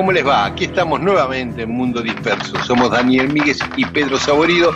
¿Cómo 0.00 0.12
les 0.12 0.26
va? 0.26 0.46
Aquí 0.46 0.64
estamos 0.64 0.98
nuevamente 0.98 1.60
en 1.64 1.70
Mundo 1.72 2.00
Disperso. 2.00 2.54
Somos 2.66 2.90
Daniel 2.90 3.28
Míguez 3.30 3.58
y 3.76 3.84
Pedro 3.84 4.18
Saborido 4.18 4.72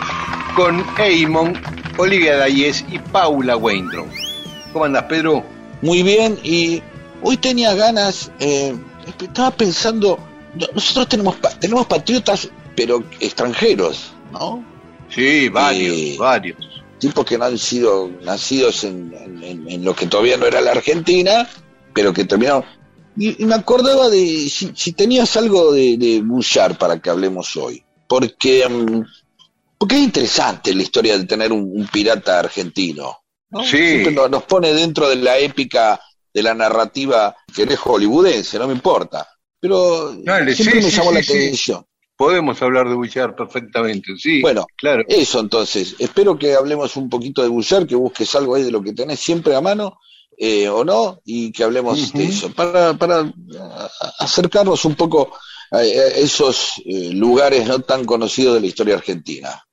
con 0.55 0.85
Eamon, 0.99 1.59
Olivia 1.97 2.37
Dayes 2.37 2.85
y 2.91 2.99
Paula 2.99 3.57
Weindron. 3.57 4.07
¿Cómo 4.71 4.85
andas, 4.85 5.05
Pedro? 5.05 5.43
Muy 5.81 6.03
bien, 6.03 6.37
y 6.43 6.79
hoy 7.23 7.37
tenía 7.37 7.73
ganas, 7.73 8.31
eh, 8.39 8.75
estaba 9.19 9.49
pensando, 9.49 10.19
nosotros 10.75 11.09
tenemos, 11.09 11.37
tenemos 11.59 11.87
patriotas, 11.87 12.47
pero 12.75 13.03
extranjeros, 13.19 14.13
¿no? 14.31 14.63
Sí, 15.09 15.49
varios, 15.49 15.97
Eh, 15.97 16.15
varios. 16.19 16.83
Tipos 16.99 17.25
que 17.25 17.35
no 17.39 17.45
han 17.45 17.57
sido 17.57 18.11
nacidos 18.23 18.83
en, 18.83 19.11
en- 19.41 19.67
en 19.67 19.83
lo 19.83 19.95
que 19.95 20.05
todavía 20.05 20.37
no 20.37 20.45
era 20.45 20.61
la 20.61 20.69
Argentina, 20.73 21.49
pero 21.95 22.13
que 22.13 22.25
terminaron. 22.25 22.63
Y, 23.17 23.41
y 23.43 23.45
me 23.45 23.55
acordaba 23.55 24.09
de 24.09 24.49
si, 24.49 24.71
si 24.75 24.93
tenías 24.93 25.35
algo 25.37 25.71
de, 25.71 25.97
de 25.97 26.21
Bouchard 26.21 26.77
para 26.77 26.99
que 26.99 27.09
hablemos 27.09 27.55
hoy. 27.55 27.83
Porque, 28.07 28.67
mm, 28.67 29.01
porque 29.77 29.95
es 29.95 30.01
interesante 30.01 30.73
la 30.73 30.83
historia 30.83 31.17
de 31.17 31.25
tener 31.25 31.51
un, 31.51 31.61
un 31.61 31.87
pirata 31.87 32.39
argentino. 32.39 33.17
¿no? 33.49 33.63
Sí. 33.63 33.77
Siempre 33.77 34.11
nos, 34.11 34.29
nos 34.29 34.43
pone 34.43 34.73
dentro 34.73 35.07
de 35.09 35.15
la 35.15 35.37
épica, 35.37 35.99
de 36.33 36.43
la 36.43 36.53
narrativa 36.53 37.35
que 37.53 37.63
es 37.63 37.79
hollywoodense, 37.79 38.59
no 38.59 38.67
me 38.67 38.73
importa. 38.73 39.27
Pero 39.59 40.13
Dale, 40.13 40.53
siempre 40.53 40.81
sí, 40.81 40.85
me 40.85 40.91
sí, 40.91 40.97
llamó 40.97 41.09
sí, 41.11 41.15
la 41.15 41.23
sí. 41.23 41.31
atención. 41.31 41.85
Podemos 42.17 42.61
hablar 42.61 42.87
de 42.87 42.95
Bouchard 42.95 43.35
perfectamente, 43.35 44.15
sí. 44.17 44.41
Bueno, 44.41 44.65
claro. 44.77 45.03
Eso 45.07 45.39
entonces, 45.39 45.95
espero 45.99 46.37
que 46.37 46.53
hablemos 46.53 46.95
un 46.95 47.09
poquito 47.09 47.41
de 47.41 47.49
Bouchard, 47.49 47.87
que 47.87 47.95
busques 47.95 48.33
algo 48.35 48.55
ahí 48.55 48.63
de 48.63 48.71
lo 48.71 48.81
que 48.81 48.93
tenés 48.93 49.19
siempre 49.19 49.55
a 49.55 49.61
mano, 49.61 49.97
eh, 50.37 50.67
o 50.69 50.83
no, 50.83 51.21
y 51.25 51.51
que 51.51 51.63
hablemos 51.63 52.11
de 52.13 52.25
eso, 52.25 52.51
para, 52.53 52.93
para 52.93 53.31
acercarnos 54.19 54.83
un 54.85 54.95
poco 54.95 55.33
a, 55.71 55.77
a 55.77 55.83
esos 55.83 56.81
eh, 56.85 57.11
lugares 57.13 57.65
no 57.67 57.79
tan 57.79 58.05
conocidos 58.05 58.55
de 58.55 58.61
la 58.61 58.67
historia 58.67 58.95
argentina. 58.95 59.63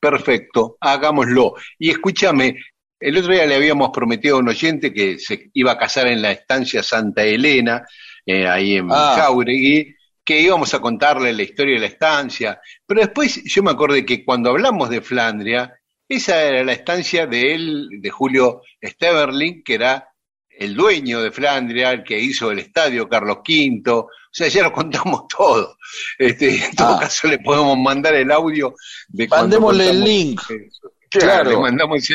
Perfecto, 0.00 0.76
hagámoslo. 0.80 1.54
Y 1.78 1.90
escúchame, 1.90 2.56
el 3.00 3.16
otro 3.16 3.32
día 3.32 3.46
le 3.46 3.54
habíamos 3.54 3.90
prometido 3.90 4.36
a 4.36 4.40
un 4.40 4.48
oyente 4.48 4.92
que 4.92 5.18
se 5.18 5.50
iba 5.54 5.72
a 5.72 5.78
casar 5.78 6.06
en 6.08 6.20
la 6.20 6.30
estancia 6.32 6.82
Santa 6.82 7.22
Elena, 7.24 7.84
eh, 8.26 8.46
ahí 8.46 8.76
en 8.76 8.88
Ah. 8.90 9.14
Jauregui, 9.18 9.94
que 10.24 10.40
íbamos 10.40 10.72
a 10.74 10.80
contarle 10.80 11.32
la 11.32 11.42
historia 11.42 11.74
de 11.74 11.80
la 11.80 11.86
estancia. 11.86 12.60
Pero 12.86 13.00
después 13.00 13.42
yo 13.44 13.62
me 13.62 13.70
acordé 13.70 14.04
que 14.04 14.24
cuando 14.24 14.50
hablamos 14.50 14.88
de 14.90 15.00
Flandria, 15.00 15.72
esa 16.08 16.42
era 16.42 16.64
la 16.64 16.72
estancia 16.72 17.26
de 17.26 17.54
él, 17.54 17.88
de 18.00 18.10
Julio 18.10 18.62
Steverling, 18.82 19.62
que 19.64 19.74
era 19.74 20.08
el 20.48 20.74
dueño 20.74 21.20
de 21.22 21.32
Flandria, 21.32 21.90
el 21.90 22.04
que 22.04 22.18
hizo 22.18 22.50
el 22.50 22.60
estadio 22.60 23.08
Carlos 23.08 23.38
V. 23.48 23.90
O 23.90 24.08
sea, 24.30 24.48
ya 24.48 24.62
lo 24.62 24.72
contamos 24.72 25.24
todo. 25.36 25.76
Este, 26.18 26.64
en 26.64 26.74
todo 26.74 26.94
Ah. 26.94 27.00
caso, 27.00 27.28
le 27.28 27.38
podemos 27.38 27.76
mandar 27.78 28.14
el 28.14 28.30
audio 28.30 28.74
de 29.08 29.28
Mandémosle 29.28 29.90
el 29.90 30.04
link. 30.04 30.40
eso. 30.50 30.90
Claro, 31.10 31.50
le 31.50 31.56
mandamos 31.56 32.08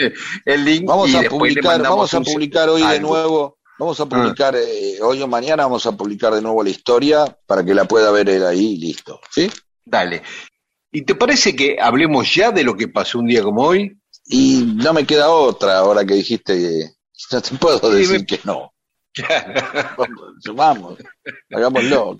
el, 0.46 0.66
link 0.66 0.86
Vamos 0.86 1.10
y 1.10 1.16
a 1.16 1.30
publicar, 1.30 1.82
vamos 1.82 2.14
a 2.14 2.20
publicar 2.20 2.68
hoy 2.68 2.82
de 2.84 3.00
nuevo, 3.00 3.58
vamos 3.78 3.98
a 4.02 4.06
publicar 4.06 4.58
eh, 4.58 4.98
hoy 5.02 5.22
o 5.22 5.28
mañana 5.28 5.64
vamos 5.64 5.86
a 5.86 5.94
publicar 5.94 6.34
de 6.34 6.42
nuevo 6.42 6.62
la 6.62 6.70
historia 6.70 7.24
para 7.46 7.64
que 7.64 7.74
la 7.74 7.86
pueda 7.86 8.12
ver 8.12 8.28
él 8.30 8.46
ahí 8.46 8.74
y 8.74 8.78
listo. 8.78 9.22
¿Sí? 9.32 9.50
Dale. 9.86 10.22
¿Y 10.92 11.04
te 11.04 11.16
parece 11.16 11.56
que 11.56 11.78
hablemos 11.80 12.34
ya 12.34 12.52
de 12.52 12.64
lo 12.64 12.76
que 12.76 12.88
pasó 12.88 13.20
un 13.20 13.28
día 13.28 13.44
como 13.44 13.64
hoy? 13.64 13.98
Y 14.26 14.74
no 14.76 14.94
me 14.94 15.06
queda 15.06 15.30
otra 15.30 15.78
ahora 15.80 16.06
que 16.06 16.16
dijiste 16.16 16.54
que 16.58 16.90
no 17.32 17.42
te 17.42 17.58
puedo 17.58 17.90
decir 17.92 18.20
me- 18.22 18.26
que 18.26 18.40
no. 18.44 18.74
Vamos, 19.98 20.20
vamos, 20.56 20.98
hagámoslo. 21.52 22.20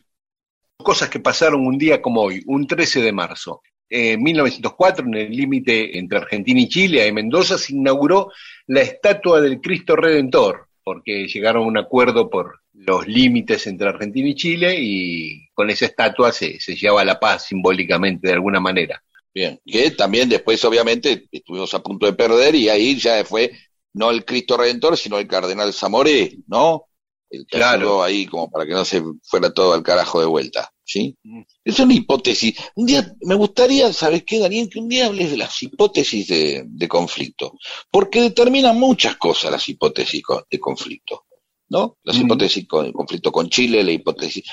Cosas 0.78 1.10
que 1.10 1.20
pasaron 1.20 1.66
un 1.66 1.78
día 1.78 2.02
como 2.02 2.22
hoy, 2.22 2.44
un 2.48 2.66
13 2.66 3.02
de 3.02 3.12
marzo. 3.12 3.62
En 3.90 4.22
1904, 4.22 5.06
en 5.06 5.14
el 5.16 5.32
límite 5.32 5.98
entre 5.98 6.20
Argentina 6.20 6.60
y 6.60 6.70
Chile, 6.70 7.06
en 7.06 7.16
Mendoza, 7.16 7.58
se 7.58 7.74
inauguró 7.74 8.32
la 8.68 8.82
estatua 8.82 9.42
del 9.42 9.60
Cristo 9.62 9.96
Redentor, 9.96 10.69
porque 10.90 11.28
llegaron 11.28 11.66
a 11.66 11.68
un 11.68 11.78
acuerdo 11.78 12.32
por 12.32 12.62
los 12.74 13.08
límites 13.08 13.68
entre 13.68 13.90
Argentina 13.90 14.28
y 14.28 14.34
Chile 14.34 14.76
y 14.80 15.48
con 15.54 15.70
esa 15.70 15.86
estatua 15.86 16.32
se, 16.32 16.60
se 16.60 16.76
llevaba 16.76 17.06
la 17.06 17.20
paz 17.20 17.46
simbólicamente 17.46 18.28
de 18.28 18.34
alguna 18.34 18.60
manera. 18.60 19.00
Bien, 19.32 19.62
que 19.64 19.92
también 19.92 20.28
después 20.28 20.66
obviamente 20.66 21.28
estuvimos 21.32 21.72
a 21.76 21.84
punto 21.84 22.08
de 22.08 22.14
perder 22.14 22.56
y 22.56 22.70
ahí 22.70 22.98
ya 22.98 23.24
fue 23.24 23.52
no 23.94 24.10
el 24.10 24.26
Cristo 24.26 24.58
Redentor, 24.58 24.98
sino 24.98 25.20
el 25.20 25.28
Cardenal 25.28 25.72
Zamoré, 25.74 26.40
¿no? 26.48 26.86
El 27.30 27.46
que 27.46 27.58
Claro. 27.58 28.02
ahí 28.02 28.26
como 28.26 28.50
para 28.50 28.66
que 28.66 28.74
no 28.74 28.84
se 28.84 29.04
fuera 29.22 29.54
todo 29.54 29.76
al 29.76 29.84
carajo 29.84 30.20
de 30.20 30.26
vuelta, 30.26 30.72
¿sí? 30.90 31.16
Es 31.64 31.80
una 31.80 31.94
hipótesis. 31.94 32.56
Un 32.76 32.88
día, 32.88 33.14
me 33.22 33.36
gustaría, 33.36 33.94
¿sabes 33.94 34.24
qué, 34.26 34.40
Daniel? 34.40 34.70
Que 34.70 34.80
un 34.80 34.90
día 34.90 35.06
hables 35.06 35.30
de 35.30 35.38
las 35.38 35.62
hipótesis 35.62 36.28
de, 36.28 36.64
de 36.66 36.88
conflicto, 36.88 37.54
porque 37.92 38.22
determinan 38.22 38.80
muchas 38.80 39.16
cosas 39.18 39.52
las 39.52 39.70
hipótesis 39.70 40.24
de 40.50 40.60
conflicto, 40.60 41.26
¿no? 41.70 41.98
Las 42.04 42.18
Mm. 42.18 42.22
hipótesis 42.22 42.66
el 42.86 42.94
conflicto 42.94 43.32
con 43.32 43.50
Chile, 43.50 43.84
la 43.84 43.92
hipótesis. 43.92 44.44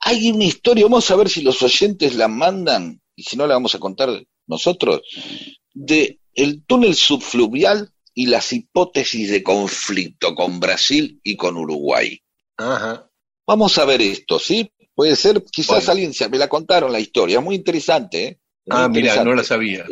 Hay 0.00 0.30
una 0.30 0.44
historia, 0.44 0.84
vamos 0.86 1.10
a 1.10 1.16
ver 1.16 1.28
si 1.28 1.42
los 1.42 1.62
oyentes 1.62 2.14
la 2.14 2.26
mandan, 2.28 3.00
y 3.14 3.22
si 3.24 3.36
no 3.36 3.46
la 3.46 3.54
vamos 3.54 3.74
a 3.74 3.78
contar 3.78 4.24
nosotros, 4.46 5.02
de 5.74 6.20
el 6.34 6.64
túnel 6.64 6.94
subfluvial 6.94 7.92
y 8.14 8.26
las 8.26 8.50
hipótesis 8.52 9.30
de 9.30 9.42
conflicto 9.42 10.34
con 10.34 10.58
Brasil 10.58 11.20
y 11.22 11.36
con 11.36 11.58
Uruguay. 11.58 12.18
Ajá. 12.56 13.10
Vamos 13.46 13.76
a 13.76 13.84
ver 13.84 14.00
esto, 14.00 14.38
¿sí? 14.38 14.70
Puede 14.94 15.16
ser, 15.16 15.42
quizás 15.50 15.76
Bueno. 15.86 15.92
alguien 15.92 16.12
se 16.14 16.28
me 16.28 16.38
la 16.38 16.48
contaron 16.48 16.92
la 16.92 17.00
historia, 17.00 17.40
muy 17.40 17.54
interesante, 17.56 18.24
¿eh? 18.24 18.38
Muy 18.66 18.78
Ah, 18.78 18.88
mira, 18.88 19.24
no 19.24 19.34
la 19.34 19.42
sabía. 19.44 19.84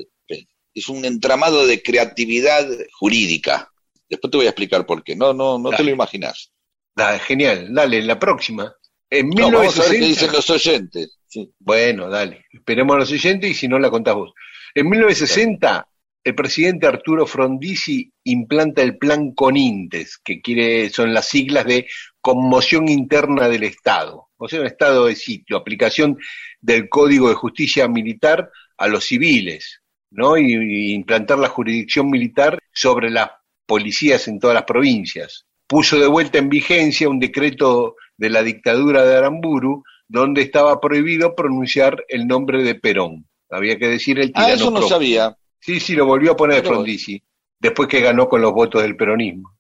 Es 0.73 0.89
un 0.89 1.05
entramado 1.05 1.67
de 1.67 1.83
creatividad 1.83 2.69
jurídica. 2.99 3.71
Después 4.09 4.31
te 4.31 4.37
voy 4.37 4.47
a 4.47 4.51
explicar 4.51 4.87
por 4.87 5.03
qué. 5.03 5.17
No, 5.17 5.33
no, 5.33 5.59
no 5.59 5.71
te 5.71 5.77
Dale. 5.77 5.87
lo 5.91 5.95
imaginas. 5.95 6.53
Da, 6.95 7.19
genial, 7.19 7.73
dale, 7.75 8.03
la 8.03 8.19
próxima. 8.19 8.73
En 9.09 9.31
No, 9.31 9.51
vamos 9.51 9.79
a 9.79 9.83
ver 9.83 9.93
qué 9.93 9.99
1960, 9.99 10.07
dicen 10.07 10.33
los 10.33 10.51
oyentes. 10.51 11.19
Bueno, 11.59 12.09
dale. 12.09 12.45
Esperemos 12.53 12.95
a 12.95 12.99
los 13.01 13.11
oyentes 13.11 13.51
y 13.51 13.55
si 13.55 13.67
no 13.69 13.79
la 13.79 13.91
contás 13.91 14.15
vos. 14.15 14.33
En 14.75 14.89
1960, 14.89 15.89
el 16.23 16.35
presidente 16.37 16.87
Arturo 16.87 17.27
Frondizi 17.27 18.13
implanta 18.25 18.83
el 18.83 18.99
plan 18.99 19.33
CONINTES, 19.33 20.19
que 20.23 20.41
quiere, 20.41 20.91
son 20.91 21.13
las 21.15 21.27
siglas 21.27 21.65
de 21.67 21.89
conmoción 22.21 22.89
interna 22.89 23.49
del 23.49 23.65
Estado, 23.65 24.29
o 24.43 24.49
sea, 24.49 24.61
un 24.61 24.67
estado 24.67 25.05
de 25.05 25.15
sitio, 25.15 25.59
aplicación 25.59 26.19
del 26.61 26.89
Código 26.89 27.29
de 27.29 27.35
Justicia 27.35 27.87
Militar 27.89 28.51
a 28.79 28.89
los 28.89 29.05
civiles, 29.05 29.83
¿no? 30.11 30.39
Y, 30.39 30.95
implantar 30.95 31.39
la 31.39 31.49
jurisdicción 31.49 32.09
militar 32.09 32.59
sobre 32.73 33.11
las 33.11 33.31
policías 33.67 34.27
en 34.29 34.41
todas 34.41 34.55
las 34.55 34.65
provincias. 34.65 35.45
Puso 35.67 36.01
de 36.01 36.07
vuelta 36.07 36.39
en 36.39 36.49
vigencia 36.49 37.11
un 37.11 37.21
decreto 37.21 37.97
de 38.17 38.31
la 38.31 38.43
dictadura 38.43 39.05
de 39.05 39.15
Aramburu 39.15 39.85
donde 40.09 40.41
estaba 40.41 40.81
prohibido 40.81 41.35
pronunciar 41.37 42.03
el 42.09 42.27
nombre 42.27 42.63
de 42.63 42.75
Perón. 42.75 43.29
Había 43.51 43.79
que 43.79 43.89
decir 43.89 44.19
el 44.19 44.33
tirano. 44.33 44.49
Ah, 44.49 44.55
eso 44.55 44.71
no 44.71 44.83
sabía. 44.83 45.37
Sí, 45.61 45.81
sí, 45.81 45.95
lo 45.95 46.07
volvió 46.07 46.33
a 46.33 46.37
poner 46.37 46.65
Frondizi, 46.65 47.23
después 47.59 47.89
que 47.91 48.01
ganó 48.01 48.27
con 48.27 48.41
los 48.41 48.53
votos 48.53 48.81
del 48.81 48.97
peronismo. 48.97 49.55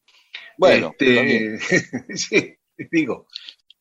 Bueno, 0.56 0.94
este, 0.98 1.58
sí, 2.16 2.56
digo. 2.90 3.26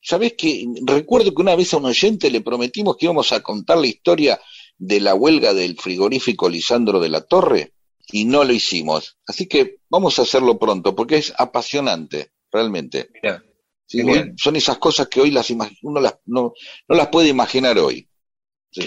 ¿Sabés 0.00 0.34
que 0.36 0.66
Recuerdo 0.84 1.34
que 1.34 1.42
una 1.42 1.56
vez 1.56 1.72
a 1.72 1.76
un 1.76 1.86
oyente 1.86 2.30
le 2.30 2.40
prometimos 2.40 2.96
que 2.96 3.06
íbamos 3.06 3.32
a 3.32 3.42
contar 3.42 3.78
la 3.78 3.86
historia 3.86 4.40
de 4.78 5.00
la 5.00 5.14
huelga 5.14 5.52
del 5.52 5.76
frigorífico 5.78 6.48
Lisandro 6.48 7.00
de 7.00 7.10
la 7.10 7.20
Torre 7.20 7.74
y 8.12 8.24
no 8.24 8.44
lo 8.44 8.52
hicimos. 8.52 9.18
Así 9.26 9.46
que 9.46 9.76
vamos 9.88 10.18
a 10.18 10.22
hacerlo 10.22 10.58
pronto 10.58 10.94
porque 10.94 11.16
es 11.16 11.32
apasionante, 11.36 12.32
realmente. 12.50 13.10
son 14.36 14.56
esas 14.56 14.78
cosas 14.78 15.08
que 15.08 15.20
hoy 15.20 15.30
las 15.30 15.50
uno 15.50 16.00
las, 16.00 16.18
no, 16.26 16.54
no 16.88 16.96
las 16.96 17.08
puede 17.08 17.28
imaginar 17.28 17.78
hoy. 17.78 18.08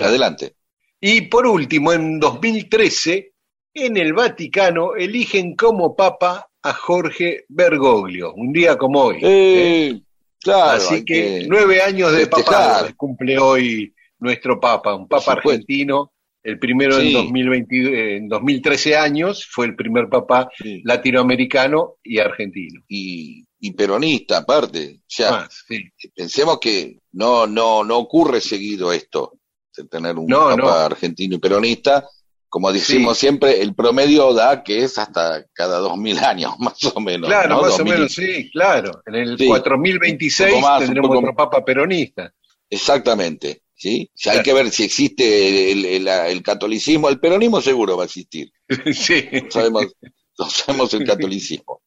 Adelante. 0.01 0.55
Y 0.99 1.21
por 1.21 1.45
último, 1.45 1.91
en 1.91 2.19
2013, 2.19 3.33
en 3.73 3.97
el 3.97 4.13
Vaticano 4.13 4.95
eligen 4.95 5.55
como 5.55 5.95
papa 5.95 6.49
a 6.61 6.73
Jorge 6.73 7.43
Bergoglio, 7.49 8.33
un 8.33 8.53
día 8.53 8.77
como 8.77 9.01
hoy. 9.01 9.19
¿eh? 9.21 10.01
Claro, 10.43 10.77
Así 10.77 11.05
que, 11.05 11.45
nueve 11.47 11.81
años 11.81 12.11
de 12.11 12.27
papa 12.27 12.93
cumple 12.95 13.37
hoy 13.37 13.93
nuestro 14.19 14.59
papa, 14.59 14.95
un 14.95 15.07
papa 15.07 15.33
argentino, 15.33 16.13
el 16.43 16.59
primero 16.59 16.99
en, 16.99 17.13
2020, 17.13 18.17
en 18.17 18.27
2013 18.27 18.97
años, 18.97 19.47
fue 19.49 19.65
el 19.65 19.75
primer 19.75 20.09
papa 20.09 20.49
latinoamericano 20.83 21.95
y 22.03 22.19
argentino. 22.19 22.81
Y, 22.87 23.45
peronista 23.77 24.39
aparte. 24.39 24.99
Ya, 25.07 25.47
pensemos 26.13 26.59
que 26.59 26.99
no, 27.13 27.47
no, 27.47 27.83
no 27.83 27.97
ocurre 27.97 28.41
seguido 28.41 28.91
esto 28.91 29.39
tener 29.89 30.17
un 30.17 30.27
papa 30.27 30.85
argentino 30.85 31.35
y 31.35 31.39
peronista. 31.39 32.07
Como 32.53 32.71
decimos 32.71 33.17
siempre, 33.17 33.63
el 33.63 33.73
promedio 33.73 34.31
da 34.31 34.63
que 34.63 34.83
es 34.83 34.99
hasta 34.99 35.43
cada 35.53 35.79
dos 35.79 35.97
mil 35.97 36.19
años, 36.19 36.53
más 36.59 36.83
o 36.93 36.99
menos. 36.99 37.27
Claro, 37.27 37.63
más 37.63 37.79
o 37.79 37.83
menos, 37.83 38.13
sí, 38.13 38.51
claro. 38.51 39.01
En 39.07 39.15
el 39.15 39.37
4026 39.39 40.63
tendremos 40.77 41.17
otro 41.17 41.35
papa 41.35 41.65
peronista. 41.65 42.31
Exactamente. 42.69 43.63
¿sí? 43.73 44.07
hay 44.27 44.43
que 44.43 44.53
ver 44.53 44.69
si 44.69 44.83
existe 44.83 45.71
el, 45.71 46.43
catolicismo, 46.43 47.09
el 47.09 47.19
peronismo 47.19 47.59
seguro 47.59 47.97
va 47.97 48.03
a 48.03 48.05
existir. 48.05 48.51
sí. 48.93 49.27
sabemos, 49.49 49.87
no 50.37 50.45
sabemos 50.47 50.93
el 50.93 51.07
catolicismo. 51.07 51.81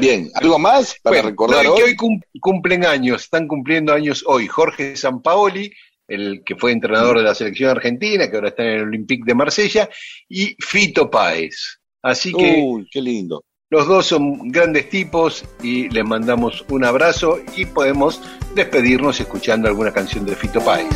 Bien, 0.00 0.30
¿algo 0.36 0.58
más 0.58 0.96
para 1.02 1.20
recordar 1.20 1.66
hoy? 1.66 1.76
Que 1.76 1.82
hoy 1.82 1.96
cumplen 2.40 2.86
años, 2.86 3.24
están 3.24 3.46
cumpliendo 3.46 3.92
años 3.92 4.24
hoy 4.26 4.46
Jorge 4.46 4.96
Sampaoli, 4.96 5.70
el 6.12 6.42
que 6.44 6.56
fue 6.56 6.72
entrenador 6.72 7.18
de 7.18 7.24
la 7.24 7.34
selección 7.34 7.70
argentina, 7.70 8.28
que 8.28 8.36
ahora 8.36 8.48
está 8.48 8.64
en 8.64 8.70
el 8.70 8.82
Olympique 8.82 9.24
de 9.26 9.34
Marsella, 9.34 9.88
y 10.28 10.54
Fito 10.58 11.10
Páez. 11.10 11.78
Así 12.02 12.32
que 12.32 12.60
Uy, 12.62 12.88
qué 12.90 13.00
lindo. 13.00 13.44
Los 13.70 13.86
dos 13.86 14.06
son 14.06 14.50
grandes 14.50 14.90
tipos 14.90 15.44
y 15.62 15.88
les 15.88 16.04
mandamos 16.04 16.62
un 16.68 16.84
abrazo 16.84 17.38
y 17.56 17.64
podemos 17.64 18.20
despedirnos 18.54 19.18
escuchando 19.18 19.66
alguna 19.66 19.92
canción 19.92 20.26
de 20.26 20.36
Fito 20.36 20.60
Páez. 20.60 20.92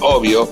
Obvio. 0.00 0.48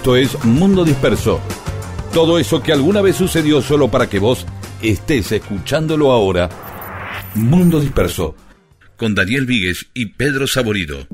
Esto 0.00 0.16
es 0.16 0.44
Mundo 0.46 0.82
Disperso. 0.82 1.42
Todo 2.14 2.38
eso 2.38 2.62
que 2.62 2.72
alguna 2.72 3.02
vez 3.02 3.16
sucedió 3.16 3.60
solo 3.60 3.90
para 3.90 4.08
que 4.08 4.18
vos 4.18 4.46
estés 4.80 5.30
escuchándolo 5.30 6.10
ahora. 6.10 6.48
Mundo 7.34 7.80
Disperso. 7.80 8.34
Con 8.96 9.14
Daniel 9.14 9.44
Víguez 9.44 9.90
y 9.92 10.06
Pedro 10.06 10.46
Saborido. 10.46 11.06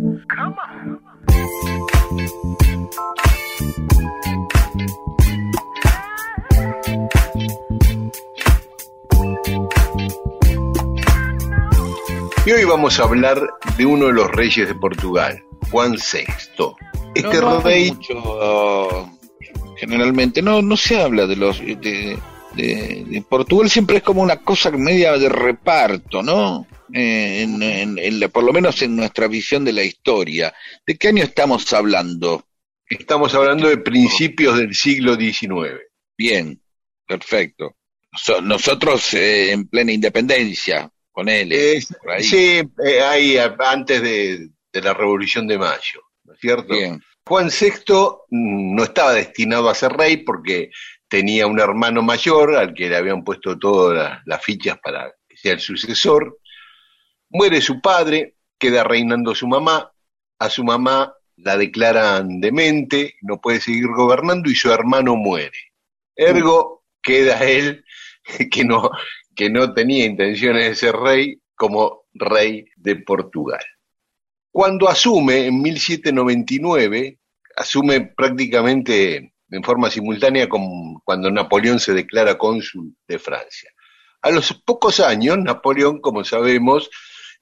Y 12.46 12.50
hoy 12.52 12.64
vamos 12.64 13.00
a 13.00 13.02
hablar 13.02 13.48
de 13.76 13.84
uno 13.84 14.06
de 14.06 14.12
los 14.12 14.30
reyes 14.30 14.68
de 14.68 14.76
Portugal, 14.76 15.42
Juan 15.72 15.94
VI. 15.94 16.76
Este 17.24 17.40
rey. 17.40 17.92
generalmente. 19.76 20.42
No, 20.42 20.62
no 20.62 20.76
se 20.76 21.00
habla 21.00 21.26
de 21.26 21.36
los 21.36 21.60
de, 21.60 22.18
de, 22.56 23.24
Portugal 23.28 23.68
siempre 23.70 23.98
es 23.98 24.02
como 24.02 24.22
una 24.22 24.36
cosa 24.36 24.70
media 24.70 25.16
de 25.18 25.28
reparto, 25.28 26.22
¿no? 26.22 26.66
Eh, 26.92 27.42
en, 27.42 28.30
por 28.30 28.44
lo 28.44 28.52
menos 28.52 28.80
en 28.82 28.96
nuestra 28.96 29.28
visión 29.28 29.64
de 29.64 29.72
la 29.72 29.82
historia. 29.82 30.54
¿De 30.86 30.96
qué 30.96 31.08
año 31.08 31.24
estamos 31.24 31.72
hablando? 31.72 32.46
Estamos 32.88 33.34
hablando 33.34 33.68
de 33.68 33.78
principios 33.78 34.58
del 34.58 34.74
siglo 34.74 35.16
XIX. 35.16 35.80
Bien, 36.16 36.60
perfecto. 37.06 37.76
nosotros 38.42 39.14
eh, 39.14 39.52
en 39.52 39.68
plena 39.68 39.92
independencia, 39.92 40.90
con 41.10 41.28
él. 41.28 41.52
Eh, 41.52 41.80
sí, 42.20 42.60
ahí 43.04 43.36
antes 43.36 44.02
de, 44.02 44.50
la 44.72 44.94
Revolución 44.94 45.46
de 45.46 45.58
Mayo, 45.58 46.02
¿no 46.26 46.34
es 46.34 46.40
cierto? 46.40 46.74
Juan 47.26 47.48
VI 47.48 47.94
no 48.30 48.82
estaba 48.82 49.12
destinado 49.12 49.68
a 49.68 49.74
ser 49.74 49.92
rey 49.92 50.18
porque 50.18 50.70
tenía 51.08 51.46
un 51.46 51.60
hermano 51.60 52.02
mayor 52.02 52.56
al 52.56 52.74
que 52.74 52.88
le 52.88 52.96
habían 52.96 53.24
puesto 53.24 53.58
todas 53.58 54.20
las, 54.24 54.44
fichas 54.44 54.78
para 54.82 55.12
que 55.28 55.36
sea 55.36 55.52
el 55.52 55.60
sucesor. 55.60 56.38
Muere 57.30 57.60
su 57.60 57.80
padre, 57.80 58.36
queda 58.58 58.84
reinando 58.84 59.34
su 59.34 59.46
mamá, 59.46 59.90
a 60.38 60.50
su 60.50 60.64
mamá 60.64 61.12
la 61.36 61.56
declaran 61.56 62.40
demente, 62.40 63.14
no 63.22 63.40
puede 63.40 63.60
seguir 63.60 63.88
gobernando 63.88 64.50
y 64.50 64.54
su 64.54 64.72
hermano 64.72 65.16
muere. 65.16 65.72
Ergo 66.14 66.84
queda 67.02 67.44
él, 67.44 67.84
que 68.50 68.64
no, 68.64 68.90
que 69.34 69.50
no 69.50 69.74
tenía 69.74 70.06
intenciones 70.06 70.68
de 70.68 70.74
ser 70.74 70.96
rey, 70.96 71.40
como 71.54 72.04
rey 72.14 72.66
de 72.76 72.96
Portugal. 72.96 73.64
Cuando 74.56 74.88
asume 74.88 75.48
en 75.48 75.60
1799, 75.60 77.18
asume 77.56 78.00
prácticamente 78.16 79.34
en 79.50 79.62
forma 79.62 79.90
simultánea 79.90 80.48
con 80.48 80.94
cuando 81.04 81.30
Napoleón 81.30 81.78
se 81.78 81.92
declara 81.92 82.38
cónsul 82.38 82.96
de 83.06 83.18
Francia. 83.18 83.70
A 84.22 84.30
los 84.30 84.54
pocos 84.64 85.00
años, 85.00 85.36
Napoleón, 85.36 86.00
como 86.00 86.24
sabemos, 86.24 86.88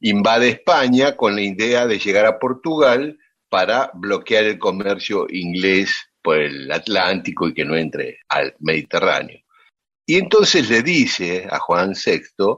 invade 0.00 0.48
España 0.48 1.16
con 1.16 1.36
la 1.36 1.42
idea 1.42 1.86
de 1.86 2.00
llegar 2.00 2.26
a 2.26 2.40
Portugal 2.40 3.16
para 3.48 3.92
bloquear 3.94 4.42
el 4.42 4.58
comercio 4.58 5.28
inglés 5.30 5.94
por 6.20 6.40
el 6.40 6.68
Atlántico 6.72 7.46
y 7.46 7.54
que 7.54 7.64
no 7.64 7.76
entre 7.76 8.18
al 8.28 8.56
Mediterráneo. 8.58 9.38
Y 10.04 10.16
entonces 10.16 10.68
le 10.68 10.82
dice 10.82 11.46
a 11.48 11.60
Juan 11.60 11.92
VI 11.92 12.56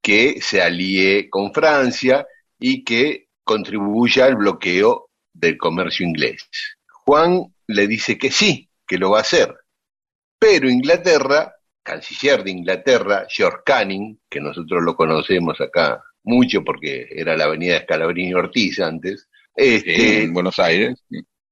que 0.00 0.40
se 0.40 0.62
alíe 0.62 1.28
con 1.28 1.52
Francia 1.52 2.26
y 2.58 2.82
que 2.82 3.28
contribuya 3.44 4.26
al 4.26 4.36
bloqueo 4.36 5.10
del 5.32 5.56
comercio 5.56 6.06
inglés. 6.06 6.48
Juan 7.04 7.54
le 7.66 7.86
dice 7.86 8.18
que 8.18 8.30
sí, 8.30 8.68
que 8.86 8.98
lo 8.98 9.10
va 9.10 9.18
a 9.18 9.22
hacer. 9.22 9.54
Pero 10.38 10.68
Inglaterra, 10.68 11.54
canciller 11.82 12.42
de 12.42 12.50
Inglaterra, 12.50 13.26
George 13.28 13.58
Canning, 13.64 14.20
que 14.28 14.40
nosotros 14.40 14.82
lo 14.82 14.96
conocemos 14.96 15.60
acá 15.60 16.02
mucho 16.24 16.62
porque 16.64 17.08
era 17.10 17.36
la 17.36 17.44
avenida 17.44 17.80
Scalabrini 17.82 18.34
Ortiz 18.34 18.80
antes, 18.80 19.28
este, 19.54 20.22
en 20.22 20.32
Buenos 20.32 20.58
Aires. 20.58 21.04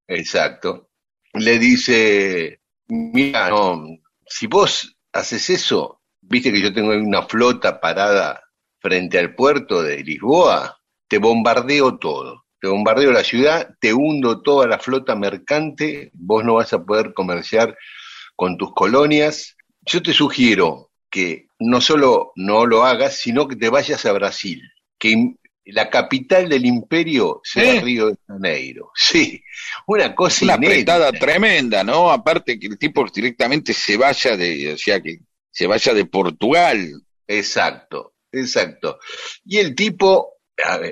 Exacto. 0.07 0.89
Le 1.33 1.59
dice, 1.59 2.61
mira, 2.87 3.49
no, 3.49 3.85
si 4.25 4.47
vos 4.47 4.97
haces 5.13 5.49
eso, 5.49 6.01
viste 6.21 6.51
que 6.51 6.61
yo 6.61 6.73
tengo 6.73 6.91
una 6.91 7.23
flota 7.23 7.79
parada 7.79 8.43
frente 8.79 9.19
al 9.19 9.35
puerto 9.35 9.83
de 9.83 10.03
Lisboa, 10.03 10.78
te 11.09 11.17
bombardeo 11.17 11.97
todo 11.97 12.45
te 12.59 12.67
bombardeo 12.67 13.11
la 13.11 13.23
ciudad, 13.23 13.69
te 13.79 13.93
hundo 13.93 14.41
toda 14.41 14.67
la 14.67 14.79
flota 14.79 15.15
mercante, 15.15 16.11
vos 16.13 16.43
no 16.43 16.55
vas 16.55 16.73
a 16.73 16.83
poder 16.83 17.13
comerciar 17.13 17.77
con 18.35 18.57
tus 18.57 18.73
colonias. 18.73 19.55
Yo 19.81 20.01
te 20.03 20.13
sugiero 20.13 20.91
que 21.09 21.47
no 21.59 21.81
solo 21.81 22.31
no 22.35 22.65
lo 22.65 22.85
hagas, 22.85 23.17
sino 23.17 23.47
que 23.47 23.55
te 23.55 23.69
vayas 23.69 24.05
a 24.05 24.11
Brasil, 24.11 24.61
que 24.97 25.35
la 25.65 25.89
capital 25.89 26.49
del 26.49 26.65
imperio 26.65 27.41
sea 27.43 27.75
¿Eh? 27.75 27.81
Río 27.81 28.07
de 28.07 28.17
Janeiro. 28.27 28.91
Sí, 28.95 29.41
una 29.87 30.13
cosa 30.13 30.45
Una 30.45 30.55
apretada 30.55 31.11
tremenda, 31.11 31.83
¿no? 31.83 32.11
Aparte 32.11 32.59
que 32.59 32.67
el 32.67 32.77
tipo 32.77 33.05
directamente 33.13 33.73
se 33.73 33.95
vaya 33.95 34.35
de, 34.35 34.73
o 34.73 34.77
sea, 34.77 35.01
que 35.01 35.19
se 35.49 35.65
vaya 35.65 35.93
de 35.93 36.05
Portugal. 36.05 37.01
Exacto, 37.25 38.15
exacto. 38.31 38.99
Y 39.45 39.57
el 39.57 39.75
tipo 39.75 40.38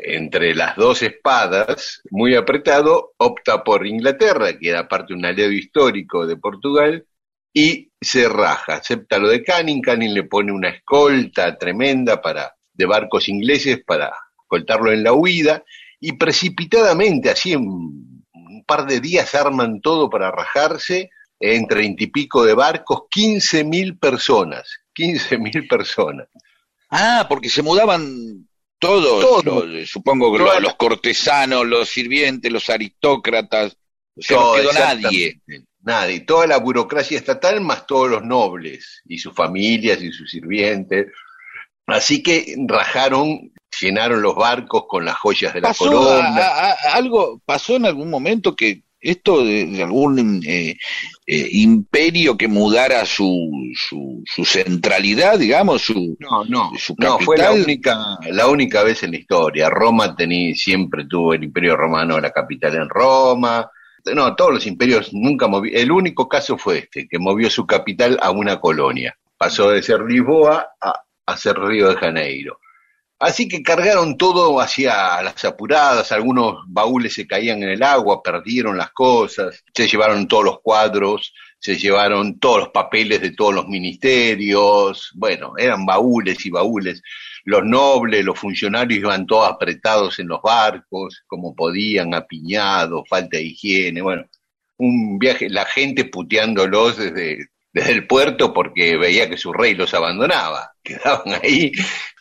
entre 0.03 0.55
las 0.55 0.75
dos 0.75 1.01
espadas, 1.01 2.01
muy 2.09 2.35
apretado, 2.35 3.13
opta 3.17 3.63
por 3.63 3.85
Inglaterra, 3.85 4.57
que 4.57 4.69
era 4.69 4.87
parte 4.87 5.13
de 5.13 5.19
un 5.19 5.25
aliado 5.25 5.51
histórico 5.51 6.25
de 6.25 6.37
Portugal, 6.37 7.05
y 7.53 7.91
se 7.99 8.29
raja, 8.29 8.75
acepta 8.75 9.17
lo 9.17 9.29
de 9.29 9.43
Canning, 9.43 9.81
Canning 9.81 10.13
le 10.13 10.23
pone 10.23 10.51
una 10.51 10.69
escolta 10.69 11.57
tremenda 11.57 12.21
para, 12.21 12.55
de 12.73 12.85
barcos 12.85 13.27
ingleses 13.29 13.83
para 13.85 14.13
escoltarlo 14.41 14.91
en 14.91 15.03
la 15.03 15.13
huida, 15.13 15.63
y 15.99 16.13
precipitadamente, 16.13 17.29
así 17.29 17.53
en 17.53 17.61
un 17.61 18.63
par 18.65 18.85
de 18.85 18.99
días 18.99 19.33
arman 19.35 19.81
todo 19.81 20.09
para 20.09 20.31
rajarse, 20.31 21.09
en 21.39 21.67
treinta 21.67 22.03
y 22.03 22.07
pico 22.07 22.45
de 22.45 22.53
barcos, 22.53 23.03
quince 23.09 23.63
mil 23.63 23.97
personas, 23.97 24.79
quince 24.93 25.37
mil 25.37 25.67
personas. 25.67 26.27
Ah, 26.89 27.25
porque 27.27 27.49
se 27.49 27.61
mudaban 27.61 28.46
todos, 28.79 29.89
supongo 29.89 30.33
que 30.33 30.61
los, 30.61 30.75
cortesanos, 30.75 31.65
los 31.65 31.89
sirvientes, 31.89 32.51
los 32.51 32.69
aristócratas, 32.69 33.77
o 34.15 34.21
sea, 34.21 34.37
no 34.37 34.53
quedó 34.53 34.73
nadie. 34.73 35.41
Nadie, 35.81 36.19
toda 36.21 36.47
la 36.47 36.57
burocracia 36.57 37.17
estatal 37.17 37.61
más 37.61 37.87
todos 37.87 38.09
los 38.09 38.23
nobles 38.23 39.01
y 39.05 39.19
sus 39.19 39.33
familias 39.33 40.01
y 40.01 40.11
sus 40.11 40.29
sirvientes. 40.29 41.07
Así 41.85 42.21
que 42.21 42.55
rajaron, 42.67 43.53
llenaron 43.79 44.21
los 44.21 44.35
barcos 44.35 44.83
con 44.87 45.05
las 45.05 45.15
joyas 45.15 45.53
de 45.53 45.61
la 45.61 45.73
corona. 45.73 46.71
algo 46.91 47.41
pasó 47.45 47.77
en 47.77 47.85
algún 47.85 48.09
momento 48.09 48.55
que 48.55 48.83
esto 48.99 49.43
de, 49.43 49.81
algún 49.83 50.41
eh, 50.45 50.75
eh, 51.25 51.49
imperio 51.51 52.35
que 52.35 52.47
mudara 52.47 53.05
su, 53.05 53.49
su, 53.75 54.23
su, 54.25 54.45
centralidad, 54.45 55.37
digamos, 55.37 55.83
su 55.83 56.17
no 56.19 56.43
no 56.45 56.71
no 56.97 57.19
fue 57.19 57.37
la 57.37 57.51
única 57.51 58.17
la 58.31 58.47
única 58.47 58.83
vez 58.83 59.03
en 59.03 59.11
la 59.11 59.17
historia. 59.17 59.69
Roma 59.69 60.15
tenía 60.15 60.55
siempre 60.55 61.05
tuvo 61.05 61.33
el 61.33 61.43
Imperio 61.43 61.75
Romano 61.75 62.19
la 62.19 62.31
capital 62.31 62.75
en 62.75 62.89
Roma. 62.89 63.69
No, 64.15 64.35
todos 64.35 64.53
los 64.53 64.67
imperios 64.67 65.13
nunca 65.13 65.47
movieron. 65.47 65.81
El 65.81 65.91
único 65.91 66.29
caso 66.29 66.57
fue 66.57 66.79
este, 66.79 67.07
que 67.07 67.19
movió 67.19 67.49
su 67.49 67.65
capital 67.65 68.17
a 68.21 68.31
una 68.31 68.59
colonia. 68.59 69.17
Pasó 69.37 69.69
de 69.69 69.83
ser 69.83 70.01
Lisboa 70.01 70.69
a, 70.81 71.01
a 71.25 71.37
ser 71.37 71.59
Río 71.59 71.89
de 71.89 71.95
Janeiro. 71.97 72.59
Así 73.19 73.47
que 73.47 73.63
cargaron 73.63 74.15
todo 74.15 74.59
hacia 74.61 75.21
las 75.23 75.43
apuradas, 75.43 76.11
algunos 76.11 76.57
baúles 76.67 77.15
se 77.15 77.25
caían 77.25 77.63
en 77.63 77.69
el 77.69 77.81
agua, 77.81 78.21
perdieron 78.21 78.77
las 78.77 78.91
cosas, 78.91 79.63
se 79.73 79.87
llevaron 79.87 80.27
todos 80.27 80.45
los 80.45 80.59
cuadros, 80.61 81.33
se 81.57 81.75
llevaron 81.77 82.37
todos 82.39 82.59
los 82.59 82.69
papeles 82.69 83.19
de 83.21 83.31
todos 83.31 83.55
los 83.55 83.67
ministerios, 83.67 85.11
bueno, 85.15 85.53
eran 85.57 85.83
baúles 85.85 86.45
y 86.45 86.51
baúles. 86.51 87.01
Los 87.43 87.63
nobles, 87.65 88.23
los 88.23 88.37
funcionarios 88.37 88.99
iban 88.99 89.25
todos 89.25 89.49
apretados 89.49 90.19
en 90.19 90.27
los 90.27 90.41
barcos, 90.43 91.23
como 91.25 91.55
podían, 91.55 92.13
apiñados, 92.13 93.07
falta 93.09 93.37
de 93.37 93.43
higiene, 93.43 94.01
bueno, 94.01 94.25
un 94.77 95.17
viaje, 95.17 95.49
la 95.49 95.65
gente 95.65 96.05
puteándolos 96.05 96.97
desde 96.97 97.47
desde 97.73 97.91
el 97.91 98.07
puerto 98.07 98.53
porque 98.53 98.97
veía 98.97 99.29
que 99.29 99.37
su 99.37 99.53
rey 99.53 99.75
los 99.75 99.93
abandonaba, 99.93 100.73
quedaban 100.83 101.39
ahí 101.41 101.71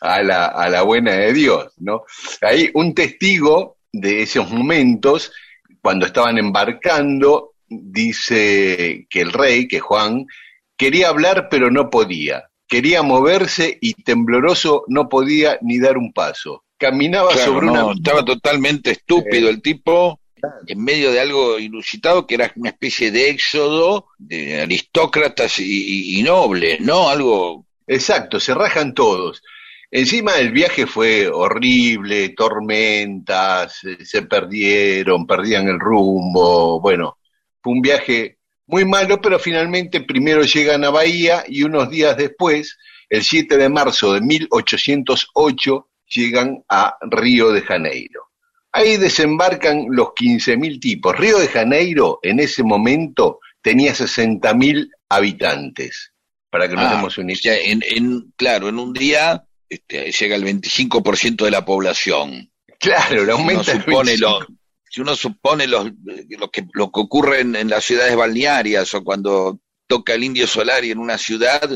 a 0.01 0.21
la, 0.21 0.45
a 0.45 0.69
la 0.69 0.81
buena 0.83 1.13
de 1.13 1.33
Dios, 1.33 1.73
¿no? 1.77 2.03
Hay 2.41 2.69
un 2.73 2.93
testigo 2.93 3.77
de 3.91 4.21
esos 4.21 4.49
momentos, 4.51 5.31
cuando 5.81 6.05
estaban 6.05 6.37
embarcando, 6.37 7.53
dice 7.67 9.07
que 9.09 9.21
el 9.21 9.33
rey, 9.33 9.67
que 9.67 9.79
Juan, 9.79 10.25
quería 10.75 11.09
hablar 11.09 11.47
pero 11.49 11.71
no 11.71 11.89
podía, 11.89 12.49
quería 12.67 13.01
moverse 13.01 13.77
y 13.81 13.93
tembloroso 13.93 14.83
no 14.87 15.09
podía 15.09 15.57
ni 15.61 15.79
dar 15.79 15.97
un 15.97 16.13
paso. 16.13 16.63
Caminaba 16.77 17.35
sobre 17.35 17.67
una... 17.69 17.91
Estaba 17.91 18.23
totalmente 18.23 18.91
estúpido 18.91 19.49
el 19.49 19.61
tipo 19.61 20.19
en 20.67 20.83
medio 20.83 21.11
de 21.11 21.19
algo 21.19 21.59
inusitado 21.59 22.25
que 22.25 22.35
era 22.35 22.51
una 22.55 22.69
especie 22.69 23.11
de 23.11 23.29
éxodo 23.29 24.07
de 24.17 24.61
aristócratas 24.61 25.59
y, 25.59 26.21
nobles, 26.23 26.79
¿no? 26.81 27.09
Algo... 27.09 27.65
Exacto, 27.85 28.39
se 28.39 28.53
rajan 28.53 28.93
todos. 28.93 29.41
Encima 29.89 30.37
el 30.37 30.51
viaje 30.51 30.85
fue 30.85 31.29
horrible, 31.29 32.29
tormentas, 32.29 33.79
se 34.03 34.21
perdieron, 34.23 35.25
perdían 35.25 35.69
el 35.69 35.79
rumbo, 35.79 36.81
bueno, 36.81 37.17
fue 37.61 37.71
un 37.71 37.81
viaje 37.81 38.37
muy 38.65 38.83
malo, 38.83 39.21
pero 39.21 39.39
finalmente 39.39 40.01
primero 40.01 40.43
llegan 40.43 40.83
a 40.83 40.89
Bahía 40.89 41.45
y 41.47 41.63
unos 41.63 41.89
días 41.89 42.17
después, 42.17 42.77
el 43.09 43.23
7 43.23 43.57
de 43.57 43.69
marzo 43.69 44.13
de 44.13 44.21
1808, 44.21 45.87
llegan 46.09 46.63
a 46.67 46.97
Río 47.01 47.51
de 47.51 47.61
Janeiro. 47.61 48.26
Ahí 48.77 48.97
desembarcan 48.97 49.85
los 49.89 50.09
15.000 50.09 50.79
tipos. 50.79 51.15
Río 51.17 51.37
de 51.39 51.47
Janeiro 51.47 52.19
en 52.21 52.39
ese 52.39 52.63
momento 52.63 53.39
tenía 53.61 53.93
60.000 53.93 54.89
habitantes, 55.09 56.13
para 56.49 56.67
que 56.69 56.75
nos 56.75 56.85
Ah, 56.85 56.95
demos 56.95 57.17
una 57.17 57.33
o 57.33 57.35
sea, 57.35 57.55
idea. 57.59 57.71
en, 57.71 57.83
en- 57.85 58.33
claro, 58.35 58.69
en 58.69 58.79
un 58.79 58.93
día 58.93 59.43
este, 59.69 60.11
llega 60.11 60.35
el 60.35 60.43
25% 60.45 61.43
de 61.45 61.51
la 61.51 61.65
población. 61.65 62.51
Claro, 62.79 63.15
le 63.15 63.17
Si 63.17 63.23
uno 63.23 63.33
aumenta 63.33 63.71
el 63.71 63.79
supone 63.79 64.11
25. 64.11 64.39
lo, 64.39 64.47
si 64.89 65.01
uno 65.01 65.15
supone 65.15 65.67
los, 65.67 65.91
lo, 66.29 66.49
que, 66.51 66.65
lo 66.73 66.91
que 66.91 66.99
ocurre 67.01 67.41
en, 67.41 67.55
en 67.55 67.69
las 67.69 67.83
ciudades 67.83 68.15
balnearias 68.15 68.93
o 68.93 69.03
cuando 69.03 69.59
toca 69.87 70.13
el 70.13 70.23
indio 70.23 70.47
Solari 70.47 70.91
en 70.91 70.99
una 70.99 71.17
ciudad, 71.17 71.69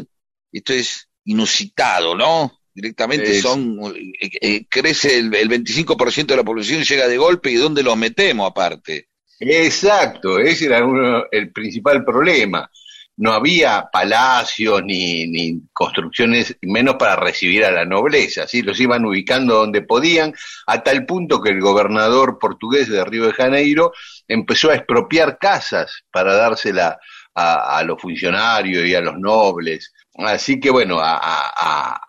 esto 0.51 0.73
es 0.73 1.09
inusitado, 1.25 2.15
¿no? 2.15 2.60
Directamente 2.81 3.31
Es- 3.37 3.41
son, 3.41 3.77
eh, 3.95 4.29
eh, 4.41 4.65
crece 4.69 5.19
el, 5.19 5.33
el 5.35 5.47
25% 5.49 6.33
de 6.33 6.37
la 6.37 6.43
población, 6.43 6.83
llega 6.83 7.07
de 7.07 7.17
golpe 7.17 7.51
y 7.51 7.55
¿dónde 7.55 7.83
los 7.83 7.95
metemos 7.97 8.49
aparte? 8.49 9.07
Exacto, 9.39 10.39
ese 10.39 10.65
era 10.65 10.83
uno- 10.85 11.25
el 11.31 11.51
principal 11.51 12.03
problema. 12.05 12.69
No 13.17 13.33
había 13.33 13.87
palacios 13.91 14.81
ni, 14.83 15.27
ni 15.27 15.61
construcciones, 15.73 16.55
menos 16.61 16.95
para 16.95 17.15
recibir 17.17 17.63
a 17.65 17.71
la 17.71 17.85
nobleza, 17.85 18.47
¿sí? 18.47 18.61
los 18.61 18.79
iban 18.79 19.05
ubicando 19.05 19.55
donde 19.55 19.81
podían, 19.81 20.33
a 20.65 20.81
tal 20.81 21.05
punto 21.05 21.41
que 21.41 21.49
el 21.51 21.59
gobernador 21.61 22.39
portugués 22.39 22.87
de 22.89 23.03
Río 23.03 23.25
de 23.27 23.33
Janeiro 23.33 23.91
empezó 24.27 24.71
a 24.71 24.75
expropiar 24.75 25.37
casas 25.37 25.91
para 26.11 26.33
dársela 26.35 26.97
a, 27.35 27.77
a 27.77 27.83
los 27.83 28.01
funcionarios 28.01 28.85
y 28.87 28.95
a 28.95 29.01
los 29.01 29.17
nobles. 29.19 29.91
Así 30.15 30.59
que 30.59 30.69
bueno, 30.69 30.99
a- 30.99 31.17
a- 31.17 31.51
a- 31.95 32.01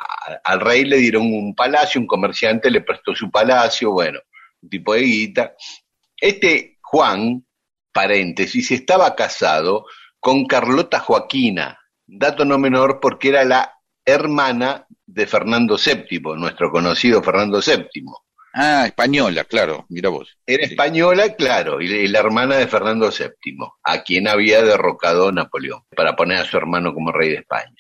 al 0.45 0.61
rey 0.61 0.85
le 0.85 0.97
dieron 0.97 1.23
un 1.33 1.55
palacio, 1.55 2.01
un 2.01 2.07
comerciante 2.07 2.71
le 2.71 2.81
prestó 2.81 3.15
su 3.15 3.31
palacio, 3.31 3.93
bueno, 3.93 4.21
un 4.61 4.69
tipo 4.69 4.95
de 4.95 5.01
guita. 5.03 5.55
Este 6.17 6.79
Juan, 6.83 7.45
paréntesis, 7.93 8.71
estaba 8.71 9.15
casado 9.15 9.87
con 10.21 10.47
Carlota 10.47 11.01
Joaquina, 11.01 11.79
dato 12.07 12.45
no 12.45 12.59
menor 12.59 13.01
porque 13.01 13.29
era 13.31 13.45
la 13.45 13.73
hermana 14.05 14.87
de 15.07 15.27
Fernando 15.27 15.77
VII, 15.77 16.37
nuestro 16.37 16.71
conocido 16.71 17.23
Fernando 17.23 17.61
VII. 17.61 18.05
Ah, 18.55 18.85
española, 18.87 19.45
claro, 19.45 19.87
mira 19.89 20.11
vos. 20.11 20.37
Era 20.47 20.67
Sí. 20.67 20.73
española, 20.75 21.35
claro, 21.35 21.81
y 21.81 21.87
y 21.87 22.09
la 22.09 22.19
hermana 22.19 22.57
de 22.57 22.69
Fernando 22.69 23.11
VII, 23.11 23.57
a 23.83 24.03
quien 24.03 24.29
había 24.29 24.63
derrocado 24.63 25.33
Napoleón 25.33 25.83
para 25.97 26.15
poner 26.17 26.39
a 26.39 26.45
su 26.45 26.57
hermano 26.59 26.93
como 26.93 27.13
rey 27.13 27.31
de 27.31 27.37
España. 27.37 27.75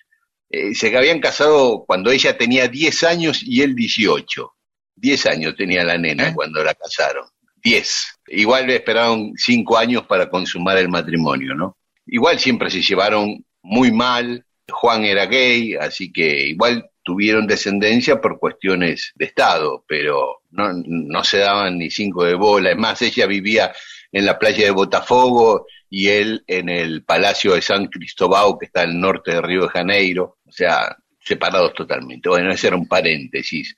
Eh, 0.52 0.74
se 0.74 0.94
habían 0.94 1.18
casado 1.18 1.84
cuando 1.86 2.10
ella 2.10 2.36
tenía 2.36 2.68
10 2.68 3.04
años 3.04 3.42
y 3.42 3.62
él 3.62 3.74
18. 3.74 4.52
10 4.96 5.26
años 5.26 5.54
tenía 5.56 5.82
la 5.82 5.96
nena 5.96 6.28
¿Eh? 6.28 6.32
cuando 6.34 6.62
la 6.62 6.74
casaron. 6.74 7.24
10. 7.64 8.20
Igual 8.28 8.66
le 8.66 8.76
esperaron 8.76 9.32
5 9.34 9.78
años 9.78 10.06
para 10.06 10.28
consumar 10.28 10.76
el 10.76 10.90
matrimonio, 10.90 11.54
¿no? 11.54 11.78
Igual 12.06 12.38
siempre 12.38 12.70
se 12.70 12.82
llevaron 12.82 13.42
muy 13.62 13.90
mal. 13.92 14.44
Juan 14.70 15.04
era 15.04 15.24
gay, 15.24 15.74
así 15.74 16.12
que 16.12 16.48
igual 16.48 16.90
tuvieron 17.02 17.46
descendencia 17.46 18.20
por 18.20 18.38
cuestiones 18.38 19.12
de 19.14 19.24
Estado, 19.24 19.84
pero 19.88 20.42
no, 20.50 20.70
no 20.84 21.24
se 21.24 21.38
daban 21.38 21.78
ni 21.78 21.90
cinco 21.90 22.24
de 22.24 22.34
bola. 22.34 22.72
Es 22.72 22.76
más, 22.76 23.00
ella 23.00 23.26
vivía 23.26 23.72
en 24.12 24.26
la 24.26 24.38
playa 24.38 24.64
de 24.64 24.70
Botafogo 24.70 25.66
y 25.88 26.08
él 26.08 26.44
en 26.46 26.68
el 26.68 27.04
Palacio 27.04 27.54
de 27.54 27.62
San 27.62 27.86
Cristóbal, 27.86 28.54
que 28.60 28.66
está 28.66 28.82
al 28.82 28.98
norte 28.98 29.32
de 29.32 29.40
Río 29.40 29.62
de 29.62 29.68
Janeiro, 29.68 30.38
o 30.46 30.52
sea, 30.52 30.96
separados 31.20 31.74
totalmente. 31.74 32.28
Bueno, 32.28 32.52
ese 32.52 32.68
era 32.68 32.76
un 32.76 32.86
paréntesis. 32.86 33.74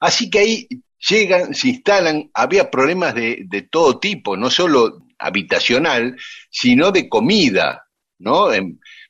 Así 0.00 0.28
que 0.28 0.38
ahí 0.38 0.68
llegan, 1.08 1.54
se 1.54 1.68
instalan, 1.68 2.30
había 2.34 2.70
problemas 2.70 3.14
de, 3.14 3.44
de 3.46 3.62
todo 3.62 3.98
tipo, 3.98 4.36
no 4.36 4.50
solo 4.50 5.06
habitacional, 5.18 6.16
sino 6.50 6.90
de 6.90 7.08
comida, 7.08 7.86
¿no? 8.18 8.48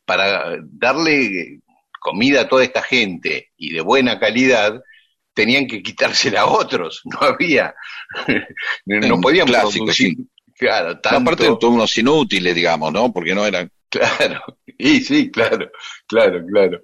Para 0.05 0.57
darle 0.63 1.61
comida 2.01 2.43
a 2.43 2.49
toda 2.49 2.65
esta 2.65 2.83
gente 2.83 3.51
y 3.57 3.73
de 3.73 3.81
buena 3.81 4.19
calidad, 4.19 4.81
tenían 5.35 5.67
que 5.67 5.83
quitársela 5.83 6.43
a 6.43 6.47
otros, 6.47 7.03
no 7.05 7.19
había, 7.21 7.75
no 8.87 9.21
podían 9.21 9.47
producir. 9.47 10.17
Claro, 10.59 10.99
tanto, 11.01 11.19
aparte 11.19 11.45
de 11.45 11.57
todos 11.59 11.75
unos 11.75 11.99
inútiles, 11.99 12.55
digamos, 12.55 12.93
¿no? 12.93 13.13
Porque 13.13 13.35
no 13.35 13.45
eran... 13.45 13.71
Claro, 13.89 14.43
y 14.77 15.01
sí, 15.01 15.31
claro, 15.31 15.71
claro, 16.09 16.45
claro, 16.45 16.81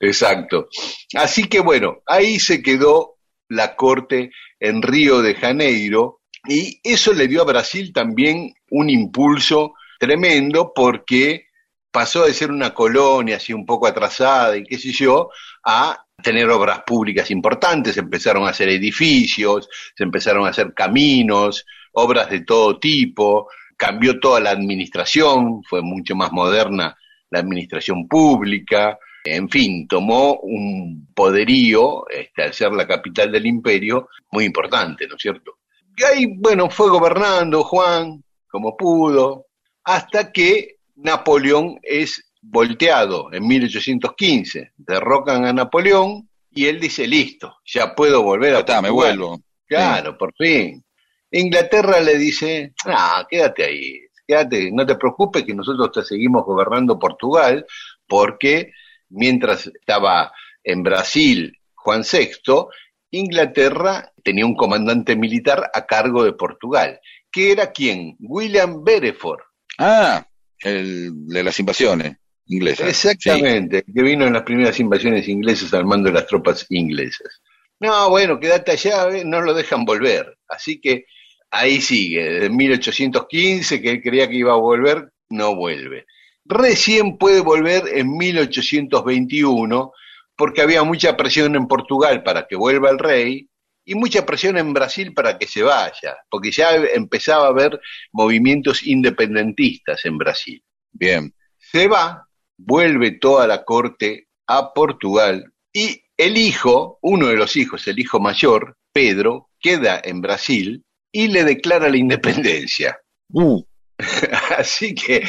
exacto. 0.00 0.68
Así 1.14 1.44
que 1.44 1.60
bueno, 1.60 1.98
ahí 2.06 2.40
se 2.40 2.62
quedó 2.62 3.18
la 3.48 3.76
corte 3.76 4.32
en 4.58 4.82
Río 4.82 5.20
de 5.20 5.34
Janeiro 5.34 6.22
y 6.48 6.80
eso 6.82 7.12
le 7.12 7.28
dio 7.28 7.42
a 7.42 7.44
Brasil 7.44 7.92
también 7.92 8.52
un 8.70 8.88
impulso 8.90 9.74
tremendo 9.98 10.72
porque 10.74 11.46
pasó 11.90 12.24
de 12.24 12.34
ser 12.34 12.50
una 12.50 12.74
colonia 12.74 13.36
así 13.36 13.52
un 13.52 13.64
poco 13.64 13.86
atrasada 13.86 14.56
y 14.56 14.64
qué 14.64 14.78
sé 14.78 14.92
yo, 14.92 15.30
a 15.64 16.04
tener 16.22 16.48
obras 16.50 16.82
públicas 16.86 17.30
importantes, 17.30 17.96
empezaron 17.96 18.46
a 18.46 18.50
hacer 18.50 18.68
edificios, 18.68 19.68
se 19.94 20.04
empezaron 20.04 20.46
a 20.46 20.50
hacer 20.50 20.72
caminos, 20.74 21.64
obras 21.98 22.28
de 22.30 22.40
todo 22.40 22.78
tipo, 22.78 23.48
cambió 23.76 24.20
toda 24.20 24.40
la 24.40 24.50
administración, 24.50 25.62
fue 25.62 25.82
mucho 25.82 26.14
más 26.14 26.30
moderna 26.32 26.96
la 27.30 27.40
administración 27.40 28.06
pública, 28.06 28.98
en 29.24 29.48
fin, 29.48 29.88
tomó 29.88 30.34
un 30.42 31.08
poderío, 31.14 32.08
este, 32.08 32.44
al 32.44 32.52
ser 32.52 32.72
la 32.72 32.86
capital 32.86 33.32
del 33.32 33.46
imperio, 33.46 34.08
muy 34.30 34.44
importante, 34.44 35.06
¿no 35.08 35.16
es 35.16 35.22
cierto? 35.22 35.58
Y 35.96 36.04
ahí, 36.04 36.26
bueno, 36.36 36.70
fue 36.70 36.88
gobernando 36.90 37.64
Juan 37.64 38.22
como 38.48 38.76
pudo, 38.76 39.46
hasta 39.84 40.30
que 40.32 40.76
Napoleón 40.96 41.78
es 41.82 42.30
volteado 42.40 43.32
en 43.32 43.46
1815, 43.46 44.72
derrocan 44.76 45.44
a 45.46 45.52
Napoleón 45.52 46.28
y 46.50 46.66
él 46.66 46.78
dice, 46.78 47.06
listo, 47.06 47.56
ya 47.64 47.94
puedo 47.94 48.22
volver 48.22 48.54
a 48.54 48.58
Está, 48.60 48.80
me 48.80 48.88
Portugal". 48.88 49.18
vuelvo. 49.18 49.40
Claro, 49.66 50.16
por 50.16 50.32
fin. 50.36 50.82
Inglaterra 51.30 52.00
le 52.00 52.16
dice, 52.18 52.72
ah, 52.86 53.26
quédate 53.28 53.64
ahí, 53.64 54.00
quédate, 54.26 54.70
no 54.72 54.86
te 54.86 54.96
preocupes 54.96 55.44
que 55.44 55.54
nosotros 55.54 55.90
te 55.92 56.04
seguimos 56.04 56.44
gobernando 56.44 56.98
Portugal, 56.98 57.66
porque 58.06 58.72
mientras 59.10 59.66
estaba 59.66 60.32
en 60.62 60.82
Brasil 60.82 61.58
Juan 61.74 62.02
VI, 62.02 62.66
Inglaterra 63.10 64.12
tenía 64.22 64.46
un 64.46 64.56
comandante 64.56 65.16
militar 65.16 65.70
a 65.72 65.86
cargo 65.86 66.24
de 66.24 66.32
Portugal, 66.32 67.00
que 67.30 67.52
era 67.52 67.72
quién? 67.72 68.16
William 68.20 68.82
Bereford. 68.82 69.42
Ah, 69.78 70.26
el 70.60 71.28
de 71.28 71.44
las 71.44 71.58
invasiones 71.60 72.16
inglesas. 72.46 72.88
Exactamente, 72.88 73.82
que 73.82 74.02
vino 74.02 74.26
en 74.26 74.32
las 74.32 74.42
primeras 74.42 74.78
invasiones 74.80 75.28
inglesas 75.28 75.72
al 75.74 75.84
mando 75.84 76.08
de 76.08 76.14
las 76.14 76.26
tropas 76.26 76.66
inglesas. 76.70 77.42
No, 77.78 78.08
bueno, 78.08 78.40
quédate 78.40 78.72
allá, 78.72 79.08
eh, 79.10 79.24
no 79.24 79.42
lo 79.42 79.52
dejan 79.52 79.84
volver. 79.84 80.38
Así 80.48 80.80
que 80.80 81.06
ahí 81.50 81.80
sigue, 81.80 82.22
desde 82.22 82.50
1815, 82.50 83.80
que 83.80 83.90
él 83.90 84.02
creía 84.02 84.28
que 84.28 84.36
iba 84.36 84.52
a 84.52 84.56
volver, 84.56 85.10
no 85.28 85.54
vuelve. 85.56 86.06
Recién 86.44 87.18
puede 87.18 87.40
volver 87.40 87.84
en 87.94 88.16
1821, 88.16 89.92
porque 90.36 90.62
había 90.62 90.82
mucha 90.82 91.16
presión 91.16 91.56
en 91.56 91.66
Portugal 91.66 92.22
para 92.22 92.46
que 92.46 92.56
vuelva 92.56 92.90
el 92.90 92.98
rey 92.98 93.48
y 93.84 93.94
mucha 93.94 94.26
presión 94.26 94.58
en 94.58 94.72
Brasil 94.72 95.14
para 95.14 95.38
que 95.38 95.46
se 95.46 95.62
vaya, 95.62 96.16
porque 96.28 96.50
ya 96.50 96.74
empezaba 96.74 97.46
a 97.46 97.50
haber 97.50 97.80
movimientos 98.12 98.86
independentistas 98.86 100.04
en 100.04 100.18
Brasil. 100.18 100.62
Bien. 100.92 101.32
Se 101.58 101.88
va, 101.88 102.26
vuelve 102.56 103.12
toda 103.12 103.46
la 103.46 103.64
corte 103.64 104.28
a 104.46 104.72
Portugal 104.72 105.52
y 105.72 106.00
el 106.16 106.36
hijo, 106.36 106.98
uno 107.02 107.28
de 107.28 107.36
los 107.36 107.56
hijos, 107.56 107.86
el 107.86 107.98
hijo 107.98 108.18
mayor, 108.18 108.76
Pedro, 108.92 109.50
queda 109.60 110.00
en 110.02 110.20
Brasil 110.20 110.85
y 111.12 111.28
le 111.28 111.44
declara 111.44 111.88
la 111.88 111.96
independencia. 111.96 112.98
Uh, 113.32 113.62
Así 114.58 114.94
que 114.94 115.26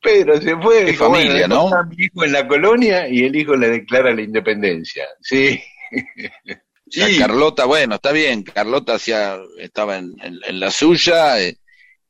Pedro 0.00 0.40
se 0.40 0.56
fue. 0.56 0.84
Qué 0.84 0.90
dijo, 0.92 1.04
familia, 1.12 1.46
bueno, 1.48 1.70
¿no? 1.70 1.84
Mi 1.88 1.96
hijo 2.04 2.24
en 2.24 2.32
la 2.32 2.46
colonia 2.46 3.08
y 3.08 3.24
el 3.24 3.34
hijo 3.36 3.56
le 3.56 3.68
declara 3.70 4.14
la 4.14 4.22
independencia. 4.22 5.06
Sí. 5.20 5.60
Sí. 6.90 7.18
Carlota, 7.18 7.66
bueno, 7.66 7.96
está 7.96 8.12
bien, 8.12 8.42
Carlota 8.42 8.94
hacía, 8.94 9.36
estaba 9.58 9.98
en, 9.98 10.14
en- 10.22 10.38
en 10.42 10.58
la 10.58 10.70
suya, 10.70 11.38
eh, 11.38 11.58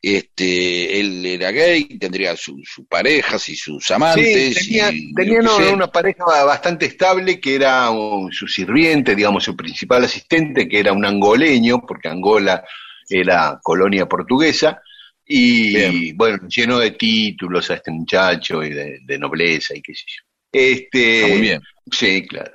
este, 0.01 1.01
él 1.01 1.27
era 1.27 1.51
gay, 1.51 1.85
tendría 1.99 2.37
su- 2.37 2.61
sus 2.65 2.87
parejas 2.87 3.49
y 3.49 3.57
sus 3.57 3.91
amantes. 3.91 4.55
Sí, 4.55 4.67
tenía, 4.67 4.91
y- 4.93 5.13
tenía 5.15 5.43
no, 5.43 5.73
una 5.73 5.89
pareja 5.89 6.25
bastante 6.45 6.87
estable 6.87 7.41
que 7.41 7.57
era 7.57 7.91
un- 7.91 8.33
su 8.33 8.47
sirviente, 8.47 9.15
digamos, 9.15 9.45
su 9.45 9.57
principal 9.57 10.05
asistente, 10.05 10.69
que 10.69 10.79
era 10.79 10.93
un 10.93 11.05
angoleño, 11.05 11.81
porque 11.87 12.09
Angola 12.09 12.65
era 13.09 13.59
colonia 13.63 14.07
portuguesa, 14.07 14.81
y 15.27 15.75
Bien. 15.75 16.17
bueno, 16.17 16.39
lleno 16.49 16.79
de 16.79 16.93
títulos 16.93 17.71
a 17.71 17.75
este 17.75 17.91
muchacho 17.91 18.63
y 18.63 18.71
de, 18.71 18.99
de 19.03 19.19
nobleza 19.19 19.77
y 19.77 19.83
qué 19.83 19.95
sé 19.95 20.05
yo. 20.07 20.23
Este, 20.51 21.27
muy 21.29 21.41
bien. 21.41 21.61
Sí, 21.91 22.27
claro. 22.27 22.53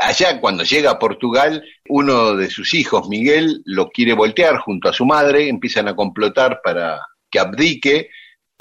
Allá 0.00 0.40
cuando 0.40 0.64
llega 0.64 0.90
a 0.90 0.98
Portugal, 0.98 1.62
uno 1.88 2.34
de 2.34 2.48
sus 2.50 2.72
hijos, 2.74 3.08
Miguel, 3.08 3.62
lo 3.64 3.90
quiere 3.90 4.14
voltear 4.14 4.56
junto 4.58 4.88
a 4.88 4.92
su 4.92 5.04
madre, 5.04 5.48
empiezan 5.48 5.88
a 5.88 5.94
complotar 5.96 6.60
para 6.64 7.00
que 7.30 7.38
abdique. 7.38 8.08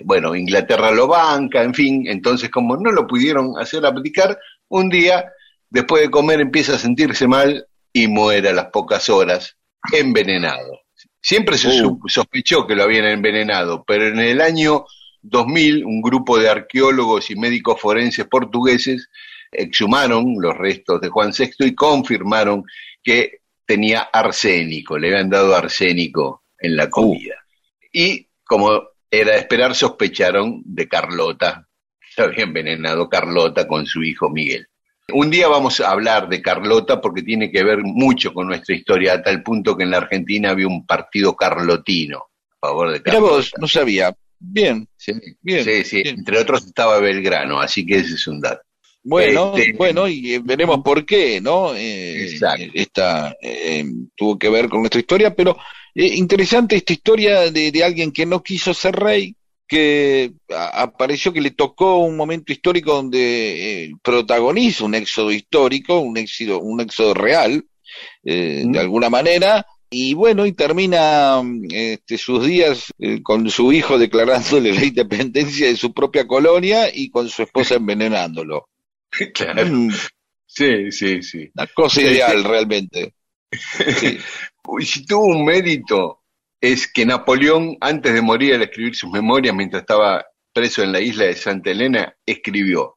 bueno, 0.03 0.35
Inglaterra 0.35 0.91
lo 0.91 1.07
banca, 1.07 1.61
en 1.61 1.73
fin, 1.73 2.03
entonces 2.07 2.49
como 2.49 2.75
no 2.77 2.91
lo 2.91 3.05
pudieron 3.07 3.53
hacer 3.59 3.85
abdicar, 3.85 4.37
un 4.67 4.89
día, 4.89 5.31
después 5.69 6.01
de 6.01 6.09
comer, 6.09 6.41
empieza 6.41 6.75
a 6.75 6.79
sentirse 6.79 7.27
mal 7.27 7.65
y 7.93 8.07
muere 8.07 8.49
a 8.49 8.53
las 8.53 8.65
pocas 8.67 9.09
horas, 9.09 9.57
envenenado. 9.91 10.81
Siempre 11.21 11.57
se 11.57 11.67
Uh. 11.83 11.99
sospechó 12.07 12.65
que 12.65 12.75
lo 12.75 12.83
habían 12.83 13.05
envenenado, 13.05 13.83
pero 13.85 14.07
en 14.07 14.19
el 14.19 14.41
año 14.41 14.85
2000 15.21 15.85
un 15.85 16.01
grupo 16.01 16.39
de 16.39 16.49
arqueólogos 16.49 17.29
y 17.29 17.35
médicos 17.35 17.79
forenses 17.79 18.25
portugueses 18.25 19.07
exhumaron 19.51 20.35
los 20.39 20.57
restos 20.57 21.01
de 21.01 21.09
Juan 21.09 21.31
VI 21.37 21.51
y 21.67 21.75
confirmaron 21.75 22.63
que 23.03 23.39
tenía 23.65 24.01
arsénico, 24.01 24.97
le 24.97 25.09
habían 25.09 25.29
dado 25.29 25.55
arsénico 25.55 26.43
en 26.59 26.75
la 26.75 26.89
comida. 26.89 27.35
Y 27.91 28.27
como 28.43 28.81
era 29.09 29.33
de 29.33 29.39
esperar, 29.39 29.75
sospecharon 29.75 30.61
de 30.65 30.87
Carlota, 30.87 31.67
se 32.15 32.21
había 32.21 32.43
envenenado 32.43 33.09
Carlota 33.09 33.67
con 33.67 33.85
su 33.85 34.03
hijo 34.03 34.29
Miguel. 34.29 34.67
Un 35.13 35.29
día 35.29 35.47
vamos 35.49 35.81
a 35.81 35.91
hablar 35.91 36.29
de 36.29 36.41
Carlota 36.41 37.01
porque 37.01 37.21
tiene 37.23 37.51
que 37.51 37.63
ver 37.63 37.79
mucho 37.83 38.33
con 38.33 38.47
nuestra 38.47 38.75
historia, 38.75 39.13
a 39.13 39.23
tal 39.23 39.43
punto 39.43 39.75
que 39.75 39.83
en 39.83 39.91
la 39.91 39.97
Argentina 39.97 40.51
había 40.51 40.67
un 40.67 40.85
partido 40.85 41.35
carlotino 41.35 42.17
a 42.61 42.67
favor 42.67 42.87
de 42.91 42.99
Mira 42.99 43.11
Carlota. 43.13 43.33
vos, 43.33 43.51
no 43.59 43.67
sabía. 43.67 44.15
Bien, 44.39 44.87
Sí, 44.97 45.13
bien. 45.41 45.63
sí, 45.63 45.83
sí. 45.83 46.01
bien. 46.03 46.19
entre 46.19 46.39
otros 46.39 46.65
estaba 46.65 46.99
Belgrano, 46.99 47.59
así 47.59 47.85
que 47.85 47.97
ese 47.97 48.15
es 48.15 48.27
un 48.27 48.39
dato. 48.41 48.61
Bueno, 49.03 49.53
Este- 49.57 49.73
bueno, 49.73 50.07
y 50.07 50.35
eh, 50.35 50.41
veremos 50.43 50.81
por 50.83 51.05
qué, 51.05 51.41
¿no? 51.41 51.73
Eh, 51.75 52.23
Exacto. 52.25 52.65
Esta 52.73 53.35
eh, 53.41 53.83
tuvo 54.15 54.37
que 54.37 54.49
ver 54.49 54.69
con 54.69 54.81
nuestra 54.81 54.99
historia, 54.99 55.33
pero 55.35 55.57
eh, 55.95 56.05
interesante 56.15 56.75
esta 56.75 56.93
historia 56.93 57.51
de, 57.51 57.71
de 57.71 57.83
alguien 57.83 58.11
que 58.11 58.25
no 58.25 58.43
quiso 58.43 58.73
ser 58.73 58.95
rey, 58.95 59.35
que 59.67 60.31
a- 60.53 60.83
apareció 60.83 61.33
que 61.33 61.41
le 61.41 61.51
tocó 61.51 61.97
un 61.97 62.15
momento 62.15 62.51
histórico 62.53 62.93
donde 62.93 63.85
eh, 63.85 63.91
protagoniza 64.03 64.85
un 64.85 64.93
éxodo 64.95 65.31
histórico, 65.31 65.99
un 65.99 66.17
éxodo, 66.17 66.59
un 66.59 66.81
éxodo 66.81 67.13
real, 67.15 67.65
eh, 68.23 68.63
Mm. 68.65 68.71
de 68.73 68.79
alguna 68.79 69.09
manera, 69.09 69.65
y 69.89 70.13
bueno, 70.13 70.45
y 70.45 70.53
termina 70.53 71.41
este, 71.69 72.17
sus 72.17 72.45
días 72.45 72.85
eh, 72.99 73.21
con 73.23 73.49
su 73.49 73.73
hijo 73.73 73.97
declarándole 73.97 74.73
la 74.73 74.85
independencia 74.85 75.67
de 75.67 75.75
su 75.75 75.91
propia 75.91 76.27
colonia 76.27 76.89
y 76.93 77.09
con 77.09 77.27
su 77.27 77.41
esposa 77.43 77.75
envenenándolo. 77.75 78.67
Claro. 79.33 79.67
Sí, 80.45 80.91
sí, 80.91 81.21
sí. 81.23 81.49
Una 81.55 81.67
cosa 81.67 82.01
Sí, 82.01 82.07
ideal, 82.07 82.41
sí. 82.41 82.47
realmente. 82.47 83.13
Sí. 83.51 84.17
Si 84.85 85.05
tuvo 85.05 85.25
un 85.25 85.43
mérito 85.45 86.21
es 86.61 86.87
que 86.91 87.05
Napoleón, 87.05 87.75
antes 87.81 88.13
de 88.13 88.21
morir 88.21 88.53
al 88.53 88.61
escribir 88.61 88.95
sus 88.95 89.09
memorias 89.11 89.55
mientras 89.55 89.81
estaba 89.81 90.23
preso 90.53 90.83
en 90.83 90.91
la 90.91 90.99
isla 91.01 91.25
de 91.25 91.33
Santa 91.35 91.71
Elena, 91.71 92.15
escribió, 92.25 92.95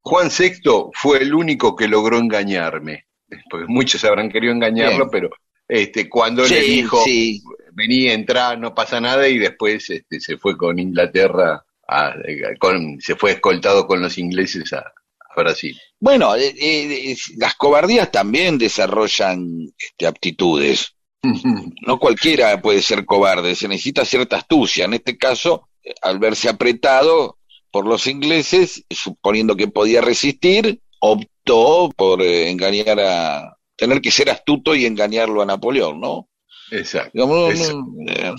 Juan 0.00 0.28
VI 0.36 0.60
fue 0.92 1.22
el 1.22 1.32
único 1.32 1.76
que 1.76 1.86
logró 1.86 2.18
engañarme. 2.18 3.06
Porque 3.48 3.66
muchos 3.68 4.04
habrán 4.04 4.28
querido 4.28 4.52
engañarlo, 4.52 5.08
Bien. 5.08 5.08
pero 5.12 5.30
este, 5.68 6.08
cuando 6.08 6.44
le 6.46 6.60
dijo, 6.60 7.02
sí. 7.04 7.40
venía, 7.72 8.12
entrá, 8.12 8.56
no 8.56 8.74
pasa 8.74 9.00
nada, 9.00 9.28
y 9.28 9.38
después 9.38 9.88
este, 9.90 10.18
se 10.20 10.36
fue 10.36 10.56
con 10.56 10.78
Inglaterra, 10.78 11.64
a- 11.88 12.14
con- 12.58 13.00
se 13.00 13.14
fue 13.14 13.32
escoltado 13.32 13.86
con 13.86 14.02
los 14.02 14.18
ingleses 14.18 14.72
a, 14.72 14.92
a 15.34 15.40
Brasil. 15.40 15.78
Bueno, 15.98 16.34
eh, 16.36 16.54
eh, 16.58 17.16
las 17.38 17.54
cobardías 17.54 18.10
también 18.10 18.58
desarrollan 18.58 19.72
este, 19.78 20.06
aptitudes. 20.06 20.94
No 21.86 21.98
cualquiera 21.98 22.60
puede 22.60 22.82
ser 22.82 23.06
cobarde, 23.06 23.54
se 23.54 23.66
necesita 23.66 24.04
cierta 24.04 24.36
astucia. 24.36 24.84
En 24.84 24.94
este 24.94 25.16
caso, 25.16 25.68
eh, 25.82 25.94
al 26.02 26.18
verse 26.18 26.48
apretado 26.48 27.38
por 27.70 27.86
los 27.86 28.06
ingleses, 28.06 28.84
suponiendo 28.90 29.56
que 29.56 29.68
podía 29.68 30.00
resistir, 30.00 30.80
optó 31.00 31.90
por 31.96 32.22
eh, 32.22 32.50
engañar 32.50 33.00
a, 33.00 33.56
tener 33.76 34.00
que 34.00 34.10
ser 34.10 34.30
astuto 34.30 34.74
y 34.74 34.86
engañarlo 34.86 35.42
a 35.42 35.46
Napoleón, 35.46 36.00
¿no? 36.00 36.28
Exacto. 36.70 37.10
Digamos, 37.12 37.72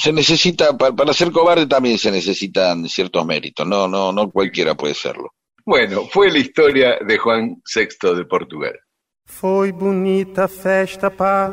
se 0.02 0.12
necesita, 0.12 0.78
para, 0.78 0.96
para 0.96 1.14
ser 1.14 1.32
cobarde 1.32 1.68
también 1.68 1.98
se 1.98 2.12
necesitan 2.12 2.88
ciertos 2.90 3.26
méritos, 3.26 3.68
no, 3.68 3.88
no, 3.88 4.12
no 4.12 4.32
cualquiera 4.32 4.76
puede 4.76 4.94
serlo. 4.94 5.34
Bueno, 5.68 6.06
fue 6.12 6.30
la 6.30 6.38
historia 6.38 7.00
de 7.00 7.18
Juan 7.18 7.56
VI 7.76 8.16
de 8.16 8.24
Portugal. 8.26 8.74
Foi 9.26 9.72
bonita 9.72 10.44
a 10.44 10.48
festa, 10.48 11.10
pá. 11.10 11.52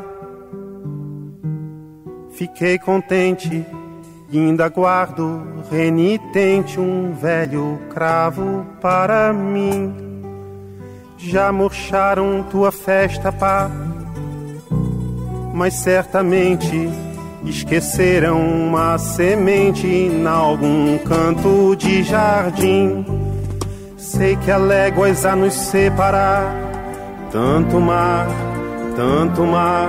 Fiquei 2.29 2.77
contente 2.77 3.65
e 4.29 4.37
ainda 4.37 4.69
guardo 4.69 5.63
renitente 5.71 6.79
um 6.79 7.15
velho 7.15 7.79
cravo 7.91 8.63
para 8.79 9.33
mim. 9.33 9.91
Já 11.17 11.51
murcharam 11.51 12.43
tua 12.51 12.71
festa, 12.71 13.31
pá. 13.31 13.67
Mas 15.55 15.73
certamente 15.73 16.87
esqueceram 17.45 18.39
uma 18.39 18.95
semente 18.99 19.87
em 19.87 20.27
algum 20.27 20.99
canto 20.99 21.75
de 21.75 22.03
jardim. 22.03 23.32
Sei 24.03 24.35
que 24.35 24.51
há 24.51 24.57
léguas 24.57 25.25
a 25.25 25.33
nos 25.33 25.53
separar 25.53 26.53
tanto 27.31 27.79
mar, 27.79 28.27
tanto 28.97 29.45
mar. 29.45 29.87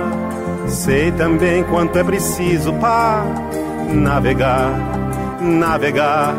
Sei 0.67 1.11
também 1.11 1.65
quanto 1.65 1.99
é 1.99 2.03
preciso 2.03 2.71
para 2.75 3.25
navegar, 3.93 4.71
navegar. 5.41 6.33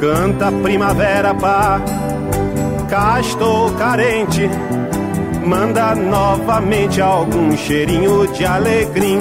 Canta 0.00 0.50
primavera, 0.50 1.34
pá. 1.34 1.78
Cá 2.88 3.20
estou 3.20 3.70
carente. 3.74 4.48
Manda 5.44 5.94
novamente 5.94 7.02
algum 7.02 7.54
cheirinho 7.54 8.26
de 8.28 8.46
alegria. 8.46 9.20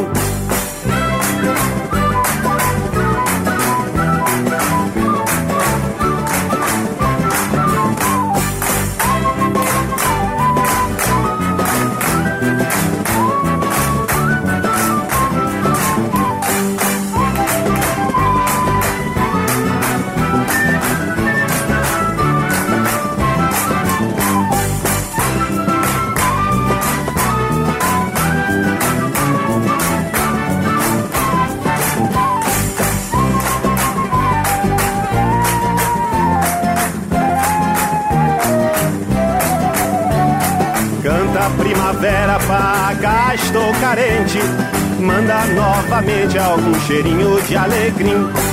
Manda 45.00 45.46
novamente 45.54 46.38
algum 46.40 46.74
cheirinho 46.82 47.40
de 47.44 47.56
alegria. 47.56 48.53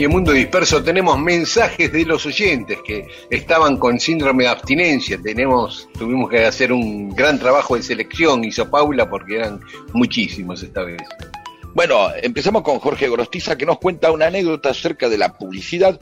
Y 0.00 0.04
en 0.04 0.12
Mundo 0.12 0.32
Disperso 0.32 0.82
tenemos 0.82 1.18
mensajes 1.18 1.92
de 1.92 2.06
los 2.06 2.24
oyentes 2.24 2.78
que 2.82 3.06
estaban 3.28 3.76
con 3.76 4.00
síndrome 4.00 4.44
de 4.44 4.48
abstinencia. 4.48 5.20
Tenemos, 5.22 5.90
tuvimos 5.92 6.30
que 6.30 6.46
hacer 6.46 6.72
un 6.72 7.10
gran 7.10 7.38
trabajo 7.38 7.76
de 7.76 7.82
selección, 7.82 8.42
hizo 8.42 8.70
Paula, 8.70 9.10
porque 9.10 9.36
eran 9.36 9.60
muchísimos 9.92 10.62
esta 10.62 10.84
vez. 10.84 11.02
Bueno, 11.74 12.08
empezamos 12.22 12.62
con 12.62 12.78
Jorge 12.78 13.08
Gorostiza 13.08 13.58
que 13.58 13.66
nos 13.66 13.78
cuenta 13.78 14.10
una 14.10 14.28
anécdota 14.28 14.70
acerca 14.70 15.10
de 15.10 15.18
la 15.18 15.36
publicidad 15.36 16.00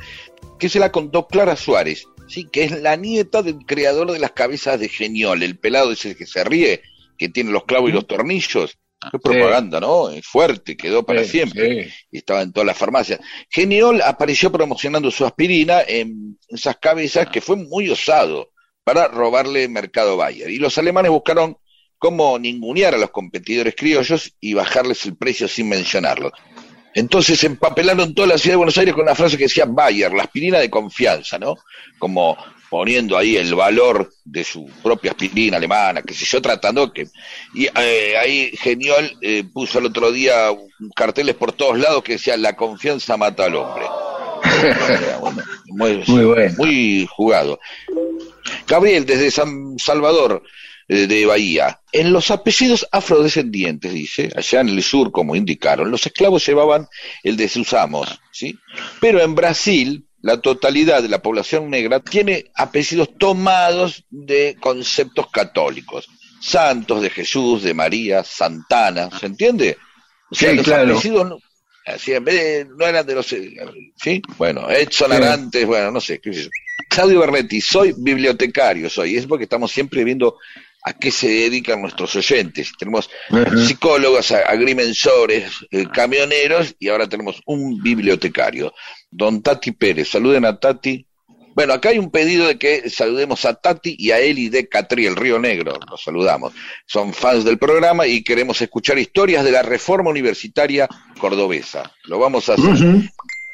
que 0.60 0.68
se 0.68 0.78
la 0.78 0.92
contó 0.92 1.26
Clara 1.26 1.56
Suárez, 1.56 2.06
sí, 2.28 2.44
que 2.44 2.62
es 2.62 2.80
la 2.80 2.94
nieta 2.94 3.42
del 3.42 3.66
creador 3.66 4.12
de 4.12 4.20
las 4.20 4.30
cabezas 4.30 4.78
de 4.78 4.88
Geniol, 4.88 5.42
el 5.42 5.58
pelado 5.58 5.90
ese 5.90 6.14
que 6.14 6.26
se 6.26 6.44
ríe, 6.44 6.82
que 7.18 7.28
tiene 7.28 7.50
los 7.50 7.64
clavos 7.64 7.90
y 7.90 7.94
los 7.94 8.06
tornillos. 8.06 8.78
Qué 9.12 9.18
propaganda, 9.18 9.78
¿no? 9.80 10.10
Es 10.10 10.26
fuerte, 10.26 10.76
quedó 10.76 11.04
para 11.04 11.22
Sí, 11.22 11.30
siempre. 11.30 11.84
sí. 11.84 11.90
Y 12.10 12.18
estaba 12.18 12.42
en 12.42 12.52
todas 12.52 12.66
las 12.66 12.76
farmacias. 12.76 13.20
Geniol 13.48 14.02
apareció 14.02 14.50
promocionando 14.50 15.10
su 15.10 15.24
aspirina 15.24 15.80
en 15.86 16.38
esas 16.48 16.76
cabezas 16.78 17.28
que 17.28 17.40
fue 17.40 17.56
muy 17.56 17.88
osado 17.90 18.50
para 18.82 19.06
robarle 19.08 19.68
mercado 19.68 20.16
Bayer. 20.16 20.50
Y 20.50 20.56
los 20.58 20.76
alemanes 20.78 21.10
buscaron 21.12 21.56
cómo 21.98 22.38
ningunear 22.38 22.94
a 22.94 22.98
los 22.98 23.10
competidores 23.10 23.74
criollos 23.76 24.34
y 24.40 24.54
bajarles 24.54 25.04
el 25.06 25.16
precio 25.16 25.46
sin 25.46 25.68
mencionarlo. 25.68 26.32
Entonces 26.94 27.44
empapelaron 27.44 28.14
toda 28.14 28.28
la 28.28 28.38
ciudad 28.38 28.54
de 28.54 28.58
Buenos 28.58 28.78
Aires 28.78 28.94
con 28.94 29.04
una 29.04 29.14
frase 29.14 29.36
que 29.36 29.44
decía 29.44 29.66
Bayer, 29.66 30.12
la 30.12 30.24
aspirina 30.24 30.58
de 30.58 30.70
confianza, 30.70 31.38
¿no? 31.38 31.54
Como 31.98 32.36
poniendo 32.70 33.16
ahí 33.16 33.36
el 33.36 33.54
valor 33.54 34.12
de 34.24 34.44
su 34.44 34.66
propia 34.82 35.12
aspirina 35.12 35.56
alemana, 35.56 36.02
que 36.02 36.14
sé 36.14 36.24
yo, 36.24 36.42
tratando 36.42 36.92
que... 36.92 37.08
Y 37.54 37.66
eh, 37.66 38.16
ahí 38.18 38.50
Geniol 38.58 39.16
eh, 39.22 39.44
puso 39.52 39.78
el 39.78 39.86
otro 39.86 40.12
día 40.12 40.50
carteles 40.94 41.34
por 41.34 41.52
todos 41.52 41.78
lados 41.78 42.02
que 42.02 42.12
decía 42.12 42.36
la 42.36 42.54
confianza 42.56 43.16
mata 43.16 43.44
al 43.44 43.56
hombre. 43.56 43.86
Bueno, 45.20 45.42
muy, 45.66 46.04
Muy 46.06 46.24
bueno. 46.24 46.54
muy 46.56 47.08
jugado. 47.10 47.60
Gabriel, 48.66 49.04
desde 49.04 49.30
San 49.30 49.78
Salvador 49.78 50.42
eh, 50.88 51.06
de 51.06 51.26
Bahía. 51.26 51.80
En 51.92 52.12
los 52.12 52.30
apellidos 52.30 52.88
afrodescendientes, 52.90 53.92
dice, 53.92 54.30
allá 54.34 54.62
en 54.62 54.70
el 54.70 54.82
sur, 54.82 55.12
como 55.12 55.36
indicaron, 55.36 55.90
los 55.90 56.06
esclavos 56.06 56.46
llevaban 56.46 56.88
el 57.22 57.36
de 57.36 57.48
sus 57.48 57.74
amos, 57.74 58.18
¿sí? 58.32 58.58
Pero 58.98 59.20
en 59.20 59.34
Brasil, 59.34 60.07
la 60.22 60.40
totalidad 60.40 61.02
de 61.02 61.08
la 61.08 61.22
población 61.22 61.70
negra 61.70 62.00
tiene 62.00 62.50
apellidos 62.54 63.16
tomados 63.18 64.04
de 64.10 64.56
conceptos 64.60 65.30
católicos. 65.30 66.08
Santos, 66.40 67.02
de 67.02 67.10
Jesús, 67.10 67.62
de 67.62 67.74
María, 67.74 68.22
Santana, 68.24 69.10
¿se 69.18 69.26
entiende? 69.26 69.76
O 70.30 70.34
sea, 70.34 70.50
Sí, 70.50 70.56
los 70.56 70.64
claro. 70.64 70.92
apellidos 70.96 71.42
así, 71.86 72.12
en 72.12 72.24
vez 72.24 72.34
de- 72.34 72.66
no 72.76 72.86
eran 72.86 73.06
de 73.06 73.14
los... 73.14 73.26
¿Sí? 73.26 74.22
Bueno, 74.36 74.68
Edson 74.70 75.10
Sí. 75.10 75.16
Arantes, 75.16 75.66
bueno, 75.66 75.90
no 75.90 76.00
sé, 76.00 76.20
qué 76.20 76.32
sé 76.32 76.44
yo. 76.44 76.50
Claudio 76.88 77.20
Bernetti, 77.20 77.60
soy 77.60 77.92
bibliotecario, 77.96 78.88
soy. 78.88 79.16
Es 79.16 79.26
porque 79.26 79.44
estamos 79.44 79.72
siempre 79.72 80.04
viendo 80.04 80.36
a 80.84 80.92
qué 80.92 81.10
se 81.10 81.28
dedican 81.28 81.82
nuestros 81.82 82.14
oyentes. 82.14 82.72
Tenemos 82.78 83.10
psicólogos, 83.66 84.30
agrimensores, 84.32 85.50
eh, 85.70 85.86
camioneros 85.92 86.74
y 86.78 86.88
ahora 86.88 87.08
tenemos 87.08 87.42
un 87.46 87.82
bibliotecario. 87.82 88.72
Don 89.10 89.42
Tati 89.42 89.72
Pérez, 89.72 90.08
saluden 90.08 90.44
a 90.44 90.58
Tati. 90.58 91.04
Bueno, 91.54 91.72
acá 91.72 91.88
hay 91.88 91.98
un 91.98 92.10
pedido 92.10 92.46
de 92.46 92.56
que 92.56 92.88
saludemos 92.88 93.44
a 93.44 93.54
Tati 93.54 93.96
y 93.98 94.12
a 94.12 94.20
Eli 94.20 94.48
de 94.48 94.68
Catriel, 94.68 95.16
Río 95.16 95.38
Negro. 95.40 95.72
Los 95.90 96.02
saludamos. 96.04 96.52
Son 96.86 97.12
fans 97.12 97.44
del 97.44 97.58
programa 97.58 98.06
y 98.06 98.22
queremos 98.22 98.60
escuchar 98.62 98.96
historias 98.98 99.44
de 99.44 99.50
la 99.50 99.62
reforma 99.62 100.10
universitaria 100.10 100.88
cordobesa. 101.18 101.90
Lo 102.04 102.18
vamos 102.20 102.48
a 102.48 102.52
hacer. 102.54 102.64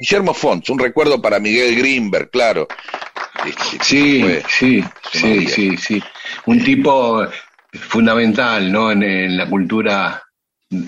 Guillermo 0.00 0.34
Font, 0.34 0.68
un 0.70 0.78
recuerdo 0.78 1.22
para 1.22 1.38
Miguel 1.38 1.76
Grimberg, 1.76 2.28
claro. 2.30 2.68
Sí, 3.82 4.20
fue- 4.22 4.42
sí, 4.50 4.84
sí, 5.12 5.46
sí, 5.46 5.76
sí. 5.78 6.02
Un 6.46 6.62
tipo 6.64 7.26
fundamental, 7.72 8.70
¿no? 8.70 8.90
En, 8.92 9.02
en 9.02 9.36
la 9.36 9.48
cultura 9.48 10.23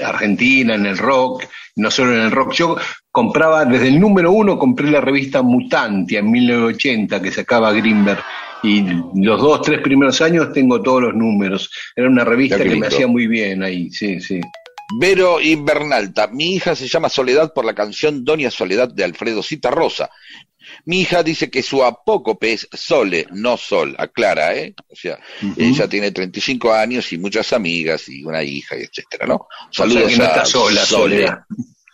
argentina, 0.04 0.74
en 0.74 0.86
el 0.86 0.98
rock, 0.98 1.44
no 1.76 1.90
solo 1.90 2.12
en 2.12 2.20
el 2.20 2.30
rock. 2.30 2.52
Yo 2.52 2.76
compraba, 3.10 3.64
desde 3.64 3.88
el 3.88 4.00
número 4.00 4.32
uno, 4.32 4.58
compré 4.58 4.90
la 4.90 5.00
revista 5.00 5.42
Mutantia 5.42 6.20
en 6.20 6.30
1980 6.30 7.22
que 7.22 7.30
sacaba 7.30 7.72
Greenberg. 7.72 8.22
Y 8.62 8.84
los 9.14 9.40
dos, 9.40 9.62
tres 9.62 9.80
primeros 9.80 10.20
años 10.20 10.52
tengo 10.52 10.82
todos 10.82 11.02
los 11.02 11.14
números. 11.14 11.70
Era 11.94 12.08
una 12.08 12.24
revista 12.24 12.58
que 12.58 12.76
me 12.76 12.86
hacía 12.86 13.06
muy 13.06 13.26
bien 13.26 13.62
ahí, 13.62 13.90
sí, 13.90 14.20
sí. 14.20 14.40
Vero 14.98 15.40
Invernalta, 15.40 16.28
mi 16.28 16.54
hija 16.54 16.76
se 16.76 16.86
llama 16.86 17.08
Soledad 17.08 17.52
por 17.52 17.64
la 17.64 17.74
canción 17.74 18.24
Doña 18.24 18.50
Soledad 18.50 18.88
de 18.88 19.04
Alfredo 19.04 19.42
Rosa. 19.70 20.10
Mi 20.86 21.00
hija 21.00 21.22
dice 21.22 21.50
que 21.50 21.62
su 21.62 21.84
apócope 21.84 22.52
es 22.52 22.68
Sole, 22.72 23.26
no 23.32 23.56
Sol, 23.56 23.94
aclara, 23.98 24.54
¿eh? 24.54 24.72
O 24.88 24.94
sea, 24.94 25.18
ella 25.56 25.88
tiene 25.88 26.12
35 26.12 26.72
años 26.72 27.12
y 27.12 27.18
muchas 27.18 27.52
amigas 27.52 28.08
y 28.08 28.24
una 28.24 28.42
hija, 28.42 28.76
y 28.76 28.82
etcétera, 28.82 29.26
¿no? 29.26 29.48
Saludos 29.72 30.04
o 30.04 30.08
sea 30.10 30.16
que 30.16 30.34
no 30.36 30.42
a 30.42 30.44
sola, 30.44 30.86
Sole. 30.86 31.26
Soledad. 31.26 31.38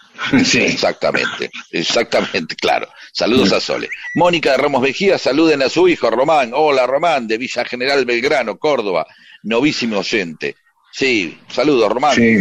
sí. 0.45 0.59
Exactamente, 0.59 1.51
exactamente, 1.71 2.55
claro. 2.55 2.87
Saludos 3.13 3.53
a 3.53 3.61
Sole. 3.61 3.89
Mónica 4.15 4.53
de 4.53 4.59
Ramos 4.59 4.83
Mejía, 4.83 5.17
saluden 5.19 5.63
a 5.63 5.71
su 5.71 5.89
hijo 5.89 6.11
Román. 6.11 6.53
Hola 6.55 6.87
Román, 6.87 7.27
de 7.27 7.39
Villa 7.39 7.65
General 7.65 8.05
Belgrano, 8.05 8.59
Córdoba, 8.59 9.07
novísimo 9.43 10.01
oyente. 10.01 10.57
Sí, 10.93 11.39
saludos 11.49 11.91
Román. 11.91 12.15
sí. 12.15 12.39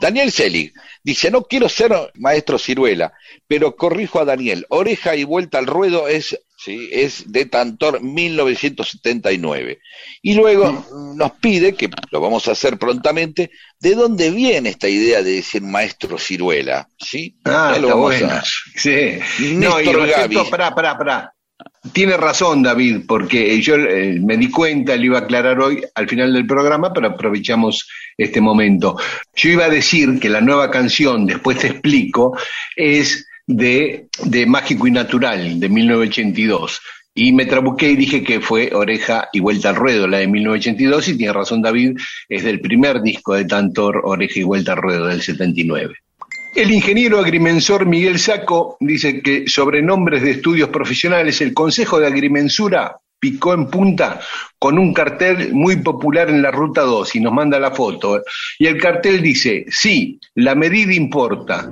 Daniel 0.00 0.30
Selig 0.30 0.72
dice, 1.12 1.30
no 1.30 1.42
quiero 1.42 1.68
ser 1.68 1.92
maestro 2.14 2.58
ciruela, 2.58 3.12
pero 3.46 3.76
corrijo 3.76 4.20
a 4.20 4.24
Daniel, 4.24 4.66
oreja 4.68 5.16
y 5.16 5.24
vuelta 5.24 5.58
al 5.58 5.66
ruedo 5.66 6.08
es, 6.08 6.38
sí, 6.56 6.88
es 6.92 7.30
de 7.32 7.46
Tantor 7.46 8.00
1979. 8.02 9.78
Y 10.22 10.34
luego 10.34 10.84
nos 11.14 11.32
pide, 11.32 11.74
que 11.74 11.88
lo 12.10 12.20
vamos 12.20 12.48
a 12.48 12.52
hacer 12.52 12.78
prontamente, 12.78 13.50
de 13.80 13.94
dónde 13.94 14.30
viene 14.30 14.68
esta 14.70 14.88
idea 14.88 15.22
de 15.22 15.32
decir 15.32 15.62
maestro 15.62 16.18
ciruela. 16.18 16.88
¿sí? 16.98 17.36
Ah, 17.44 17.70
lo 17.80 17.88
está 17.88 17.94
vamos 17.94 18.18
bueno. 18.18 18.28
a- 18.34 18.42
Sí. 18.76 19.18
No, 19.54 19.80
y 19.80 19.84
respecto, 19.86 20.50
pará, 20.50 20.74
pará, 20.74 20.98
pará. 20.98 21.34
Tiene 21.92 22.16
razón, 22.16 22.62
David, 22.62 23.02
porque 23.06 23.60
yo 23.60 23.76
eh, 23.76 24.18
me 24.20 24.36
di 24.36 24.50
cuenta, 24.50 24.96
le 24.96 25.06
iba 25.06 25.18
a 25.18 25.22
aclarar 25.22 25.60
hoy 25.60 25.82
al 25.94 26.08
final 26.08 26.32
del 26.32 26.46
programa, 26.46 26.92
pero 26.92 27.08
aprovechamos 27.08 27.88
este 28.16 28.40
momento. 28.40 28.96
Yo 29.34 29.50
iba 29.50 29.66
a 29.66 29.70
decir 29.70 30.18
que 30.18 30.28
la 30.28 30.40
nueva 30.40 30.70
canción, 30.70 31.26
después 31.26 31.58
te 31.58 31.68
explico, 31.68 32.36
es 32.74 33.26
de, 33.46 34.08
de 34.24 34.46
Mágico 34.46 34.86
y 34.86 34.90
Natural, 34.90 35.60
de 35.60 35.68
1982. 35.68 36.80
Y 37.14 37.32
me 37.32 37.46
trabuqué 37.46 37.90
y 37.90 37.96
dije 37.96 38.22
que 38.22 38.40
fue 38.40 38.70
Oreja 38.72 39.28
y 39.32 39.40
Vuelta 39.40 39.70
al 39.70 39.76
Ruedo, 39.76 40.06
la 40.06 40.18
de 40.18 40.28
1982, 40.28 41.08
y 41.08 41.16
tiene 41.16 41.32
razón 41.32 41.62
David, 41.62 41.96
es 42.28 42.44
del 42.44 42.60
primer 42.60 43.02
disco 43.02 43.34
de 43.34 43.44
Tantor, 43.44 44.02
Oreja 44.04 44.40
y 44.40 44.44
Vuelta 44.44 44.72
al 44.72 44.78
Ruedo, 44.78 45.06
del 45.06 45.22
79. 45.22 45.94
El 46.58 46.72
ingeniero 46.72 47.20
agrimensor 47.20 47.86
Miguel 47.86 48.18
Saco 48.18 48.78
dice 48.80 49.22
que 49.22 49.48
sobre 49.48 49.80
nombres 49.80 50.22
de 50.22 50.32
estudios 50.32 50.70
profesionales, 50.70 51.40
el 51.40 51.54
Consejo 51.54 52.00
de 52.00 52.08
Agrimensura 52.08 52.98
picó 53.20 53.54
en 53.54 53.68
punta 53.68 54.18
con 54.58 54.76
un 54.76 54.92
cartel 54.92 55.52
muy 55.52 55.76
popular 55.76 56.28
en 56.28 56.42
la 56.42 56.50
Ruta 56.50 56.80
2 56.80 57.14
y 57.14 57.20
nos 57.20 57.32
manda 57.32 57.60
la 57.60 57.70
foto. 57.70 58.22
Y 58.58 58.66
el 58.66 58.76
cartel 58.76 59.22
dice, 59.22 59.66
sí, 59.68 60.18
la 60.34 60.56
medida 60.56 60.92
importa, 60.92 61.70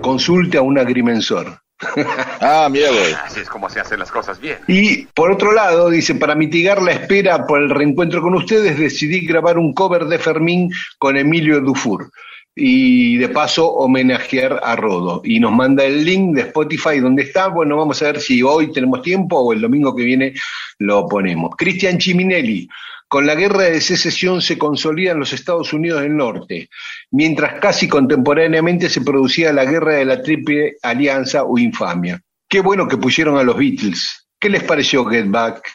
consulte 0.00 0.58
a 0.58 0.62
un 0.62 0.78
agrimensor. 0.78 1.62
Ah, 2.40 2.68
mira. 2.70 2.88
Así 3.24 3.40
es 3.40 3.48
como 3.48 3.68
se 3.68 3.80
hacen 3.80 3.98
las 3.98 4.12
cosas 4.12 4.40
bien. 4.40 4.58
Y 4.68 5.06
por 5.06 5.32
otro 5.32 5.50
lado, 5.50 5.90
dice, 5.90 6.14
para 6.14 6.36
mitigar 6.36 6.80
la 6.80 6.92
espera 6.92 7.46
por 7.46 7.60
el 7.60 7.68
reencuentro 7.68 8.22
con 8.22 8.34
ustedes, 8.34 8.78
decidí 8.78 9.26
grabar 9.26 9.58
un 9.58 9.74
cover 9.74 10.04
de 10.04 10.20
Fermín 10.20 10.70
con 10.98 11.16
Emilio 11.16 11.60
Dufour. 11.60 12.12
Y 12.54 13.16
de 13.16 13.28
paso 13.28 13.66
homenajear 13.72 14.60
a 14.62 14.76
Rodo. 14.76 15.22
Y 15.24 15.40
nos 15.40 15.52
manda 15.52 15.84
el 15.84 16.04
link 16.04 16.34
de 16.34 16.42
Spotify 16.42 16.98
donde 17.00 17.22
está. 17.22 17.48
Bueno, 17.48 17.76
vamos 17.76 18.02
a 18.02 18.06
ver 18.06 18.20
si 18.20 18.42
hoy 18.42 18.72
tenemos 18.72 19.02
tiempo 19.02 19.38
o 19.38 19.52
el 19.52 19.60
domingo 19.60 19.94
que 19.94 20.04
viene 20.04 20.34
lo 20.78 21.06
ponemos. 21.06 21.54
Cristian 21.56 21.98
Chiminelli. 21.98 22.68
Con 23.10 23.26
la 23.26 23.34
guerra 23.34 23.64
de 23.64 23.80
secesión 23.80 24.40
se 24.40 24.56
consolidan 24.56 25.18
los 25.18 25.32
Estados 25.32 25.72
Unidos 25.72 26.02
del 26.02 26.16
Norte, 26.16 26.70
mientras 27.10 27.58
casi 27.60 27.88
contemporáneamente 27.88 28.88
se 28.88 29.00
producía 29.00 29.52
la 29.52 29.64
guerra 29.64 29.94
de 29.94 30.04
la 30.04 30.22
Triple 30.22 30.76
Alianza 30.80 31.42
o 31.42 31.58
Infamia. 31.58 32.22
Qué 32.48 32.60
bueno 32.60 32.86
que 32.86 32.96
pusieron 32.96 33.36
a 33.36 33.42
los 33.42 33.56
Beatles. 33.56 34.28
¿Qué 34.38 34.48
les 34.48 34.62
pareció 34.62 35.04
Get 35.06 35.28
Back? 35.28 35.72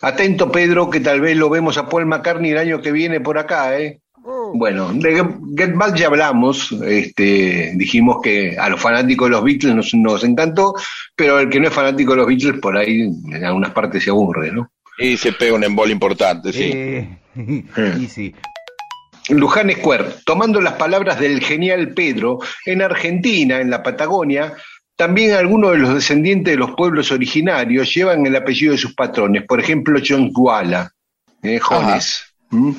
Atento 0.00 0.52
Pedro, 0.52 0.88
que 0.88 1.00
tal 1.00 1.20
vez 1.20 1.36
lo 1.36 1.50
vemos 1.50 1.76
a 1.78 1.88
Paul 1.88 2.06
McCartney 2.06 2.52
el 2.52 2.58
año 2.58 2.80
que 2.80 2.92
viene 2.92 3.20
por 3.20 3.38
acá, 3.38 3.76
¿eh? 3.80 4.00
Bueno, 4.54 4.92
de 4.92 5.24
Get 5.56 5.74
Back 5.74 5.96
ya 5.96 6.06
hablamos, 6.06 6.72
este, 6.72 7.72
dijimos 7.74 8.18
que 8.22 8.56
a 8.58 8.68
los 8.68 8.80
fanáticos 8.80 9.28
de 9.28 9.32
los 9.32 9.44
Beatles 9.44 9.74
nos, 9.74 9.94
nos 9.94 10.24
encantó, 10.24 10.74
pero 11.14 11.38
el 11.38 11.48
que 11.48 11.60
no 11.60 11.68
es 11.68 11.74
fanático 11.74 12.12
de 12.12 12.16
los 12.18 12.26
Beatles 12.26 12.60
por 12.60 12.76
ahí 12.76 13.02
en 13.02 13.44
algunas 13.44 13.72
partes 13.72 14.04
se 14.04 14.10
aburre, 14.10 14.52
¿no? 14.52 14.70
Y 14.98 15.16
se 15.16 15.32
pega 15.32 15.54
un 15.54 15.64
embol 15.64 15.90
importante, 15.90 16.52
sí. 16.52 16.70
Eh, 16.74 17.18
y 18.00 18.06
sí. 18.06 18.34
Luján 19.30 19.70
Square, 19.70 20.06
tomando 20.24 20.60
las 20.60 20.74
palabras 20.74 21.20
del 21.20 21.40
genial 21.40 21.90
Pedro, 21.90 22.38
en 22.64 22.82
Argentina, 22.82 23.60
en 23.60 23.70
la 23.70 23.82
Patagonia, 23.82 24.54
también 24.96 25.34
algunos 25.34 25.72
de 25.72 25.78
los 25.78 25.94
descendientes 25.94 26.52
de 26.52 26.58
los 26.58 26.72
pueblos 26.72 27.12
originarios 27.12 27.94
llevan 27.94 28.26
el 28.26 28.34
apellido 28.34 28.72
de 28.72 28.78
sus 28.78 28.94
patrones, 28.94 29.44
por 29.46 29.60
ejemplo, 29.60 30.00
John 30.04 30.32
Guala, 30.32 30.92
eh, 31.42 31.60
Jones. 31.60 32.27
¿Mm? 32.50 32.72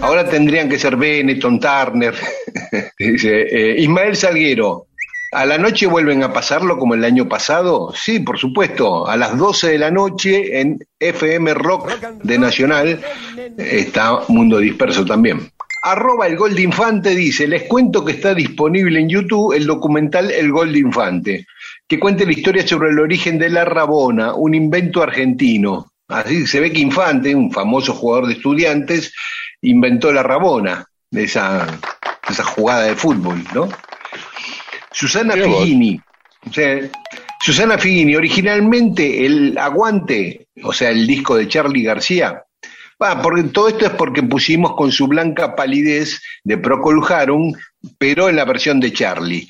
Ahora 0.00 0.28
tendrían 0.28 0.68
que 0.68 0.78
ser 0.78 0.96
Benetton, 0.96 1.60
Turner. 1.60 2.14
Dice, 2.98 3.42
eh, 3.42 3.80
Ismael 3.80 4.16
Salguero, 4.16 4.86
¿a 5.32 5.44
la 5.44 5.58
noche 5.58 5.86
vuelven 5.86 6.22
a 6.22 6.32
pasarlo 6.32 6.78
como 6.78 6.94
el 6.94 7.04
año 7.04 7.28
pasado? 7.28 7.92
Sí, 7.94 8.20
por 8.20 8.38
supuesto, 8.38 9.06
a 9.06 9.16
las 9.16 9.36
12 9.36 9.70
de 9.72 9.78
la 9.78 9.90
noche 9.90 10.60
en 10.60 10.78
FM 10.98 11.52
Rock 11.54 11.90
de 12.22 12.38
Nacional 12.38 13.00
está 13.58 14.20
Mundo 14.28 14.58
Disperso 14.58 15.04
también. 15.04 15.50
Arroba 15.84 16.28
el 16.28 16.36
Gol 16.36 16.54
de 16.54 16.62
Infante 16.62 17.10
dice, 17.10 17.48
les 17.48 17.64
cuento 17.64 18.04
que 18.04 18.12
está 18.12 18.34
disponible 18.34 19.00
en 19.00 19.08
YouTube 19.08 19.52
el 19.52 19.66
documental 19.66 20.30
El 20.30 20.52
Gol 20.52 20.72
de 20.72 20.78
Infante, 20.78 21.46
que 21.88 21.98
cuenta 21.98 22.24
la 22.24 22.32
historia 22.32 22.66
sobre 22.66 22.90
el 22.90 23.00
origen 23.00 23.36
de 23.36 23.50
la 23.50 23.64
Rabona, 23.64 24.32
un 24.32 24.54
invento 24.54 25.02
argentino. 25.02 25.91
Así 26.12 26.46
se 26.46 26.60
ve 26.60 26.72
que 26.72 26.80
Infante, 26.80 27.34
un 27.34 27.50
famoso 27.50 27.94
jugador 27.94 28.26
de 28.26 28.34
estudiantes, 28.34 29.14
inventó 29.62 30.12
la 30.12 30.22
Rabona, 30.22 30.86
de 31.10 31.24
esa, 31.24 31.66
esa 32.28 32.44
jugada 32.44 32.84
de 32.84 32.96
fútbol, 32.96 33.44
¿no? 33.54 33.68
Susana. 34.90 35.34
Figini. 35.34 36.00
o 36.48 36.52
sea, 36.52 36.78
Susana 37.40 37.78
Figini, 37.78 38.14
originalmente 38.14 39.26
el 39.26 39.58
Aguante, 39.58 40.46
o 40.62 40.72
sea, 40.72 40.90
el 40.90 41.06
disco 41.06 41.36
de 41.36 41.48
Charlie 41.48 41.82
García, 41.82 42.44
porque 43.22 43.42
todo 43.44 43.68
esto 43.68 43.86
es 43.86 43.92
porque 43.92 44.22
pusimos 44.22 44.74
con 44.76 44.92
su 44.92 45.08
blanca 45.08 45.56
palidez 45.56 46.22
de 46.44 46.58
Procol 46.58 47.02
Harum, 47.08 47.52
pero 47.98 48.28
en 48.28 48.36
la 48.36 48.44
versión 48.44 48.78
de 48.78 48.92
Charlie. 48.92 49.48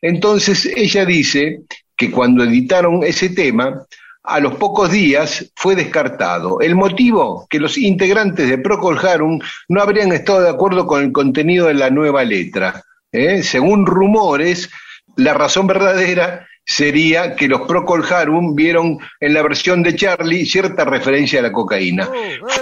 Entonces 0.00 0.66
ella 0.74 1.04
dice 1.04 1.60
que 1.96 2.10
cuando 2.10 2.44
editaron 2.44 3.02
ese 3.04 3.30
tema, 3.30 3.86
a 4.26 4.40
los 4.40 4.54
pocos 4.54 4.90
días 4.90 5.52
fue 5.54 5.74
descartado. 5.76 6.60
El 6.60 6.74
motivo, 6.74 7.46
que 7.48 7.60
los 7.60 7.78
integrantes 7.78 8.48
de 8.48 8.58
Procol 8.58 8.98
Harum 8.98 9.40
no 9.68 9.80
habrían 9.80 10.12
estado 10.12 10.42
de 10.42 10.50
acuerdo 10.50 10.86
con 10.86 11.02
el 11.02 11.12
contenido 11.12 11.66
de 11.66 11.74
la 11.74 11.90
nueva 11.90 12.24
letra. 12.24 12.82
¿eh? 13.12 13.42
Según 13.42 13.86
rumores, 13.86 14.68
la 15.16 15.32
razón 15.34 15.66
verdadera 15.66 16.46
sería 16.64 17.36
que 17.36 17.46
los 17.46 17.62
Procol 17.62 18.04
Harum 18.12 18.56
vieron 18.56 18.98
en 19.20 19.34
la 19.34 19.42
versión 19.42 19.84
de 19.84 19.94
Charlie 19.94 20.44
cierta 20.44 20.84
referencia 20.84 21.38
a 21.38 21.42
la 21.42 21.52
cocaína. 21.52 22.08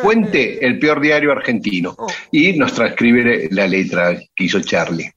Fuente, 0.03 0.65
el 0.65 0.79
peor 0.79 1.01
diario 1.01 1.33
argentino. 1.33 1.97
Y 2.31 2.53
nos 2.53 2.75
transcribe 2.75 3.49
la 3.51 3.67
letra 3.67 4.15
que 4.37 4.45
hizo 4.45 4.61
Charlie. 4.61 5.11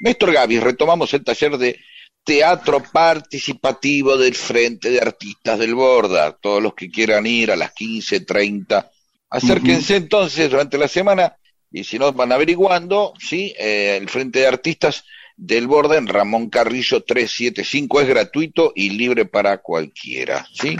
Néstor 0.00 0.32
Gavis, 0.32 0.62
retomamos 0.62 1.14
el 1.14 1.24
taller 1.24 1.56
de 1.56 1.80
teatro 2.24 2.82
participativo 2.82 4.16
del 4.16 4.34
Frente 4.34 4.90
de 4.90 4.98
Artistas 4.98 5.58
del 5.58 5.74
Borda. 5.74 6.32
Todos 6.32 6.62
los 6.62 6.74
que 6.74 6.90
quieran 6.90 7.26
ir 7.26 7.52
a 7.52 7.56
las 7.56 7.74
15.30, 7.74 8.90
acérquense 9.30 9.96
entonces 9.96 10.50
durante 10.50 10.78
la 10.78 10.88
semana 10.88 11.36
y 11.70 11.84
si 11.84 11.98
no 11.98 12.12
van 12.12 12.32
averiguando, 12.32 13.12
¿sí? 13.18 13.54
Eh, 13.58 13.98
el 14.00 14.08
Frente 14.08 14.40
de 14.40 14.46
Artistas 14.46 15.04
del 15.36 15.66
Borda 15.66 15.98
en 15.98 16.06
Ramón 16.06 16.48
Carrillo 16.48 17.02
375 17.02 18.00
es 18.00 18.08
gratuito 18.08 18.72
y 18.74 18.90
libre 18.90 19.24
para 19.24 19.58
cualquiera, 19.58 20.46
¿sí? 20.52 20.76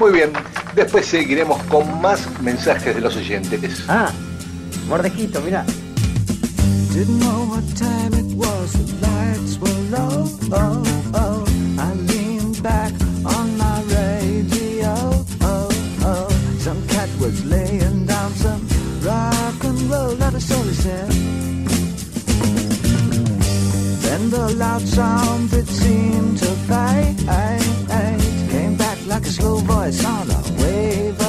Muy 0.00 0.12
bien, 0.12 0.32
después 0.74 1.06
seguiremos 1.06 1.62
con 1.64 2.00
más 2.00 2.40
mensajes 2.40 2.94
de 2.94 3.00
los 3.00 3.16
oyentes. 3.16 3.84
Ah, 3.88 4.12
mordejito, 4.88 5.40
mira. 5.40 5.64
Low. 9.98 10.28
Oh, 10.52 10.82
oh. 11.14 11.44
I 11.78 11.94
back 12.62 12.92
on 13.24 13.46
my 13.58 13.82
radio. 13.82 14.94
Oh, 15.40 15.68
oh. 16.10 16.28
Some 16.58 16.86
cat 16.86 17.10
was 17.20 17.44
laying 17.44 18.06
down 18.06 18.30
some 18.32 18.62
rock 19.02 19.64
and 19.64 19.80
roll. 19.90 20.14
Then 24.04 24.30
the 24.30 24.54
loud 24.56 24.82
sound 24.82 25.50
seemed 25.66 26.38
to 26.38 26.50
fade 26.68 27.18
came 28.50 28.76
back 28.76 28.98
like 29.06 29.24
a 29.26 29.32
slow 29.38 29.56
voice 29.56 30.04
on 30.04 30.30
a 30.30 30.62
wave 30.62 31.27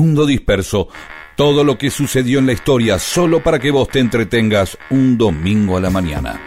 Mundo 0.00 0.24
Disperso. 0.24 0.88
Todo 1.36 1.62
lo 1.62 1.76
que 1.76 1.90
sucedió 1.90 2.38
en 2.38 2.46
la 2.46 2.54
historia 2.54 2.98
solo 2.98 3.42
para 3.42 3.58
que 3.58 3.70
vos 3.70 3.86
te 3.86 3.98
entretengas 3.98 4.78
un 4.88 5.18
domingo 5.18 5.76
a 5.76 5.80
la 5.82 5.90
mañana. 5.90 6.42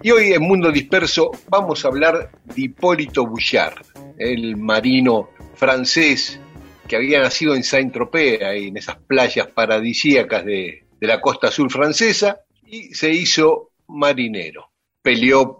Y 0.00 0.12
hoy 0.12 0.32
en 0.32 0.42
Mundo 0.42 0.70
Disperso 0.70 1.32
vamos 1.48 1.84
a 1.84 1.88
hablar 1.88 2.30
de 2.44 2.62
Hipólito 2.62 3.26
Bouchard, 3.26 3.84
el 4.16 4.56
marino 4.56 5.30
francés 5.56 6.38
que 6.86 6.94
había 6.94 7.20
nacido 7.20 7.56
en 7.56 7.64
Saint-Tropez, 7.64 8.42
en 8.42 8.76
esas 8.76 8.94
playas 8.94 9.48
paradisíacas 9.48 10.44
de, 10.44 10.84
de 11.00 11.06
la 11.08 11.20
costa 11.20 11.48
azul 11.48 11.68
francesa, 11.68 12.42
y 12.64 12.94
se 12.94 13.10
hizo 13.10 13.72
marinero. 13.88 14.70
Peleó 15.02 15.58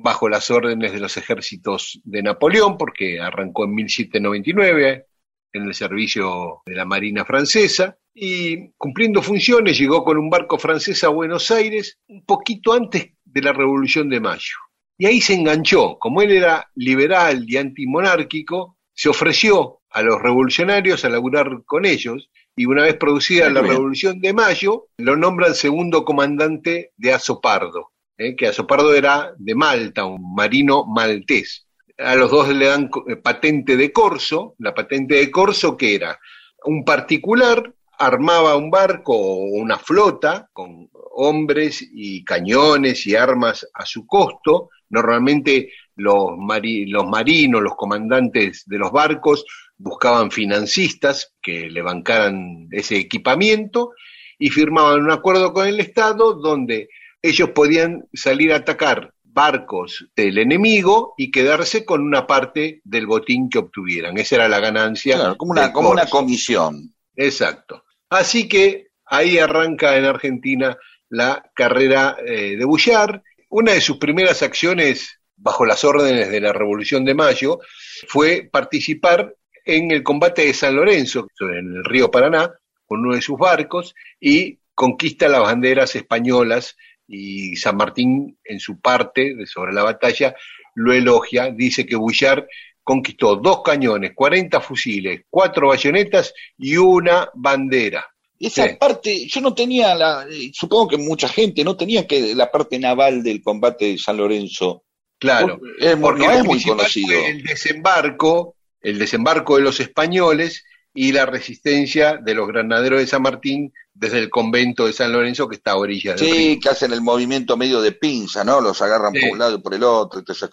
bajo 0.00 0.28
las 0.28 0.48
órdenes 0.50 0.92
de 0.92 1.00
los 1.00 1.16
ejércitos 1.16 2.00
de 2.04 2.22
Napoleón, 2.22 2.78
porque 2.78 3.20
arrancó 3.20 3.64
en 3.64 3.74
1799 3.74 5.06
en 5.52 5.62
el 5.62 5.74
servicio 5.74 6.62
de 6.66 6.74
la 6.74 6.84
Marina 6.84 7.24
francesa, 7.24 7.98
y 8.14 8.70
cumpliendo 8.76 9.22
funciones 9.22 9.78
llegó 9.78 10.04
con 10.04 10.18
un 10.18 10.30
barco 10.30 10.58
francés 10.58 11.02
a 11.02 11.08
Buenos 11.08 11.50
Aires 11.50 11.98
un 12.08 12.24
poquito 12.24 12.72
antes 12.72 13.12
de 13.24 13.42
la 13.42 13.52
Revolución 13.52 14.08
de 14.08 14.20
Mayo. 14.20 14.56
Y 14.96 15.06
ahí 15.06 15.20
se 15.20 15.34
enganchó, 15.34 15.98
como 15.98 16.22
él 16.22 16.32
era 16.32 16.70
liberal 16.74 17.44
y 17.46 17.56
antimonárquico, 17.56 18.76
se 18.94 19.08
ofreció 19.08 19.80
a 19.90 20.02
los 20.02 20.20
revolucionarios 20.20 21.04
a 21.04 21.08
laburar 21.08 21.64
con 21.64 21.84
ellos, 21.86 22.30
y 22.54 22.66
una 22.66 22.82
vez 22.82 22.96
producida 22.96 23.50
la 23.50 23.62
Revolución 23.62 24.20
de 24.20 24.32
Mayo, 24.32 24.88
lo 24.98 25.16
nombran 25.16 25.54
segundo 25.54 26.04
comandante 26.04 26.92
de 26.96 27.12
Azopardo, 27.12 27.92
¿eh? 28.18 28.36
que 28.36 28.48
Azopardo 28.48 28.92
era 28.92 29.32
de 29.38 29.54
Malta, 29.54 30.04
un 30.04 30.34
marino 30.34 30.84
maltés. 30.84 31.66
A 31.96 32.14
los 32.14 32.30
dos 32.30 32.48
le 32.48 32.66
dan 32.66 32.90
eh, 33.08 33.16
patente 33.16 33.76
de 33.76 33.92
corso, 33.92 34.54
la 34.58 34.74
patente 34.74 35.14
de 35.14 35.30
corso 35.30 35.76
que 35.76 35.94
era 35.94 36.18
un 36.64 36.84
particular 36.84 37.72
armaba 37.98 38.56
un 38.56 38.70
barco 38.70 39.12
o 39.16 39.36
una 39.60 39.78
flota 39.78 40.48
con 40.52 40.88
hombres 40.92 41.84
y 41.92 42.24
cañones 42.24 43.06
y 43.06 43.16
armas 43.16 43.66
a 43.74 43.84
su 43.84 44.06
costo, 44.06 44.70
normalmente 44.90 45.72
los, 45.96 46.30
los 46.36 47.06
marinos, 47.08 47.62
los 47.62 47.74
comandantes 47.74 48.62
de 48.66 48.78
los 48.78 48.92
barcos 48.92 49.44
buscaban 49.76 50.30
financistas 50.30 51.34
que 51.42 51.68
le 51.70 51.82
bancaran 51.82 52.68
ese 52.70 52.96
equipamiento 52.96 53.92
y 54.38 54.50
firmaban 54.50 55.00
un 55.00 55.10
acuerdo 55.10 55.52
con 55.52 55.66
el 55.66 55.80
Estado 55.80 56.34
donde 56.34 56.88
ellos 57.22 57.50
podían 57.50 58.06
salir 58.12 58.52
a 58.52 58.56
atacar 58.56 59.12
barcos 59.22 60.08
del 60.16 60.38
enemigo 60.38 61.14
y 61.16 61.30
quedarse 61.30 61.84
con 61.84 62.02
una 62.02 62.26
parte 62.26 62.80
del 62.84 63.06
botín 63.06 63.48
que 63.48 63.58
obtuvieran. 63.58 64.18
Esa 64.18 64.36
era 64.36 64.48
la 64.48 64.60
ganancia. 64.60 65.16
Claro, 65.16 65.36
como 65.36 65.52
una, 65.52 65.72
como 65.72 65.94
comisión. 66.10 66.94
Exacto. 67.14 67.84
Así 68.10 68.48
que 68.48 68.88
ahí 69.06 69.38
arranca 69.38 69.96
en 69.96 70.04
Argentina 70.04 70.76
la 71.08 71.50
carrera 71.54 72.16
eh, 72.24 72.56
de 72.56 72.64
Bullard. 72.64 73.22
Una 73.50 73.72
de 73.72 73.80
sus 73.80 73.98
primeras 73.98 74.42
acciones 74.42 75.20
bajo 75.36 75.64
las 75.64 75.84
órdenes 75.84 76.30
de 76.30 76.40
la 76.40 76.52
Revolución 76.52 77.04
de 77.04 77.14
Mayo 77.14 77.60
fue 78.08 78.48
participar 78.50 79.34
en 79.64 79.90
el 79.90 80.02
combate 80.02 80.46
de 80.46 80.54
San 80.54 80.74
Lorenzo, 80.74 81.28
en 81.40 81.76
el 81.76 81.84
río 81.84 82.10
Paraná, 82.10 82.52
con 82.86 83.00
uno 83.00 83.14
de 83.14 83.22
sus 83.22 83.38
barcos 83.38 83.94
y 84.18 84.58
conquista 84.74 85.28
las 85.28 85.42
banderas 85.42 85.94
españolas 85.94 86.76
y 87.08 87.56
San 87.56 87.76
Martín 87.76 88.38
en 88.44 88.60
su 88.60 88.80
parte 88.80 89.34
de 89.34 89.46
sobre 89.46 89.72
la 89.72 89.82
batalla 89.82 90.34
lo 90.74 90.92
elogia, 90.92 91.50
dice 91.50 91.84
que 91.86 91.96
Bullard 91.96 92.44
conquistó 92.84 93.36
dos 93.36 93.62
cañones, 93.62 94.12
40 94.14 94.60
fusiles, 94.60 95.22
cuatro 95.28 95.68
bayonetas 95.68 96.32
y 96.56 96.76
una 96.76 97.28
bandera. 97.34 98.06
Esa 98.38 98.68
Sí. 98.68 98.76
parte, 98.78 99.26
yo 99.26 99.40
no 99.40 99.52
tenía 99.54 99.94
la, 99.96 100.26
eh, 100.30 100.50
supongo 100.54 100.88
que 100.88 100.96
mucha 100.98 101.28
gente 101.28 101.64
no 101.64 101.76
tenía 101.76 102.06
que 102.06 102.34
la 102.34 102.50
parte 102.50 102.78
naval 102.78 103.22
del 103.24 103.42
combate 103.42 103.86
de 103.86 103.98
San 103.98 104.16
Lorenzo. 104.16 104.84
Claro, 105.18 105.58
Es 105.80 105.96
mu- 105.96 106.02
porque 106.02 106.26
no 106.26 106.32
es 106.32 106.44
muy 106.44 106.62
conocido. 106.62 107.18
el 107.26 107.42
desembarco, 107.42 108.54
el 108.80 108.98
desembarco 108.98 109.56
de 109.56 109.62
los 109.62 109.80
españoles 109.80 110.64
y 110.94 111.10
la 111.12 111.26
resistencia 111.26 112.16
de 112.16 112.34
los 112.34 112.46
granaderos 112.46 113.00
de 113.00 113.06
San 113.08 113.22
Martín 113.22 113.72
desde 113.98 114.18
el 114.18 114.30
convento 114.30 114.86
de 114.86 114.92
San 114.92 115.12
Lorenzo 115.12 115.48
que 115.48 115.56
está 115.56 115.72
a 115.72 115.76
orillas 115.76 116.20
del 116.20 116.30
río. 116.30 116.34
Sí, 116.36 116.60
que 116.60 116.68
hacen 116.68 116.92
el 116.92 117.00
movimiento 117.02 117.56
medio 117.56 117.80
de 117.80 117.92
pinza, 117.92 118.44
¿no? 118.44 118.60
Los 118.60 118.80
agarran 118.80 119.12
Sí. 119.12 119.20
por 119.20 119.30
un 119.32 119.38
lado 119.38 119.54
y 119.56 119.60
por 119.60 119.74
el 119.74 119.82
otro, 119.82 120.20
y 120.20 120.24
toda 120.24 120.36
esa 120.36 120.50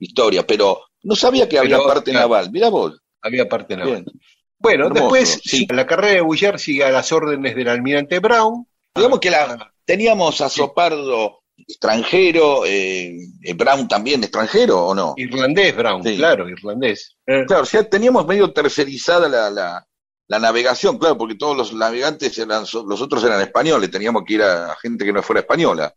historia. 0.00 0.46
Pero 0.46 0.80
no 1.04 1.14
sabía 1.14 1.48
que 1.48 1.58
había 1.58 1.76
Pero, 1.76 1.88
parte 1.88 2.10
claro. 2.10 2.28
naval. 2.28 2.50
Mira 2.50 2.68
vos. 2.70 3.00
Había 3.22 3.48
parte 3.48 3.76
naval. 3.76 4.02
Bien. 4.04 4.20
Bueno, 4.58 4.86
Hermoso, 4.86 5.02
después 5.02 5.40
sí. 5.44 5.66
la 5.70 5.86
carrera 5.86 6.14
de 6.14 6.20
Bullard 6.22 6.58
sigue 6.58 6.82
a 6.84 6.90
las 6.90 7.12
órdenes 7.12 7.54
del 7.54 7.68
almirante 7.68 8.18
Brown. 8.18 8.66
Digamos 8.94 9.20
que 9.20 9.28
Ah, 9.28 9.56
la, 9.56 9.72
teníamos 9.84 10.40
a 10.40 10.48
Sí. 10.48 10.56
Sopardo 10.56 11.38
extranjero, 11.56 12.64
eh, 12.66 13.16
eh, 13.42 13.54
Brown 13.54 13.86
también 13.88 14.22
extranjero, 14.22 14.86
¿o 14.86 14.94
no? 14.94 15.14
Irlandés 15.16 15.76
Brown, 15.76 16.02
claro, 16.02 16.48
irlandés. 16.48 17.16
Claro, 17.24 17.62
o 17.62 17.66
sea, 17.66 17.88
teníamos 17.88 18.26
medio 18.26 18.52
tercerizada 18.52 19.28
la, 19.28 19.50
la, 19.50 19.86
la 20.28 20.38
navegación, 20.38 20.98
claro, 20.98 21.16
porque 21.16 21.34
todos 21.34 21.56
los 21.56 21.72
navegantes 21.72 22.38
eran, 22.38 22.60
los 22.60 23.00
otros 23.02 23.24
eran 23.24 23.40
españoles, 23.40 23.90
teníamos 23.90 24.24
que 24.26 24.34
ir 24.34 24.42
a, 24.42 24.72
a 24.72 24.76
gente 24.76 25.04
que 25.04 25.12
no 25.12 25.22
fuera 25.22 25.40
española. 25.40 25.92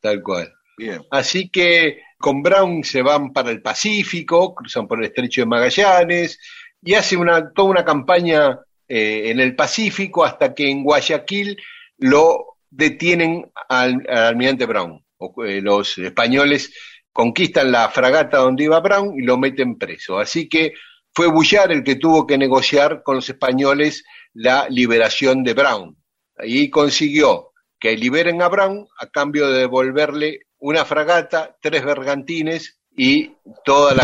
tal 0.00 0.22
cual. 0.22 0.52
Bien. 0.76 1.02
Así 1.10 1.48
que 1.48 2.02
con 2.18 2.42
Brown 2.42 2.84
se 2.84 3.00
van 3.00 3.32
para 3.32 3.50
el 3.50 3.62
Pacífico, 3.62 4.54
cruzan 4.54 4.86
por 4.86 4.98
el 4.98 5.06
estrecho 5.06 5.40
de 5.40 5.46
Magallanes 5.46 6.38
y 6.82 6.94
hace 6.94 7.16
una, 7.16 7.52
toda 7.52 7.68
una 7.70 7.84
campaña 7.84 8.58
eh, 8.88 9.30
en 9.30 9.40
el 9.40 9.56
Pacífico 9.56 10.24
hasta 10.24 10.52
que 10.54 10.68
en 10.70 10.82
Guayaquil 10.82 11.56
lo 11.98 12.58
detienen 12.68 13.50
al, 13.68 14.04
al 14.08 14.18
almirante 14.18 14.66
Brown. 14.66 15.02
O, 15.18 15.44
eh, 15.44 15.62
los 15.62 15.96
españoles 15.96 16.74
conquistan 17.12 17.72
la 17.72 17.88
fragata 17.88 18.38
donde 18.38 18.64
iba 18.64 18.80
Brown 18.80 19.18
y 19.18 19.22
lo 19.22 19.38
meten 19.38 19.78
preso. 19.78 20.18
Así 20.18 20.48
que 20.48 20.74
fue 21.16 21.28
Bullard 21.28 21.72
el 21.72 21.82
que 21.82 21.94
tuvo 21.94 22.26
que 22.26 22.36
negociar 22.36 23.02
con 23.02 23.16
los 23.16 23.28
españoles 23.30 24.04
la 24.34 24.68
liberación 24.68 25.44
de 25.44 25.54
Brown. 25.54 25.96
Ahí 26.36 26.68
consiguió 26.68 27.52
que 27.80 27.96
liberen 27.96 28.42
a 28.42 28.48
Brown 28.48 28.86
a 29.00 29.06
cambio 29.06 29.48
de 29.48 29.60
devolverle 29.60 30.40
una 30.58 30.84
fragata, 30.84 31.56
tres 31.62 31.86
bergantines 31.86 32.78
y 32.94 33.34
todas 33.64 33.96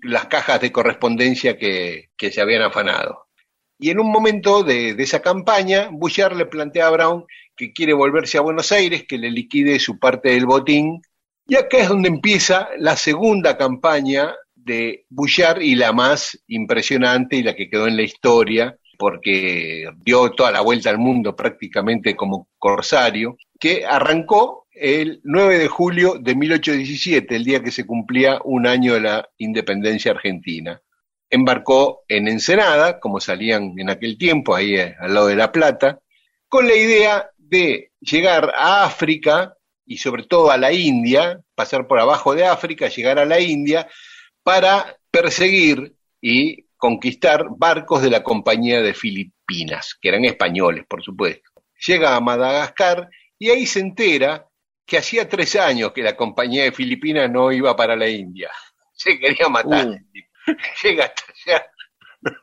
las, 0.00 0.26
cajas 0.26 0.60
de 0.60 0.70
correspondencia 0.70 1.58
que, 1.58 2.10
que 2.16 2.30
se 2.30 2.40
habían 2.40 2.62
afanado. 2.62 3.26
Y 3.76 3.90
en 3.90 3.98
un 3.98 4.12
momento 4.12 4.62
de, 4.62 4.94
de 4.94 5.02
esa 5.02 5.20
campaña, 5.20 5.88
Bullard 5.90 6.36
le 6.36 6.46
plantea 6.46 6.86
a 6.86 6.90
Brown 6.90 7.24
que 7.56 7.72
quiere 7.72 7.94
volverse 7.94 8.38
a 8.38 8.42
Buenos 8.42 8.70
Aires, 8.70 9.06
que 9.08 9.18
le 9.18 9.32
liquide 9.32 9.80
su 9.80 9.98
parte 9.98 10.30
del 10.30 10.46
botín. 10.46 11.02
Y 11.48 11.56
acá 11.56 11.78
es 11.78 11.88
donde 11.88 12.10
empieza 12.10 12.68
la 12.78 12.96
segunda 12.96 13.56
campaña 13.58 14.36
de 14.64 15.04
Bullard 15.10 15.60
y 15.60 15.74
la 15.74 15.92
más 15.92 16.42
impresionante 16.48 17.36
y 17.36 17.42
la 17.42 17.54
que 17.54 17.68
quedó 17.68 17.86
en 17.86 17.96
la 17.96 18.02
historia, 18.02 18.76
porque 18.98 19.88
dio 19.98 20.30
toda 20.32 20.52
la 20.52 20.60
vuelta 20.60 20.90
al 20.90 20.98
mundo 20.98 21.36
prácticamente 21.36 22.16
como 22.16 22.48
corsario, 22.58 23.36
que 23.58 23.84
arrancó 23.84 24.66
el 24.72 25.20
9 25.22 25.58
de 25.58 25.68
julio 25.68 26.14
de 26.18 26.34
1817, 26.34 27.36
el 27.36 27.44
día 27.44 27.62
que 27.62 27.70
se 27.70 27.86
cumplía 27.86 28.40
un 28.44 28.66
año 28.66 28.94
de 28.94 29.00
la 29.00 29.28
independencia 29.38 30.12
argentina. 30.12 30.80
Embarcó 31.30 32.02
en 32.08 32.28
Ensenada, 32.28 33.00
como 33.00 33.20
salían 33.20 33.74
en 33.78 33.90
aquel 33.90 34.18
tiempo, 34.18 34.54
ahí 34.54 34.76
eh, 34.76 34.94
al 34.98 35.14
lado 35.14 35.26
de 35.28 35.36
La 35.36 35.52
Plata, 35.52 36.00
con 36.48 36.66
la 36.66 36.74
idea 36.74 37.30
de 37.36 37.92
llegar 38.00 38.52
a 38.56 38.84
África 38.84 39.54
y 39.86 39.98
sobre 39.98 40.24
todo 40.24 40.50
a 40.50 40.56
la 40.56 40.72
India, 40.72 41.40
pasar 41.54 41.86
por 41.86 42.00
abajo 42.00 42.34
de 42.34 42.46
África, 42.46 42.88
llegar 42.88 43.18
a 43.18 43.24
la 43.24 43.40
India, 43.40 43.88
para 44.44 44.96
perseguir 45.10 45.96
y 46.20 46.66
conquistar 46.76 47.46
barcos 47.56 48.02
de 48.02 48.10
la 48.10 48.22
Compañía 48.22 48.82
de 48.82 48.94
Filipinas, 48.94 49.96
que 50.00 50.10
eran 50.10 50.24
españoles, 50.24 50.84
por 50.88 51.02
supuesto. 51.02 51.50
Llega 51.86 52.14
a 52.14 52.20
Madagascar 52.20 53.08
y 53.38 53.50
ahí 53.50 53.66
se 53.66 53.80
entera 53.80 54.46
que 54.86 54.98
hacía 54.98 55.28
tres 55.28 55.56
años 55.56 55.92
que 55.92 56.02
la 56.02 56.14
Compañía 56.14 56.64
de 56.64 56.72
Filipinas 56.72 57.30
no 57.30 57.50
iba 57.50 57.74
para 57.74 57.96
la 57.96 58.08
India. 58.08 58.50
Se 58.92 59.18
quería 59.18 59.48
matar. 59.48 59.88
Uh. 59.88 59.98
Llega 60.82 61.06
hasta 61.06 61.24
allá. 61.32 61.66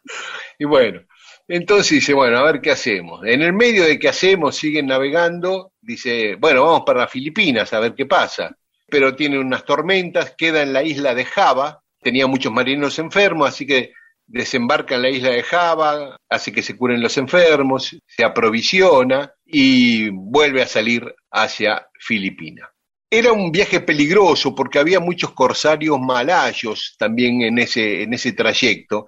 y 0.60 0.66
bueno, 0.66 1.02
entonces 1.48 1.92
dice, 1.92 2.14
bueno, 2.14 2.40
a 2.40 2.44
ver 2.44 2.62
qué 2.62 2.72
hacemos. 2.72 3.26
En 3.26 3.42
el 3.42 3.54
medio 3.54 3.84
de 3.84 4.00
qué 4.00 4.10
hacemos, 4.10 4.56
siguen 4.56 4.88
navegando, 4.88 5.74
dice, 5.80 6.36
bueno, 6.36 6.66
vamos 6.66 6.84
para 6.86 7.02
las 7.02 7.12
Filipinas 7.12 7.72
a 7.74 7.80
ver 7.80 7.94
qué 7.94 8.06
pasa. 8.06 8.58
Pero 8.88 9.16
tiene 9.16 9.38
unas 9.38 9.64
tormentas, 9.66 10.34
queda 10.36 10.64
en 10.64 10.74
la 10.74 10.84
isla 10.84 11.14
de 11.14 11.26
Java, 11.26 11.81
tenía 12.02 12.28
muchos 12.28 12.52
marinos 12.52 13.00
enfermos, 13.00 13.48
así 13.50 13.66
que 13.66 13.94
desembarca 14.26 14.96
en 14.96 15.02
la 15.02 15.10
isla 15.10 15.30
de 15.30 15.44
Java, 15.44 16.18
hace 16.30 16.52
que 16.52 16.64
se 16.64 16.78
curen 16.78 17.02
los 17.02 17.18
enfermos, 17.18 17.96
se 18.08 18.24
aprovisiona 18.24 19.34
y 19.46 20.10
vuelve 20.10 20.62
a 20.62 20.68
salir 20.68 21.14
hacia 21.32 21.88
Filipinas. 22.00 22.70
Era 23.10 23.34
un 23.34 23.52
viaje 23.52 23.82
peligroso 23.82 24.56
porque 24.56 24.80
había 24.80 25.02
muchos 25.02 25.32
corsarios 25.34 26.00
malayos 26.00 26.96
también 26.98 27.42
en 27.42 27.60
ese, 27.60 28.04
en 28.04 28.14
ese 28.14 28.32
trayecto. 28.32 29.08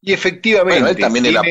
Y 0.00 0.12
efectivamente, 0.14 0.80
Bueno, 0.80 0.88
él 0.96 1.02
también 1.02 1.26
era- 1.26 1.42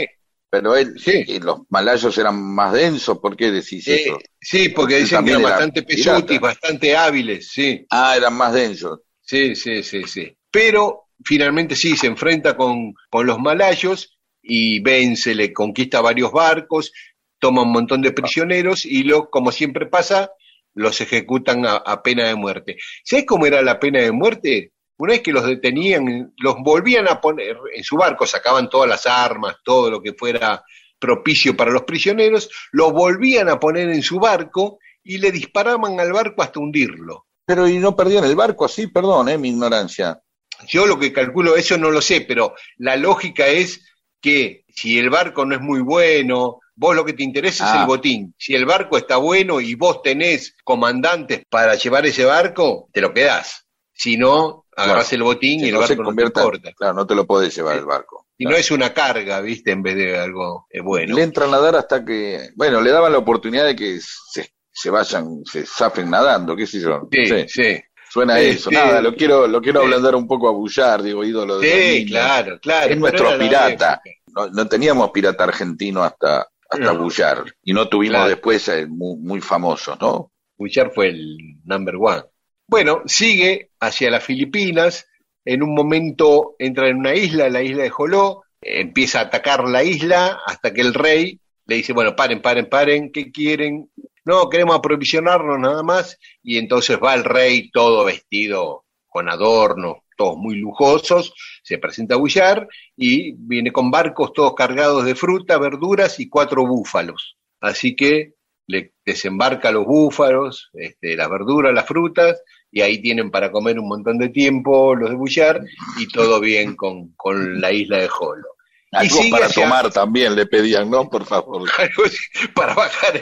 Pero 0.50 0.76
él, 0.76 0.94
Sí. 1.00 1.24
eh, 1.28 1.40
los 1.42 1.62
malayos 1.70 2.16
eran 2.20 2.40
más 2.40 2.74
densos, 2.74 3.18
¿por 3.20 3.36
qué 3.36 3.50
decís 3.52 3.88
eh, 3.88 4.04
eso? 4.06 4.20
sí, 4.40 4.70
porque 4.70 4.98
Él 4.98 5.04
dicen 5.04 5.26
que 5.26 5.32
eran 5.32 5.42
era 5.42 5.50
bastante 5.50 5.82
pirata. 5.84 6.16
pesutis, 6.16 6.40
bastante 6.40 6.96
hábiles, 6.96 7.48
sí. 7.50 7.86
Ah, 7.90 8.16
eran 8.16 8.36
más 8.36 8.54
densos. 8.54 9.00
Sí, 9.22 9.56
sí, 9.56 9.82
sí, 9.82 10.04
sí. 10.04 10.36
Pero 10.54 11.08
finalmente 11.26 11.76
sí, 11.76 11.98
se 11.98 12.06
enfrenta 12.06 12.56
con, 12.56 12.94
con 13.10 13.26
los 13.26 13.40
malayos 13.40 14.20
y 14.40 14.82
vence, 14.82 15.34
le 15.34 15.52
conquista 15.52 16.00
varios 16.00 16.32
barcos, 16.32 16.92
toma 17.40 17.64
un 17.64 17.72
montón 17.72 18.04
de 18.04 18.12
prisioneros 18.12 18.86
y 18.86 19.02
lo, 19.02 19.32
como 19.32 19.52
siempre 19.52 19.88
pasa, 19.88 20.30
los 20.76 21.02
ejecutan 21.02 21.66
a, 21.66 22.04
pena 22.04 22.28
de 22.28 22.36
muerte. 22.36 22.78
¿Sabes 23.04 23.26
cómo 23.26 23.48
era 23.48 23.64
la 23.64 23.80
pena 23.80 24.02
de 24.02 24.12
muerte? 24.12 24.74
Una 24.98 25.14
vez 25.14 25.22
que 25.24 25.34
los 25.34 25.44
detenían, 25.44 26.34
los 26.38 26.56
volvían 26.64 27.08
a 27.08 27.20
poner 27.20 27.58
en 27.76 27.84
su 27.84 27.98
barco, 27.98 28.28
sacaban 28.28 28.70
todas 28.70 28.88
las 28.88 29.08
armas, 29.08 29.58
todo 29.64 29.90
lo 29.90 30.04
que 30.04 30.14
fuera 30.14 30.64
propicio 31.00 31.58
para 31.58 31.72
los 31.72 31.82
prisioneros, 31.82 32.50
los 32.72 32.94
volvían 32.94 33.50
a 33.50 33.60
poner 33.60 33.90
en 33.90 34.04
su 34.04 34.20
barco 34.20 34.78
y 35.04 35.18
le 35.18 35.32
disparaban 35.32 36.00
al 36.00 36.14
barco 36.14 36.44
hasta 36.44 36.60
hundirlo. 36.60 37.26
Pero 37.46 37.68
y 37.68 37.78
no 37.80 37.96
perdían 37.96 38.24
el 38.24 38.36
barco 38.36 38.66
así, 38.66 38.88
perdón, 38.88 39.30
eh, 39.30 39.38
mi 39.38 39.50
ignorancia. 39.50 40.23
Yo 40.68 40.86
lo 40.86 41.00
que 41.00 41.12
calculo, 41.14 41.56
eso 41.56 41.78
no 41.78 41.90
lo 41.92 42.02
sé, 42.02 42.22
pero 42.22 42.54
la 42.78 42.96
lógica 42.96 43.48
es 43.48 43.82
que 44.22 44.64
si 44.70 44.98
el 44.98 45.10
barco 45.10 45.46
no 45.46 45.56
es 45.56 45.62
muy 45.62 45.82
bueno, 45.82 46.60
vos 46.76 46.96
lo 46.96 47.04
que 47.06 47.14
te 47.14 47.24
interesa 47.24 47.66
es 47.66 47.72
Ah. 47.76 47.82
el 47.82 47.88
botín. 47.88 48.34
Si 48.38 48.56
el 48.56 48.66
barco 48.66 48.98
está 48.98 49.18
bueno 49.18 49.60
y 49.62 49.76
vos 49.76 50.02
tenés 50.02 50.56
comandantes 50.64 51.44
para 51.50 51.76
llevar 51.76 52.06
ese 52.06 52.26
barco, 52.26 52.90
te 52.94 53.02
lo 53.02 53.14
quedás. 53.14 53.66
Si 53.96 54.18
no, 54.18 54.66
agarrás 54.76 55.10
Claro. 55.10 55.16
el 55.18 55.24
botín 55.24 55.60
Si 55.60 55.66
y 55.66 55.70
el 55.70 55.76
no 55.76 55.82
se 55.86 55.90
barco 55.90 56.02
no 56.04 56.08
te 56.08 56.10
convierta, 56.12 56.40
importa. 56.42 56.72
claro, 56.74 56.94
no 56.96 57.06
te 57.06 57.16
lo 57.16 57.28
podés 57.28 57.56
llevar 57.56 57.74
Sí. 57.76 57.80
el 57.80 57.86
barco. 57.86 58.26
Si 58.38 58.46
no 58.46 58.56
es 58.56 58.72
una 58.72 58.94
carga, 58.94 59.40
¿viste? 59.42 59.72
En 59.72 59.84
vez 59.84 59.96
de 59.96 60.18
algo 60.18 60.66
eh, 60.72 60.82
bueno. 60.82 61.16
Le 61.16 61.22
entran 61.24 61.50
a 61.50 61.52
nadar 61.52 61.76
hasta 61.76 62.04
que, 62.04 62.50
bueno, 62.56 62.82
le 62.82 62.90
daban 62.92 63.12
la 63.12 63.20
oportunidad 63.20 63.66
de 63.66 63.76
que 63.76 64.00
se, 64.02 64.50
se 64.72 64.90
vayan, 64.90 65.44
se 65.46 65.66
zafen 65.68 66.10
nadando, 66.10 66.56
qué 66.56 66.66
sé 66.66 66.80
yo. 66.80 67.08
Sí, 67.12 67.26
Sí. 67.28 67.46
sí. 67.48 67.82
Suena 68.14 68.40
eso, 68.40 68.70
nada, 68.70 69.02
lo 69.02 69.16
quiero, 69.16 69.48
lo 69.48 69.60
quiero 69.60 69.80
sí. 69.80 69.86
ablandar 69.86 70.14
un 70.14 70.28
poco 70.28 70.48
a 70.48 70.52
Bullar, 70.52 71.02
digo, 71.02 71.24
ídolo 71.24 71.58
de 71.58 71.98
Sí, 71.98 72.06
claro, 72.06 72.60
claro. 72.60 72.94
Es 72.94 73.00
nuestro 73.00 73.40
pirata. 73.40 74.04
No, 74.36 74.50
no 74.50 74.68
teníamos 74.68 75.10
pirata 75.10 75.46
argentino 75.46 76.04
hasta, 76.04 76.48
hasta 76.70 76.94
No. 76.94 77.00
Bullar. 77.00 77.44
Y 77.64 77.74
no 77.74 77.90
tuvimos 77.90 78.18
Claro. 78.18 78.30
después 78.30 78.68
eh, 78.68 78.86
muy, 78.86 79.18
muy 79.18 79.42
famosos, 79.42 80.00
¿no? 80.00 80.32
Bouchard 80.60 80.92
fue 80.92 81.08
el 81.08 81.38
number 81.64 81.96
one. 81.96 82.22
Bueno, 82.68 83.02
sigue 83.08 83.72
hacia 83.80 84.12
las 84.12 84.24
Filipinas. 84.24 85.08
En 85.44 85.64
un 85.64 85.74
momento 85.74 86.56
entra 86.60 86.90
en 86.90 86.98
una 86.98 87.16
isla, 87.16 87.50
la 87.50 87.64
isla 87.64 87.82
de 87.82 87.90
Joló, 87.90 88.44
empieza 88.62 89.22
a 89.22 89.24
atacar 89.24 89.68
la 89.68 89.84
isla 89.84 90.40
hasta 90.46 90.72
que 90.72 90.82
el 90.82 90.94
rey 90.94 91.40
le 91.66 91.78
dice, 91.78 91.94
bueno, 91.94 92.16
paren, 92.16 92.44
paren, 92.44 92.68
paren, 92.70 93.12
¿qué 93.12 93.32
quieren? 93.32 93.90
No, 94.26 94.50
queremos 94.50 94.76
aprovisionarnos 94.76 95.60
nada 95.60 95.84
más. 95.84 96.18
Y 96.42 96.58
entonces 96.58 96.98
va 97.04 97.14
el 97.14 97.24
rey 97.24 97.70
todo 97.72 98.06
vestido 98.06 98.86
con 99.08 99.30
adornos, 99.30 99.98
todos 100.18 100.38
muy 100.38 100.56
lujosos, 100.56 101.34
se 101.64 101.78
presenta 101.78 102.16
a 102.16 102.18
Bouchard 102.18 102.68
y 102.96 103.34
viene 103.34 103.72
con 103.72 103.92
barcos 103.92 104.34
todos 104.34 104.56
cargados 104.56 105.06
de 105.06 105.16
fruta, 105.16 105.58
verduras 105.58 106.20
y 106.20 106.30
cuatro 106.30 106.66
búfalos. 106.66 107.38
Así 107.62 107.96
que 107.96 108.34
le 108.68 108.94
desembarca 109.06 109.72
los 109.72 109.86
búfalos, 109.86 110.70
este, 110.74 111.16
las 111.16 111.30
verduras, 111.30 111.74
las 111.74 111.86
frutas, 111.86 112.42
y 112.72 112.82
ahí 112.82 113.02
tienen 113.02 113.30
para 113.30 113.52
comer 113.52 113.78
un 113.78 113.88
montón 113.88 114.18
de 114.18 114.30
tiempo 114.30 114.96
los 114.96 115.12
de 115.12 115.16
Bouchard 115.16 115.64
y 116.00 116.08
todo 116.08 116.40
bien 116.40 116.76
con, 116.76 117.10
con 117.14 117.62
la 117.62 117.72
isla 117.72 117.98
de 117.98 118.08
Jolo. 118.08 118.53
Algo 118.94 119.20
para 119.32 119.46
hacia- 119.48 119.64
tomar 119.64 119.92
también 119.92 120.36
le 120.36 120.46
pedían, 120.46 120.90
¿no? 120.90 121.10
Por 121.10 121.26
favor. 121.26 121.70
Para 122.54 122.74
bajar 122.76 123.20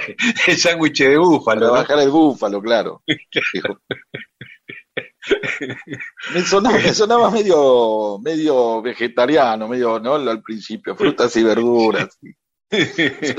el, 0.47 0.57
sándwich 0.57 0.99
de 0.99 1.17
búfalo. 1.17 1.61
Para 1.61 1.72
bajar 1.82 1.99
el 1.99 2.09
búfalo, 2.09 2.61
claro. 2.61 3.03
Me 6.34 6.41
sonaba, 6.41 6.78
me 6.78 6.93
sonaba 6.93 7.30
medio, 7.32 8.19
medio 8.19 8.82
vegetariano, 8.82 9.67
medio, 9.67 9.99
¿no? 9.99 10.15
Al 10.15 10.41
principio, 10.41 10.95
frutas 10.95 11.36
y 11.38 11.43
verduras. 11.43 12.17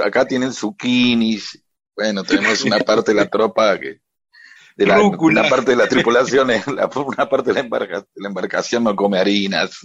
Acá 0.05 0.27
tienen 0.27 0.53
zucchinis. 0.53 1.63
Bueno, 1.97 2.23
tenemos 2.25 2.63
una 2.65 2.79
parte 2.79 3.13
de 3.13 3.17
la 3.17 3.29
tropa 3.29 3.79
que, 3.79 4.01
de 4.77 4.87
la, 4.87 5.01
una 5.03 5.49
parte 5.49 5.73
de 5.73 5.77
la 5.77 5.89
tripulación, 5.89 6.51
es- 6.51 6.67
la- 6.67 6.89
una 6.95 7.29
parte 7.29 7.51
de 7.53 7.55
la, 7.55 7.61
embarca- 7.69 8.01
de 8.01 8.23
la 8.23 8.29
embarcación 8.29 8.85
no 8.85 8.95
come 8.97 9.19
harinas, 9.19 9.81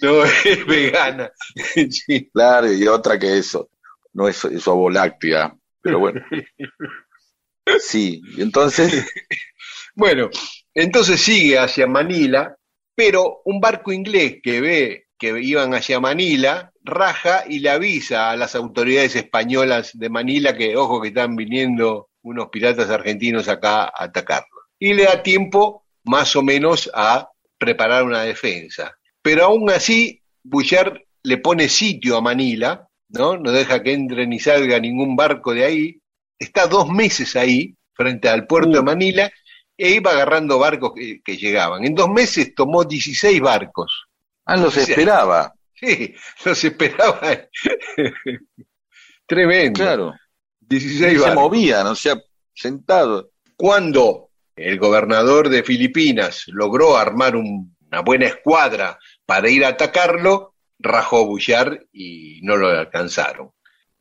No, 0.02 0.24
es 0.24 0.66
vegana. 0.66 1.30
Sí. 1.90 2.30
claro, 2.32 2.72
y 2.72 2.86
otra 2.86 3.18
que 3.18 3.38
eso, 3.38 3.70
no 4.12 4.28
es, 4.28 4.44
es 4.44 4.66
ovoláctea, 4.68 5.54
pero 5.82 5.98
bueno. 5.98 6.20
Sí, 7.80 8.20
y 8.36 8.42
entonces, 8.42 9.06
Bueno, 9.94 10.30
entonces 10.74 11.20
sigue 11.20 11.58
hacia 11.58 11.86
Manila, 11.86 12.56
pero 12.94 13.42
un 13.44 13.60
barco 13.60 13.92
inglés 13.92 14.38
que 14.42 14.60
ve 14.60 15.06
que 15.18 15.40
iban 15.42 15.74
hacia 15.74 16.00
Manila 16.00 16.72
raja 16.82 17.44
y 17.48 17.60
le 17.60 17.70
avisa 17.70 18.30
a 18.30 18.36
las 18.36 18.54
autoridades 18.54 19.16
españolas 19.16 19.92
de 19.94 20.10
Manila 20.10 20.56
que, 20.56 20.76
ojo, 20.76 21.00
que 21.02 21.08
están 21.08 21.36
viniendo 21.36 22.10
unos 22.22 22.48
piratas 22.50 22.90
argentinos 22.90 23.48
acá 23.48 23.84
a 23.84 24.04
atacarlo. 24.04 24.48
Y 24.78 24.94
le 24.94 25.04
da 25.04 25.22
tiempo 25.22 25.84
más 26.04 26.36
o 26.36 26.42
menos 26.42 26.90
a 26.94 27.30
preparar 27.58 28.04
una 28.04 28.22
defensa. 28.22 28.96
Pero 29.22 29.44
aún 29.44 29.70
así, 29.70 30.22
Bouchard 30.42 30.98
le 31.22 31.38
pone 31.38 31.68
sitio 31.68 32.16
a 32.16 32.20
Manila, 32.20 32.88
¿no? 33.10 33.36
No 33.36 33.52
deja 33.52 33.82
que 33.82 33.92
entre 33.92 34.26
ni 34.26 34.38
salga 34.38 34.78
ningún 34.78 35.16
barco 35.16 35.52
de 35.52 35.64
ahí. 35.64 36.00
Está 36.38 36.66
dos 36.66 36.88
meses 36.88 37.36
ahí, 37.36 37.74
frente 37.92 38.28
al 38.28 38.46
puerto 38.46 38.70
de 38.70 38.82
Manila, 38.82 39.30
e 39.76 39.90
iba 39.90 40.12
agarrando 40.12 40.58
barcos 40.58 40.92
que, 40.94 41.20
que 41.22 41.36
llegaban. 41.36 41.84
En 41.84 41.94
dos 41.94 42.08
meses 42.08 42.54
tomó 42.54 42.84
16 42.84 43.40
barcos. 43.40 44.06
ah, 44.46 44.56
los 44.56 44.76
esperaba, 44.76 45.52
Sí, 45.74 46.14
los 46.44 46.64
esperaba. 46.64 47.20
Tremendo. 49.26 49.78
claro. 49.82 50.14
16 50.60 51.12
se 51.12 51.18
barcos. 51.18 51.34
movían, 51.34 51.86
o 51.86 51.94
sea, 51.94 52.14
sentados. 52.54 53.26
Cuando 53.56 54.30
el 54.56 54.78
gobernador 54.78 55.48
de 55.48 55.62
Filipinas 55.62 56.44
logró 56.48 56.96
armar 56.96 57.36
un- 57.36 57.76
una 57.90 58.00
buena 58.02 58.26
escuadra 58.26 58.98
para 59.30 59.48
ir 59.48 59.64
a 59.64 59.68
atacarlo, 59.68 60.56
rajó 60.80 61.24
Bouchard 61.24 61.82
y 61.92 62.40
no 62.42 62.56
lo 62.56 62.66
alcanzaron. 62.66 63.52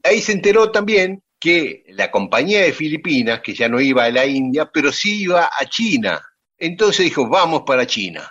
Ahí 0.02 0.22
se 0.22 0.32
enteró 0.32 0.72
también 0.72 1.22
que 1.40 1.84
la 1.90 2.10
compañía 2.10 2.64
de 2.64 2.74
Filipinas, 2.74 3.40
que 3.42 3.54
ya 3.54 3.70
no 3.70 3.80
iba 3.80 4.06
a 4.06 4.10
la 4.10 4.26
India, 4.26 4.72
pero 4.74 4.92
sí 4.92 5.22
iba 5.22 5.46
a 5.46 5.66
China. 5.68 6.20
Entonces 6.58 7.06
dijo, 7.06 7.30
vamos 7.30 7.62
para 7.64 7.86
China. 7.86 8.28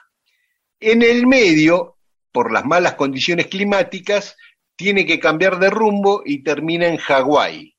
En 0.81 1.03
el 1.03 1.29
medio, 1.29 1.99
por 2.33 2.51
las 2.51 2.65
malas 2.65 2.95
condiciones 2.95 3.47
climáticas, 3.47 4.35
tiene 4.75 5.07
que 5.07 5.21
cambiar 5.21 5.61
de 5.61 5.71
rumbo 5.71 6.23
y 6.25 6.43
termina 6.43 6.89
en 6.89 6.97
Hawái. 6.97 7.77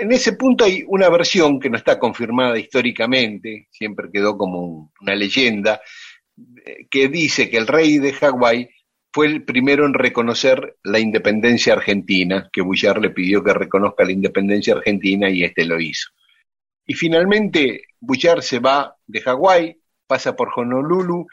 En 0.00 0.12
ese 0.12 0.32
punto 0.32 0.64
hay 0.64 0.82
una 0.86 1.10
versión 1.10 1.60
que 1.60 1.68
no 1.68 1.76
está 1.76 1.98
confirmada 1.98 2.58
históricamente, 2.58 3.68
siempre 3.70 4.08
quedó 4.10 4.38
como 4.38 4.60
un- 4.60 4.92
una 5.02 5.14
leyenda, 5.14 5.82
que 6.90 7.08
dice 7.08 7.50
que 7.50 7.56
el 7.56 7.66
rey 7.66 7.98
de 7.98 8.12
Hawái 8.12 8.68
fue 9.12 9.26
el 9.26 9.44
primero 9.44 9.86
en 9.86 9.94
reconocer 9.94 10.76
la 10.84 10.98
independencia 10.98 11.72
argentina, 11.72 12.48
que 12.52 12.60
Bouchard 12.62 13.00
le 13.00 13.10
pidió 13.10 13.42
que 13.42 13.54
reconozca 13.54 14.04
la 14.04 14.12
independencia 14.12 14.74
argentina 14.74 15.30
y 15.30 15.44
este 15.44 15.64
lo 15.64 15.80
hizo. 15.80 16.10
Y 16.86 16.94
finalmente 16.94 17.82
Bouchard 18.00 18.42
se 18.42 18.58
va 18.58 18.94
de 19.06 19.20
Hawái, 19.20 19.76
pasa 20.06 20.36
por 20.36 20.50
Honolulu 20.54 21.26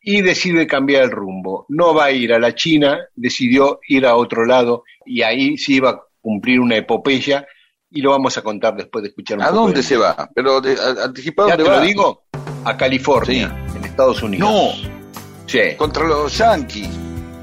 y 0.00 0.22
decide 0.22 0.66
cambiar 0.66 1.02
el 1.04 1.10
rumbo. 1.10 1.66
No 1.68 1.94
va 1.94 2.06
a 2.06 2.10
ir 2.12 2.32
a 2.32 2.38
la 2.38 2.54
China, 2.54 2.98
decidió 3.14 3.80
ir 3.88 4.06
a 4.06 4.16
otro 4.16 4.46
lado 4.46 4.84
y 5.04 5.22
ahí 5.22 5.58
sí 5.58 5.76
iba 5.76 5.90
a 5.90 6.00
cumplir 6.20 6.60
una 6.60 6.76
epopeya 6.76 7.46
y 7.90 8.02
lo 8.02 8.10
vamos 8.10 8.38
a 8.38 8.42
contar 8.42 8.76
después 8.76 9.02
de 9.02 9.08
escuchar 9.08 9.38
un 9.38 9.42
¿A 9.44 9.48
poco 9.48 9.60
dónde 9.62 9.78
de 9.78 9.82
se 9.82 9.96
va? 9.96 10.30
Pero 10.34 10.60
de, 10.60 10.72
a- 10.74 11.04
anticipado 11.04 11.48
¿Ya 11.48 11.56
te 11.56 11.64
lo 11.64 11.80
digo? 11.80 12.22
A 12.64 12.76
California, 12.76 13.52
en 13.66 13.69
Estados 13.90 14.22
Unidos. 14.22 14.48
No, 14.50 14.70
Sí, 15.46 15.58
contra 15.76 16.04
los 16.06 16.36
yanquis. 16.38 16.88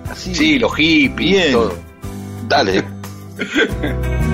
Así. 0.10 0.34
sí 0.34 0.58
los 0.60 0.74
hippies, 0.76 1.16
Bien. 1.16 1.52
todo. 1.52 1.74
Dale. 2.48 2.84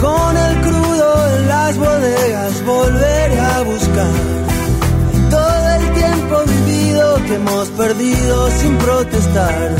Con 0.00 0.36
el 0.36 0.56
crudo 0.60 1.36
en 1.36 1.48
las 1.48 1.76
bodegas 1.78 2.64
volveré 2.64 3.40
a 3.40 3.62
buscar 3.62 4.10
todo 5.30 5.68
el 5.76 5.92
tiempo 5.94 6.42
vivido 6.46 7.16
que 7.26 7.34
hemos 7.34 7.68
perdido 7.70 8.50
sin 8.50 8.76
protestar. 8.76 9.74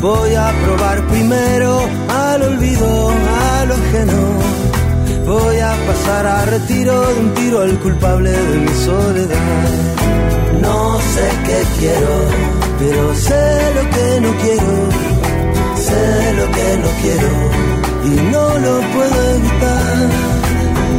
Voy 0.00 0.34
a 0.34 0.52
probar 0.64 1.06
primero 1.08 1.80
al 2.08 2.42
olvido, 2.42 3.10
a 3.10 3.64
lo 3.66 3.74
ajeno. 3.74 4.65
Voy 5.26 5.58
a 5.58 5.74
pasar 5.88 6.24
a 6.24 6.44
retiro 6.44 7.00
de 7.00 7.20
un 7.20 7.34
tiro 7.34 7.60
al 7.60 7.76
culpable 7.80 8.30
de 8.30 8.58
mi 8.58 8.74
soledad. 8.84 9.68
No 10.62 11.00
sé 11.00 11.28
qué 11.46 11.58
quiero, 11.80 12.14
pero 12.78 13.14
sé 13.16 13.74
lo 13.74 13.82
que 13.94 14.20
no 14.20 14.30
quiero. 14.42 14.74
Sé 15.88 16.32
lo 16.38 16.46
que 16.56 16.68
no 16.82 16.88
quiero 17.02 17.30
y 18.04 18.14
no 18.32 18.58
lo 18.66 18.74
puedo 18.94 19.18
evitar. 19.34 19.96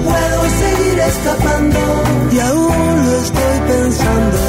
Puedo 0.03 0.41
seguir 0.61 0.99
escapando 0.99 1.79
y 2.29 2.39
aún 2.39 3.05
lo 3.05 3.13
estoy 3.23 3.57
pensando. 3.71 4.39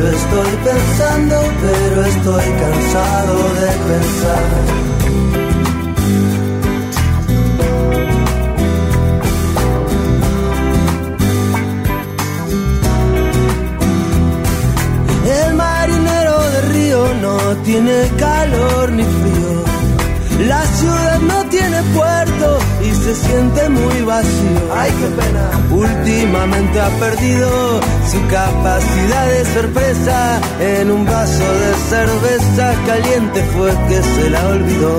Lo 0.00 0.08
estoy 0.08 0.52
pensando, 0.64 1.36
pero 1.62 2.04
estoy 2.06 2.44
cansado 2.60 3.34
de 3.60 3.70
pensar. 3.88 5.43
No 17.20 17.36
tiene 17.64 18.10
calor 18.18 18.92
ni 18.92 19.02
frío. 19.02 19.64
La 20.48 20.62
ciudad 20.66 21.20
no 21.20 21.44
tiene 21.46 21.80
puerto 21.94 22.58
y 22.82 22.90
se 22.90 23.14
siente 23.14 23.68
muy 23.68 24.02
vacío. 24.02 24.74
Ay, 24.74 24.90
qué 24.90 25.06
pena. 25.22 25.50
Últimamente 25.70 26.80
ha 26.80 26.88
perdido 26.98 27.80
su 28.10 28.20
capacidad 28.28 29.26
de 29.28 29.44
sorpresa. 29.54 30.40
En 30.60 30.90
un 30.90 31.04
vaso 31.04 31.44
de 31.62 31.74
cerveza 31.88 32.74
caliente 32.86 33.42
fue 33.56 33.70
que 33.88 34.02
se 34.02 34.30
la 34.30 34.46
olvidó. 34.48 34.98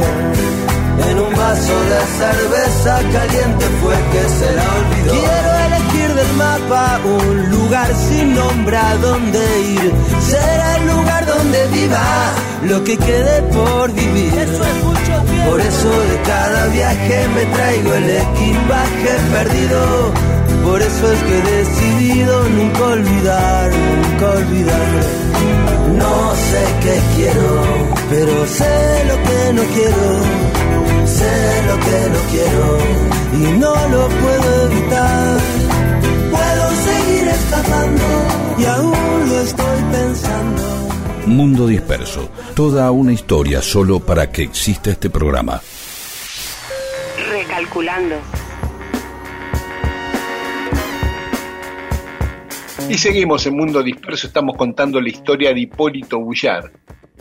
En 1.09 1.19
un 1.19 1.35
vaso 1.35 1.75
de 1.91 1.99
cerveza 2.17 2.95
caliente 3.11 3.65
fue 3.81 3.95
que 4.11 4.29
se 4.29 4.55
la 4.55 4.63
olvidó. 4.63 5.11
Quiero 5.11 5.74
del 6.25 6.37
mapa 6.37 6.99
un 7.03 7.49
lugar 7.49 7.93
sin 7.95 8.35
nombre 8.35 8.77
a 8.77 8.95
donde 8.97 9.61
ir. 9.61 9.93
Será 10.21 10.77
el 10.77 10.87
lugar 10.87 11.25
donde 11.25 11.67
viva 11.67 12.33
lo 12.63 12.83
que 12.83 12.97
quede 12.97 13.41
por 13.53 13.91
vivir. 13.93 14.31
Por 15.47 15.59
eso 15.59 15.89
de 15.89 16.21
cada 16.25 16.67
viaje 16.67 17.27
me 17.35 17.45
traigo 17.45 17.93
el 17.93 18.09
equipaje 18.09 19.11
perdido. 19.31 20.13
Por 20.63 20.81
eso 20.81 21.11
es 21.11 21.23
que 21.23 21.37
he 21.37 21.57
decidido 21.57 22.49
nunca 22.49 22.83
olvidar, 22.83 23.71
nunca 23.71 24.29
olvidar. 24.31 24.91
No 25.97 26.35
sé 26.49 26.63
qué 26.83 26.99
quiero, 27.15 27.63
pero 28.09 28.47
sé 28.47 29.05
lo 29.09 29.15
que 29.27 29.53
no 29.53 29.63
quiero. 29.75 30.07
Sé 31.05 31.63
lo 31.67 31.75
que 31.85 31.99
no 32.13 32.19
quiero 32.31 33.05
y 33.33 33.59
no 33.59 33.73
lo 33.89 34.07
puedo 34.07 34.71
evitar. 34.71 35.64
Escapando 37.35 38.03
y 38.57 38.65
aún 38.65 39.29
lo 39.29 39.41
estoy 39.41 39.81
pensando. 39.91 40.63
Mundo 41.25 41.67
Disperso. 41.67 42.29
Toda 42.55 42.89
una 42.91 43.11
historia 43.11 43.61
solo 43.61 43.99
para 43.99 44.31
que 44.31 44.43
exista 44.43 44.91
este 44.91 45.09
programa. 45.09 45.61
Recalculando. 47.29 48.15
Y 52.87 52.97
seguimos 52.97 53.45
en 53.47 53.57
Mundo 53.57 53.83
Disperso, 53.83 54.27
estamos 54.27 54.55
contando 54.55 55.01
la 55.01 55.09
historia 55.09 55.53
de 55.53 55.59
Hipólito 55.59 56.19
Bullar. 56.19 56.71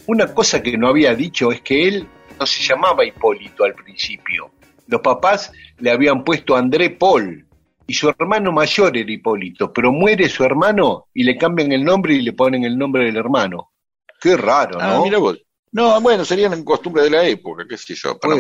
Una 0.07 0.29
cosa 0.33 0.63
que 0.63 0.79
no 0.79 0.87
había 0.87 1.15
dicho 1.17 1.51
es 1.51 1.61
que 1.63 1.89
él 1.89 2.07
no 2.39 2.47
se 2.47 2.63
llamaba 2.63 3.05
Hipólito 3.05 3.65
al 3.65 3.75
principio. 3.75 4.53
Los 4.87 5.01
papás 5.01 5.51
le 5.79 5.91
habían 5.91 6.23
puesto 6.23 6.55
André 6.55 6.91
Paul 6.91 7.44
y 7.87 7.95
su 7.95 8.09
hermano 8.09 8.53
mayor 8.53 8.97
era 8.97 9.11
Hipólito, 9.11 9.73
pero 9.73 9.93
muere 9.93 10.29
su 10.29 10.45
hermano 10.45 11.07
y 11.15 11.23
le 11.25 11.37
cambian 11.37 11.73
el 11.73 11.85
nombre 11.85 12.15
y 12.15 12.23
le 12.23 12.33
ponen 12.33 12.65
el 12.65 12.77
nombre 12.79 13.05
del 13.05 13.17
hermano. 13.17 13.73
Qué 14.21 14.37
raro, 14.37 14.79
Ah, 14.81 14.95
¿no? 14.95 15.05
mira 15.05 15.19
vos. 15.19 15.39
No, 15.73 16.01
bueno, 16.01 16.25
serían 16.25 16.53
en 16.53 16.65
costumbre 16.65 17.03
de 17.03 17.11
la 17.11 17.27
época, 17.27 17.65
qué 17.69 17.77
sé 17.77 17.95
yo, 17.95 18.19
para 18.19 18.37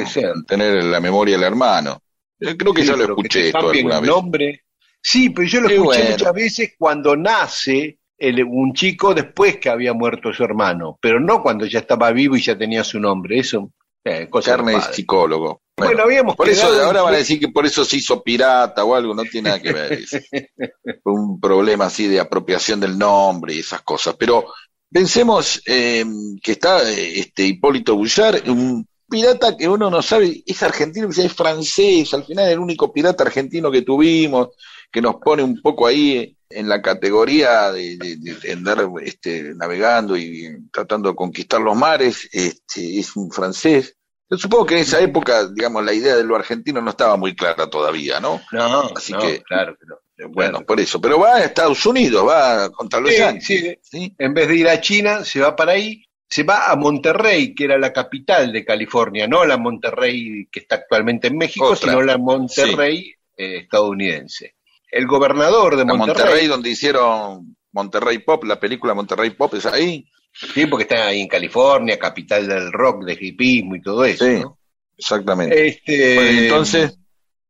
tener 0.46 0.84
la 0.84 1.00
memoria 1.00 1.34
del 1.36 1.44
hermano. 1.44 1.98
Eh, 2.40 2.56
Creo 2.56 2.72
que 2.72 2.82
Sí, 2.82 2.88
ya 2.88 2.92
lo 2.96 2.98
que 3.06 3.12
escuché 3.12 3.46
esto 3.48 3.58
alguna 3.70 3.96
el 3.96 4.00
vez. 4.02 4.10
nombre. 4.10 4.64
Sí, 5.02 5.30
pero 5.30 5.46
yo 5.48 5.60
lo 5.60 5.68
escuché 5.68 5.84
bueno. 6.00 6.10
muchas 6.12 6.32
veces 6.32 6.74
cuando 6.78 7.16
nace 7.16 7.98
el- 8.16 8.44
un 8.44 8.72
chico 8.72 9.12
después 9.14 9.58
que 9.58 9.68
había 9.68 9.92
muerto 9.92 10.32
su 10.32 10.44
hermano, 10.44 10.96
pero 11.02 11.18
no 11.20 11.42
cuando 11.42 11.66
ya 11.66 11.80
estaba 11.80 12.10
vivo 12.12 12.36
y 12.36 12.40
ya 12.40 12.56
tenía 12.56 12.84
su 12.84 12.98
nombre. 13.00 13.38
Eso, 13.40 13.72
eh, 14.04 14.28
Carne 14.44 14.74
padre. 14.74 14.94
psicólogo. 14.94 15.62
Bueno, 15.76 15.90
Bueno, 15.90 16.02
habíamos 16.04 16.36
por 16.36 16.48
eso 16.48 16.66
ahora 16.66 17.02
van 17.02 17.14
a 17.14 17.18
decir 17.18 17.40
que 17.40 17.48
por 17.48 17.66
eso 17.66 17.84
se 17.84 17.96
hizo 17.96 18.22
pirata 18.22 18.84
o 18.84 18.94
algo, 18.94 19.14
no 19.14 19.24
tiene 19.24 19.48
nada 19.48 19.60
que 19.60 19.72
ver. 19.72 19.92
Es 19.92 20.10
Fue 21.02 21.12
un 21.12 21.40
problema 21.40 21.86
así 21.86 22.06
de 22.06 22.20
apropiación 22.20 22.80
del 22.80 22.96
nombre 22.96 23.54
y 23.54 23.60
esas 23.60 23.82
cosas. 23.82 24.14
Pero 24.16 24.46
pensemos 24.90 25.60
eh, 25.66 26.04
que 26.42 26.52
está 26.52 26.88
eh, 26.88 27.18
este 27.18 27.44
Hipólito 27.44 27.96
Bullar, 27.96 28.42
un 28.48 28.86
pirata 29.08 29.56
que 29.56 29.68
uno 29.68 29.90
no 29.90 30.02
sabe, 30.02 30.42
es 30.46 30.62
argentino, 30.62 31.08
es 31.08 31.32
francés, 31.32 32.14
al 32.14 32.24
final 32.24 32.48
el 32.48 32.58
único 32.58 32.92
pirata 32.92 33.24
argentino 33.24 33.70
que 33.70 33.82
tuvimos, 33.82 34.50
que 34.94 35.02
nos 35.02 35.16
pone 35.16 35.42
un 35.42 35.60
poco 35.60 35.88
ahí 35.88 36.36
en 36.48 36.68
la 36.68 36.80
categoría 36.80 37.72
de, 37.72 37.96
de- 37.96 38.16
de 38.16 38.52
andar 38.52 38.88
este, 39.02 39.52
navegando 39.56 40.16
y 40.16 40.68
tratando 40.72 41.08
de 41.10 41.16
conquistar 41.16 41.60
los 41.60 41.76
mares, 41.76 42.28
este, 42.32 43.00
es 43.00 43.16
un 43.16 43.28
francés. 43.32 43.96
Yo 44.30 44.38
supongo 44.38 44.66
que 44.66 44.74
en 44.76 44.80
esa 44.82 45.00
época, 45.00 45.48
digamos, 45.48 45.84
la 45.84 45.92
idea 45.92 46.14
de 46.14 46.22
lo 46.22 46.36
argentino 46.36 46.80
no 46.80 46.90
estaba 46.90 47.16
muy 47.16 47.34
clara 47.34 47.68
todavía, 47.68 48.20
¿no? 48.20 48.40
No, 48.52 48.82
Así 48.96 49.12
no, 49.12 49.18
que- 49.18 49.42
claro 49.42 49.76
no. 49.86 49.96
Bueno, 50.28 50.60
por 50.60 50.78
eso. 50.78 51.00
Pero 51.00 51.18
va 51.18 51.34
a 51.38 51.44
Estados 51.44 51.84
Unidos, 51.86 52.24
va 52.28 52.70
contra 52.70 53.00
los 53.00 53.10
Sí, 53.10 53.18
Yankees. 53.18 53.46
sí. 53.46 53.78
¿sí? 53.82 54.14
En 54.16 54.32
vez 54.32 54.46
de 54.46 54.54
ir 54.54 54.68
a 54.68 54.80
China, 54.80 55.24
se 55.24 55.40
va 55.40 55.56
para 55.56 55.72
ahí, 55.72 56.04
se 56.30 56.44
va 56.44 56.70
a 56.70 56.76
Monterrey, 56.76 57.52
que 57.52 57.64
era 57.64 57.78
la 57.78 57.92
capital 57.92 58.52
de 58.52 58.64
California, 58.64 59.26
no 59.26 59.44
la 59.44 59.56
Monterrey 59.56 60.46
que 60.52 60.60
está 60.60 60.76
actualmente 60.76 61.26
en 61.26 61.36
México, 61.36 61.66
Otra. 61.66 61.90
sino 61.90 62.00
la 62.02 62.16
Monterrey 62.16 63.12
eh, 63.36 63.58
estadounidense. 63.62 64.54
El 64.94 65.06
gobernador 65.06 65.76
de 65.76 65.84
Monterrey, 65.84 66.22
Monterrey, 66.24 66.46
donde 66.46 66.70
hicieron 66.70 67.56
Monterrey 67.72 68.18
Pop, 68.18 68.44
la 68.44 68.60
película 68.60 68.94
Monterrey 68.94 69.30
Pop 69.30 69.52
es 69.54 69.66
ahí. 69.66 70.06
sí, 70.32 70.66
porque 70.66 70.84
está 70.84 71.06
ahí 71.06 71.20
en 71.20 71.28
California, 71.28 71.98
capital 71.98 72.46
del 72.46 72.72
rock, 72.72 73.04
de 73.04 73.18
hipismo 73.20 73.76
y 73.76 73.82
todo 73.82 74.04
eso. 74.04 74.24
Sí, 74.24 74.40
¿no? 74.40 74.58
exactamente. 74.96 75.66
Este, 75.66 76.14
Bueno, 76.14 76.40
entonces, 76.42 76.98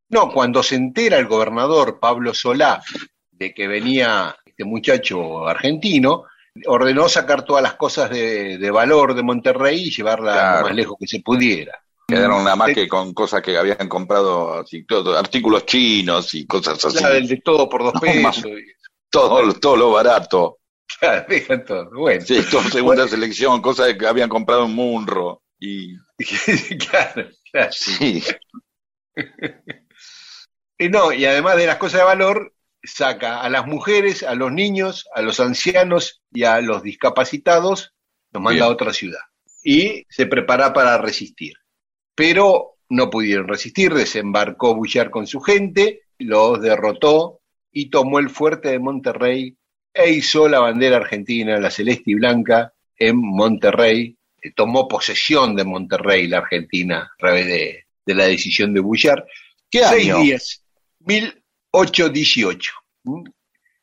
No, 0.08 0.30
cuando 0.32 0.62
se 0.62 0.76
entera 0.76 1.18
el 1.18 1.26
gobernador 1.26 1.98
Pablo 2.00 2.32
Solá 2.34 2.82
de 3.30 3.52
que 3.52 3.66
venía 3.66 4.36
este 4.46 4.64
muchacho 4.64 5.46
argentino, 5.46 6.24
ordenó 6.66 7.08
sacar 7.08 7.44
todas 7.44 7.62
las 7.62 7.74
cosas 7.74 8.08
de, 8.10 8.58
de 8.58 8.70
valor 8.70 9.14
de 9.14 9.22
Monterrey 9.22 9.82
y 9.82 9.90
llevarla 9.90 10.32
Claro. 10.32 10.60
lo 10.60 10.66
más 10.68 10.74
lejos 10.76 10.96
que 10.98 11.06
se 11.08 11.20
pudiera. 11.20 11.78
Quedaron 12.06 12.44
nada 12.44 12.56
más 12.56 12.68
de- 12.68 12.74
que 12.74 12.88
con 12.88 13.12
cosas 13.14 13.42
que 13.42 13.56
habían 13.56 13.88
comprado, 13.88 14.60
así, 14.60 14.84
todo, 14.84 15.16
artículos 15.18 15.66
chinos 15.66 16.34
y 16.34 16.46
cosas 16.46 16.84
así. 16.84 17.02
La 17.02 17.10
del 17.10 17.28
de 17.28 17.36
todo 17.38 17.68
por 17.68 17.82
dos 17.84 17.94
No, 17.94 18.00
pesos. 18.00 18.44
Todo, 19.10 19.52
todo 19.54 19.76
lo 19.76 19.90
barato. 19.92 20.58
Claro, 20.98 21.24
dejan 21.28 21.64
todo. 21.64 21.90
Bueno, 21.90 22.20
Sí, 22.20 22.40
todo 22.50 22.62
segunda 22.64 23.08
selección, 23.08 23.60
cosas 23.62 23.94
que 23.94 24.06
habían 24.06 24.28
comprado 24.28 24.64
en 24.66 24.72
Munro. 24.72 25.42
Y 25.58 25.96
claro, 26.78 27.28
claro. 27.50 27.72
sí, 27.72 28.22
Y 30.78 30.88
no, 30.88 31.12
y 31.12 31.24
además 31.24 31.56
de 31.56 31.66
las 31.66 31.76
cosas 31.78 32.00
de 32.00 32.04
valor, 32.04 32.54
saca 32.82 33.40
a 33.42 33.48
las 33.48 33.66
mujeres, 33.66 34.22
a 34.22 34.34
los 34.34 34.52
niños, 34.52 35.06
a 35.14 35.22
los 35.22 35.40
ancianos 35.40 36.22
y 36.32 36.44
a 36.44 36.60
los 36.60 36.82
discapacitados, 36.82 37.94
los 38.32 38.42
manda 38.42 38.56
Bien. 38.56 38.64
a 38.64 38.68
otra 38.68 38.92
ciudad. 38.92 39.20
Y 39.62 40.04
se 40.10 40.26
prepara 40.26 40.72
para 40.72 40.98
resistir. 40.98 41.54
Pero 42.14 42.76
no 42.88 43.10
pudieron 43.10 43.48
resistir, 43.48 43.92
desembarcó 43.94 44.74
Bullar 44.74 45.10
con 45.10 45.26
su 45.26 45.40
gente, 45.40 46.02
los 46.18 46.60
derrotó 46.60 47.40
y 47.72 47.90
tomó 47.90 48.18
el 48.18 48.30
fuerte 48.30 48.70
de 48.70 48.78
Monterrey 48.78 49.56
e 49.92 50.10
hizo 50.10 50.48
la 50.48 50.60
bandera 50.60 50.96
argentina, 50.98 51.58
la 51.58 51.70
celeste 51.70 52.10
y 52.12 52.14
blanca, 52.14 52.72
en 52.96 53.16
Monterrey. 53.16 54.16
Eh, 54.42 54.52
Tomó 54.54 54.86
posesión 54.88 55.56
de 55.56 55.64
Monterrey, 55.64 56.26
la 56.28 56.38
Argentina, 56.38 57.10
a 57.12 57.16
través 57.18 57.46
de, 57.46 57.84
de 58.04 58.14
la 58.14 58.24
decisión 58.24 58.74
de 58.74 58.80
Bullar. 58.80 59.24
¿qué 59.70 59.80
Seis 59.84 60.10
año? 60.10 60.18
días, 60.22 60.62
1818. 61.00 62.72
¿Mm? 63.04 63.24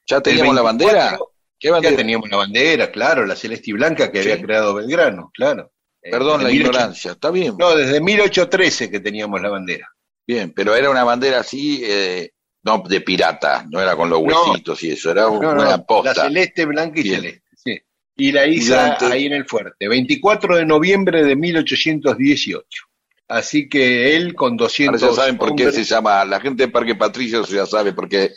¿Ya 0.08 0.22
teníamos 0.22 0.56
la 0.56 0.62
24, 0.64 0.64
bandera? 0.64 1.20
¿Qué 1.60 1.68
Ya 1.68 1.72
bandera? 1.74 1.96
teníamos 1.98 2.30
la 2.30 2.38
bandera, 2.38 2.92
claro, 2.92 3.26
la 3.26 3.36
celeste 3.36 3.70
y 3.72 3.74
blanca 3.74 4.12
que 4.12 4.24
Sí. 4.24 4.32
había 4.32 4.44
creado 4.44 4.74
Belgrano, 4.76 5.32
claro. 5.34 5.72
Eh, 6.04 6.10
Perdón 6.12 6.43
la 6.43 6.49
18 6.49 6.70
ignorancia, 6.70 7.12
está 7.12 7.30
bien. 7.32 7.56
No, 7.58 7.76
desde 7.76 8.02
1813 8.02 8.89
que 8.89 8.99
teníamos 8.99 9.41
la 9.41 9.49
bandera. 9.49 9.88
Bien, 10.26 10.52
pero 10.52 10.76
era 10.76 10.89
una 10.89 11.04
bandera 11.04 11.39
así, 11.39 11.82
eh, 11.84 12.32
no 12.64 12.84
de 12.88 13.02
pirata, 13.02 13.66
no 13.70 13.82
era 13.82 13.95
con 13.95 14.10
los 14.10 14.22
No. 14.24 14.43
huesitos 14.45 14.84
y 14.84 14.91
eso, 14.91 15.12
era 15.12 15.24
No, 15.24 15.34
una 15.34 15.54
no, 15.54 15.64
la 15.64 15.84
posta. 15.84 16.14
celeste, 16.14 16.66
blanca 16.66 16.99
y 16.99 17.04
Bien. 17.04 17.16
celeste. 17.22 17.43
sí. 17.56 17.80
Y 18.18 18.32
la 18.32 18.45
hizo 18.45 18.76
ahí 18.78 19.26
en 19.26 19.34
el 19.34 19.45
fuerte, 19.45 19.88
24 19.88 20.58
de 20.58 20.66
noviembre 20.66 21.24
de 21.24 21.36
1818. 21.36 22.84
Así 23.28 23.70
que 23.70 24.16
él 24.16 24.36
con 24.36 24.58
200 24.58 25.02
Ahora 25.02 25.16
ya 25.16 25.22
saben 25.22 25.38
por 25.38 25.56
qué 25.56 25.72
se 25.72 25.84
llama, 25.86 26.26
la 26.26 26.39
gente 26.41 26.66
de 26.66 26.72
Parque 26.72 26.95
Patricios 26.95 27.49
ya 27.49 27.66
sabe 27.66 27.93
por 27.93 28.10
qué 28.10 28.32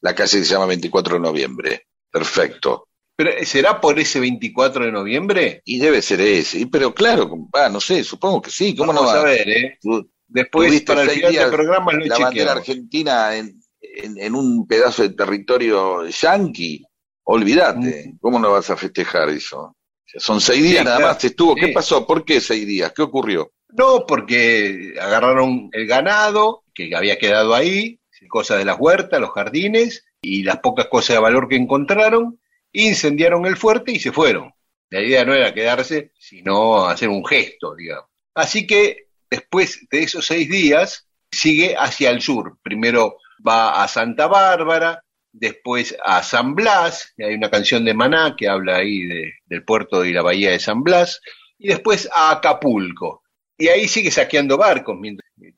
la 0.00 0.14
calle 0.14 0.38
se 0.38 0.44
llama 0.44 0.66
24 0.66 1.14
de 1.16 1.20
noviembre. 1.20 1.86
Perfecto. 2.10 2.85
Pero, 3.16 3.30
¿Será 3.44 3.80
por 3.80 3.98
ese 3.98 4.20
24 4.20 4.84
de 4.84 4.92
noviembre? 4.92 5.62
Y 5.64 5.78
debe 5.78 6.02
ser 6.02 6.20
ese. 6.20 6.60
Y, 6.60 6.66
Pero 6.66 6.94
claro, 6.94 7.30
ah, 7.54 7.68
no 7.70 7.80
sé, 7.80 8.04
supongo 8.04 8.42
que 8.42 8.50
sí. 8.50 8.76
¿Cómo 8.76 8.92
Vamos 8.92 9.06
no 9.06 9.10
a 9.10 9.16
va? 9.16 9.22
ver, 9.24 9.48
¿eh? 9.48 9.78
Tu- 9.80 10.10
Después, 10.28 10.82
para 10.82 11.02
el 11.02 11.10
final 11.10 11.32
del 11.32 11.50
programa, 11.50 11.92
lo 11.92 12.04
la 12.04 12.18
bandera 12.18 12.52
argentina 12.52 13.36
en, 13.36 13.60
en- 13.80 14.18
en 14.18 14.34
un 14.34 14.66
pedazo 14.66 15.02
de 15.02 15.10
territorio 15.10 16.04
yanqui. 16.08 16.84
Olvídate, 17.28 18.14
¿cómo 18.20 18.38
no 18.38 18.52
vas 18.52 18.68
a 18.70 18.76
festejar 18.76 19.28
eso? 19.30 19.76
Son 20.18 20.40
seis 20.40 20.62
días 20.62 20.78
Sí, 20.80 20.84
nada 20.84 20.96
claro. 20.98 21.14
más, 21.14 21.24
estuvo. 21.24 21.54
¿Qué 21.54 21.68
pasó? 21.68 22.06
¿Por 22.06 22.24
qué 22.24 22.40
seis 22.40 22.66
días? 22.66 22.92
¿Qué 22.94 23.02
ocurrió? 23.02 23.52
No, 23.76 24.04
porque 24.06 24.94
agarraron 25.00 25.68
el 25.72 25.86
ganado 25.86 26.64
que 26.74 26.94
había 26.94 27.18
quedado 27.18 27.54
ahí, 27.54 27.98
cosas 28.28 28.58
de 28.58 28.64
las 28.64 28.76
huertas, 28.78 29.20
los 29.20 29.30
jardines 29.30 30.04
y 30.22 30.42
las 30.42 30.58
pocas 30.58 30.86
cosas 30.86 31.16
de 31.16 31.20
valor 31.22 31.48
que 31.48 31.56
encontraron, 31.56 32.40
incendiaron 32.84 33.46
el 33.46 33.56
fuerte 33.56 33.92
y 33.92 33.98
se 33.98 34.12
fueron. 34.12 34.52
La 34.90 35.00
idea 35.00 35.24
no 35.24 35.34
era 35.34 35.52
quedarse, 35.54 36.12
sino 36.18 36.86
hacer 36.86 37.08
un 37.08 37.24
gesto, 37.26 37.74
digamos. 37.74 38.08
Así 38.34 38.66
que 38.66 39.08
después 39.30 39.86
de 39.90 40.02
esos 40.02 40.26
seis 40.26 40.48
días, 40.48 41.08
sigue 41.30 41.74
hacia 41.76 42.10
el 42.10 42.20
sur. 42.20 42.58
Primero 42.62 43.18
va 43.46 43.82
a 43.82 43.88
Santa 43.88 44.26
Bárbara, 44.28 45.02
después 45.32 45.96
a 46.04 46.22
San 46.22 46.54
Blas, 46.54 47.12
hay 47.18 47.34
una 47.34 47.50
canción 47.50 47.84
de 47.84 47.94
Maná 47.94 48.34
que 48.38 48.48
habla 48.48 48.76
ahí 48.76 49.02
de- 49.06 49.32
del 49.44 49.64
puerto 49.64 50.04
y 50.04 50.12
la 50.12 50.22
bahía 50.22 50.50
de 50.52 50.58
San 50.58 50.82
Blas, 50.82 51.20
y 51.58 51.68
después 51.68 52.08
a 52.14 52.30
Acapulco. 52.30 53.22
Y 53.58 53.68
ahí 53.68 53.88
sigue 53.88 54.10
saqueando 54.10 54.56
barcos, 54.56 54.96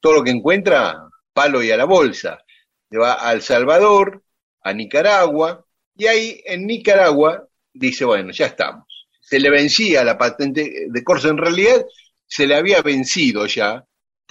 todo 0.00 0.14
lo 0.14 0.24
que 0.24 0.30
encuentra, 0.30 0.96
palo 1.32 1.62
y 1.62 1.70
a 1.70 1.76
la 1.76 1.84
bolsa. 1.84 2.42
Se 2.90 2.96
va 2.98 3.28
a 3.28 3.32
El 3.32 3.42
Salvador, 3.42 4.22
a 4.62 4.72
Nicaragua, 4.72 5.64
y 5.98 6.06
ahí 6.06 6.40
en 6.46 6.66
Nicaragua 6.66 7.46
dice, 7.74 8.06
bueno, 8.06 8.32
ya 8.32 8.46
estamos. 8.46 8.86
Se 9.20 9.38
le 9.38 9.50
vencía 9.50 10.02
la 10.04 10.16
patente 10.16 10.86
de 10.88 11.04
corso, 11.04 11.28
en 11.28 11.36
realidad 11.36 11.84
se 12.26 12.46
le 12.46 12.54
había 12.56 12.80
vencido 12.80 13.44
ya, 13.46 13.84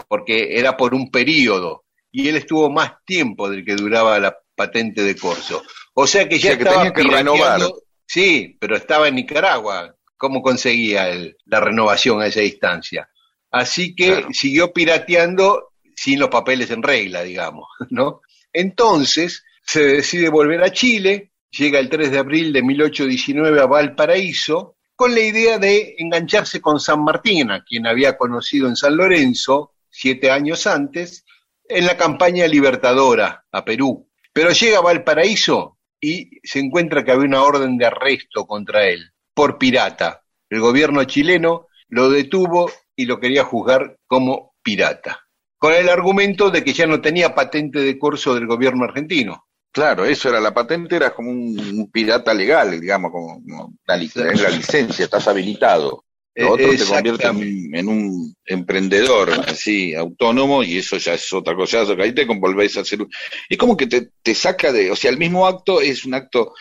porque 0.08 0.58
era 0.58 0.76
por 0.76 0.96
un 0.96 1.12
periodo, 1.12 1.86
y 2.12 2.28
él 2.30 2.38
estuvo 2.38 2.70
más 2.72 2.94
tiempo 3.06 3.50
del 3.50 3.64
que 3.64 3.76
duraba 3.76 4.18
la 4.20 4.36
patente 4.56 5.04
de 5.04 5.16
corso. 5.16 5.62
O 5.94 6.08
sea 6.08 6.28
que 6.28 6.40
ya 6.40 6.50
O 6.50 6.54
sea 6.54 6.58
que 6.58 6.64
estaba 6.64 6.78
tenía 6.84 6.94
que 6.94 7.16
renovar. 7.16 7.62
Sí, 8.06 8.58
pero 8.60 8.76
estaba 8.78 9.08
en 9.10 9.16
Nicaragua. 9.16 9.94
¿Cómo 10.16 10.42
conseguía 10.42 11.10
el- 11.10 11.36
la 11.46 11.60
renovación 11.60 12.22
a 12.22 12.28
esa 12.28 12.40
distancia? 12.40 13.08
Así 13.52 13.94
que 13.96 14.08
Claro. 14.08 14.28
siguió 14.32 14.72
pirateando 14.74 15.74
sin 15.96 16.20
los 16.20 16.30
papeles 16.30 16.72
en 16.72 16.82
regla, 16.84 17.24
digamos, 17.24 17.68
¿no? 17.90 18.22
Entonces 18.54 19.44
se 19.64 19.84
decide 19.84 20.30
volver 20.30 20.64
a 20.64 20.72
Chile, 20.72 21.32
llega 21.58 21.80
el 21.80 21.90
3 21.90 22.12
de 22.12 22.20
abril 22.20 22.54
de 22.54 22.62
1819 22.62 23.62
a 23.62 23.66
Valparaíso, 23.66 24.76
con 24.96 25.14
la 25.14 25.22
idea 25.22 25.58
de 25.58 25.96
engancharse 25.98 26.62
con 26.62 26.80
San 26.80 27.04
Martín, 27.04 27.52
a 27.52 27.64
quien 27.64 27.88
había 27.88 28.18
conocido 28.18 28.68
en 28.68 28.76
San 28.76 28.98
Lorenzo 28.98 29.74
siete 29.90 30.32
años 30.32 30.68
antes, 30.68 31.26
en 31.68 31.86
la 31.86 31.98
campaña 31.98 32.48
libertadora 32.48 33.46
a 33.52 33.66
Perú. 33.66 34.10
Pero 34.34 34.52
llega 34.52 34.78
a 34.80 34.82
Valparaíso 34.82 35.78
y 36.00 36.40
se 36.44 36.60
encuentra 36.60 37.04
que 37.04 37.12
había 37.12 37.28
una 37.28 37.44
orden 37.44 37.78
de 37.78 37.86
arresto 37.86 38.46
contra 38.46 38.88
él 38.88 39.12
por 39.34 39.58
pirata. 39.58 40.24
El 40.50 40.62
gobierno 40.62 41.04
chileno 41.04 41.68
lo 41.90 42.10
detuvo 42.10 42.72
y 42.96 43.06
lo 43.06 43.20
quería 43.20 43.44
juzgar 43.44 43.98
como 44.08 44.56
pirata, 44.62 45.28
con 45.58 45.74
el 45.74 45.90
argumento 45.90 46.50
de 46.50 46.64
que 46.64 46.74
ya 46.74 46.88
no 46.88 47.02
tenía 47.02 47.36
patente 47.36 47.80
de 47.80 48.00
corso 48.00 48.34
del 48.34 48.48
gobierno 48.48 48.84
argentino. 48.84 49.47
Claro, 49.72 50.06
eso 50.06 50.30
era 50.30 50.40
la 50.40 50.54
patente, 50.54 50.96
era 50.96 51.14
como 51.14 51.30
un, 51.30 51.60
un 51.60 51.92
pirata 51.92 52.34
legal, 52.34 52.80
digamos, 52.82 53.12
como 53.12 53.42
como 53.44 53.74
es 53.88 54.42
la 54.42 54.50
licencia, 54.50 55.06
estás 55.06 55.28
habilitado. 55.28 56.04
Lo 56.36 56.46
Eh, 56.46 56.50
otro 56.50 56.72
te 56.72 56.86
convierte 56.86 57.28
en, 57.28 57.76
en 57.76 57.88
un 57.88 58.36
emprendedor 58.46 59.32
así, 59.48 59.94
autónomo, 59.96 60.64
y 60.64 60.78
eso 60.78 60.98
ya 60.98 61.14
es 61.14 61.32
otra 61.34 61.56
cosa, 61.56 61.84
ya 61.84 62.04
ahí 62.04 62.14
te 62.14 62.26
volvés 62.26 62.78
a 62.78 62.82
hacer. 62.82 63.02
un- 63.02 63.10
Es 63.50 63.58
como 63.58 63.76
que 63.78 63.88
te, 63.88 64.10
te 64.24 64.34
saca 64.36 64.72
de, 64.72 64.90
o 64.92 64.96
sea, 64.96 65.12
el 65.12 65.18
mismo 65.18 65.46
acto 65.48 65.80
es 65.82 66.06
un 66.06 66.14
acto 66.16 66.54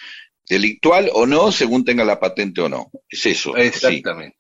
delictual 0.49 1.11
o 1.15 1.27
no, 1.27 1.53
según 1.53 1.85
tenga 1.85 2.05
la 2.05 2.21
patente 2.21 2.61
o 2.61 2.69
no. 2.69 2.91
Es 3.09 3.27
eso. 3.27 3.53
sí. 3.55 3.61
Exactamente. 3.63 4.37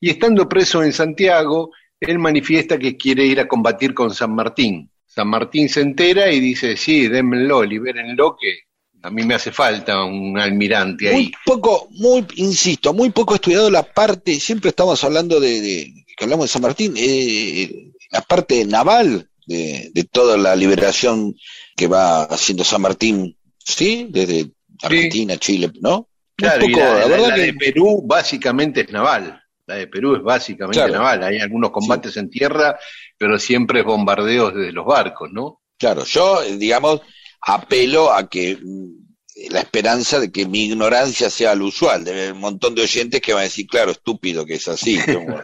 Y 0.00 0.10
estando 0.10 0.48
preso 0.48 0.82
en 0.82 0.92
Santiago, 0.92 1.70
él 2.00 2.18
manifiesta 2.18 2.78
que 2.78 2.96
quiere 2.96 3.24
ir 3.26 3.40
a 3.40 3.48
combatir 3.48 3.92
con 3.94 4.12
San 4.14 4.34
Martín. 4.34 4.90
San 5.12 5.28
Martín 5.28 5.68
se 5.68 5.80
entera 5.80 6.30
y 6.32 6.38
dice, 6.40 6.76
sí, 6.76 7.08
démenlo, 7.08 7.64
libérenlo, 7.64 8.36
que 8.40 8.60
a 9.02 9.10
mí 9.10 9.24
me 9.24 9.34
hace 9.34 9.50
falta 9.50 10.04
un 10.04 10.38
almirante 10.38 11.08
ahí. 11.08 11.14
Muy 11.14 11.32
poco, 11.44 11.88
muy, 11.90 12.24
insisto, 12.36 12.92
muy 12.94 13.10
poco 13.10 13.34
estudiado 13.34 13.70
la 13.70 13.82
parte, 13.82 14.38
siempre 14.38 14.70
estamos 14.70 15.02
hablando 15.02 15.40
de, 15.40 15.60
de- 15.60 15.92
que 16.16 16.24
hablamos 16.24 16.44
de 16.44 16.52
San 16.52 16.62
Martín, 16.62 16.94
eh, 16.96 17.90
la 18.12 18.20
parte 18.20 18.64
naval 18.66 19.28
de, 19.46 19.90
de 19.92 20.04
toda 20.04 20.36
la 20.36 20.54
liberación 20.54 21.34
que 21.76 21.86
va 21.88 22.24
haciendo 22.24 22.62
San 22.62 22.82
Martín, 22.82 23.36
¿sí? 23.58 24.06
Desde 24.10 24.50
Argentina, 24.82 25.36
Chile, 25.38 25.70
¿no? 25.80 26.08
Claro, 26.36 26.64
y 26.66 26.72
la, 26.74 26.84
la 26.84 27.00
la- 27.00 27.06
verdad 27.08 27.28
la 27.30 27.34
que 27.34 27.40
de 27.42 27.54
Perú 27.54 28.02
básicamente 28.06 28.82
es 28.82 28.90
naval. 28.92 29.39
La 29.70 29.76
de 29.76 29.86
Perú 29.86 30.16
es 30.16 30.22
básicamente 30.22 30.78
Claro. 30.78 30.94
naval. 30.94 31.22
Hay 31.22 31.38
algunos 31.38 31.70
combates 31.70 32.16
en 32.16 32.28
tierra, 32.28 32.76
pero 33.16 33.38
siempre 33.38 33.80
es 33.80 33.86
bombardeos 33.86 34.52
desde 34.52 34.72
los 34.72 34.84
barcos, 34.84 35.30
¿no? 35.32 35.60
Claro, 35.78 36.02
yo, 36.04 36.42
eh, 36.42 36.56
digamos, 36.56 37.00
apelo 37.42 38.12
a 38.12 38.28
que 38.28 38.58
mm, 38.60 38.99
la 39.48 39.60
esperanza 39.60 40.20
de 40.20 40.30
que 40.30 40.46
mi 40.46 40.64
ignorancia 40.66 41.30
sea 41.30 41.54
lo 41.54 41.66
usual. 41.66 42.04
Debe 42.04 42.20
haber 42.22 42.32
un 42.34 42.40
montón 42.40 42.74
de 42.74 42.82
oyentes 42.82 43.20
que 43.20 43.32
van 43.32 43.40
a 43.40 43.44
decir, 43.44 43.66
claro, 43.66 43.90
estúpido 43.92 44.44
que 44.44 44.54
es 44.54 44.68
así. 44.68 44.98
como- 45.14 45.40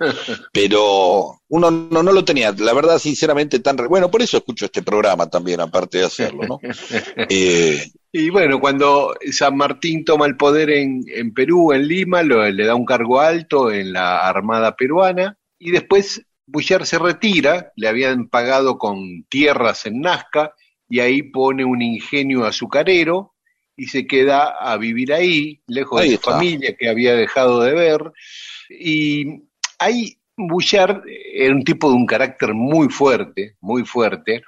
pero 0.53 1.41
uno 1.49 1.71
no, 1.71 2.03
no 2.03 2.13
lo 2.13 2.25
tenía, 2.25 2.53
la 2.59 2.73
verdad, 2.75 2.99
sinceramente, 2.99 3.61
tan... 3.61 3.79
re- 3.79 3.87
Bueno, 3.89 4.11
por 4.11 4.23
eso 4.23 4.37
escucho 4.37 4.67
este 4.67 4.83
programa 4.83 5.29
también, 5.29 5.61
aparte 5.61 5.99
de 5.99 6.05
hacerlo, 6.05 6.43
¿no? 6.47 6.61
Eh, 7.31 7.91
Y 8.13 8.31
bueno, 8.31 8.61
cuando 8.61 9.15
San 9.31 9.57
Martín 9.57 10.05
toma 10.05 10.27
el 10.27 10.37
poder 10.37 10.71
en, 10.71 11.05
en 11.09 11.33
Perú, 11.33 11.73
en 11.73 11.87
Lima, 11.87 12.23
lo- 12.23 12.49
le 12.49 12.65
da 12.67 12.75
un 12.75 12.85
cargo 12.85 13.21
alto 13.21 13.71
en 13.73 13.93
la 13.93 14.27
Armada 14.27 14.75
peruana 14.77 15.37
y 15.59 15.71
después 15.71 16.23
Bullard 16.47 16.85
se 16.85 16.99
retira, 16.99 17.73
le 17.77 17.89
habían 17.89 18.29
pagado 18.29 18.79
con 18.79 19.25
tierras 19.29 19.87
en 19.87 20.01
Nazca 20.01 20.53
y 20.89 21.01
ahí 21.01 21.23
pone 21.23 21.65
un 21.65 21.83
ingenio 21.83 22.45
azucarero 22.45 23.35
y 23.77 23.87
se 23.87 24.07
queda 24.07 24.55
a 24.59 24.77
vivir 24.79 25.13
ahí, 25.13 25.61
lejos 25.67 26.01
Ahí 26.01 26.09
de 26.11 26.15
su 26.17 26.21
está. 26.21 26.33
familia 26.33 26.75
que 26.77 26.89
había 26.89 27.15
dejado 27.15 27.61
de 27.63 27.73
ver. 27.75 28.01
Y 28.71 29.43
ahí 29.79 30.17
Bullard 30.37 31.03
era 31.35 31.55
un 31.55 31.63
tipo 31.65 31.89
de 31.91 31.97
un 31.97 32.07
carácter 32.07 32.55
muy 32.55 32.89
fuerte, 32.89 33.57
muy 33.61 33.85
fuerte, 33.85 34.43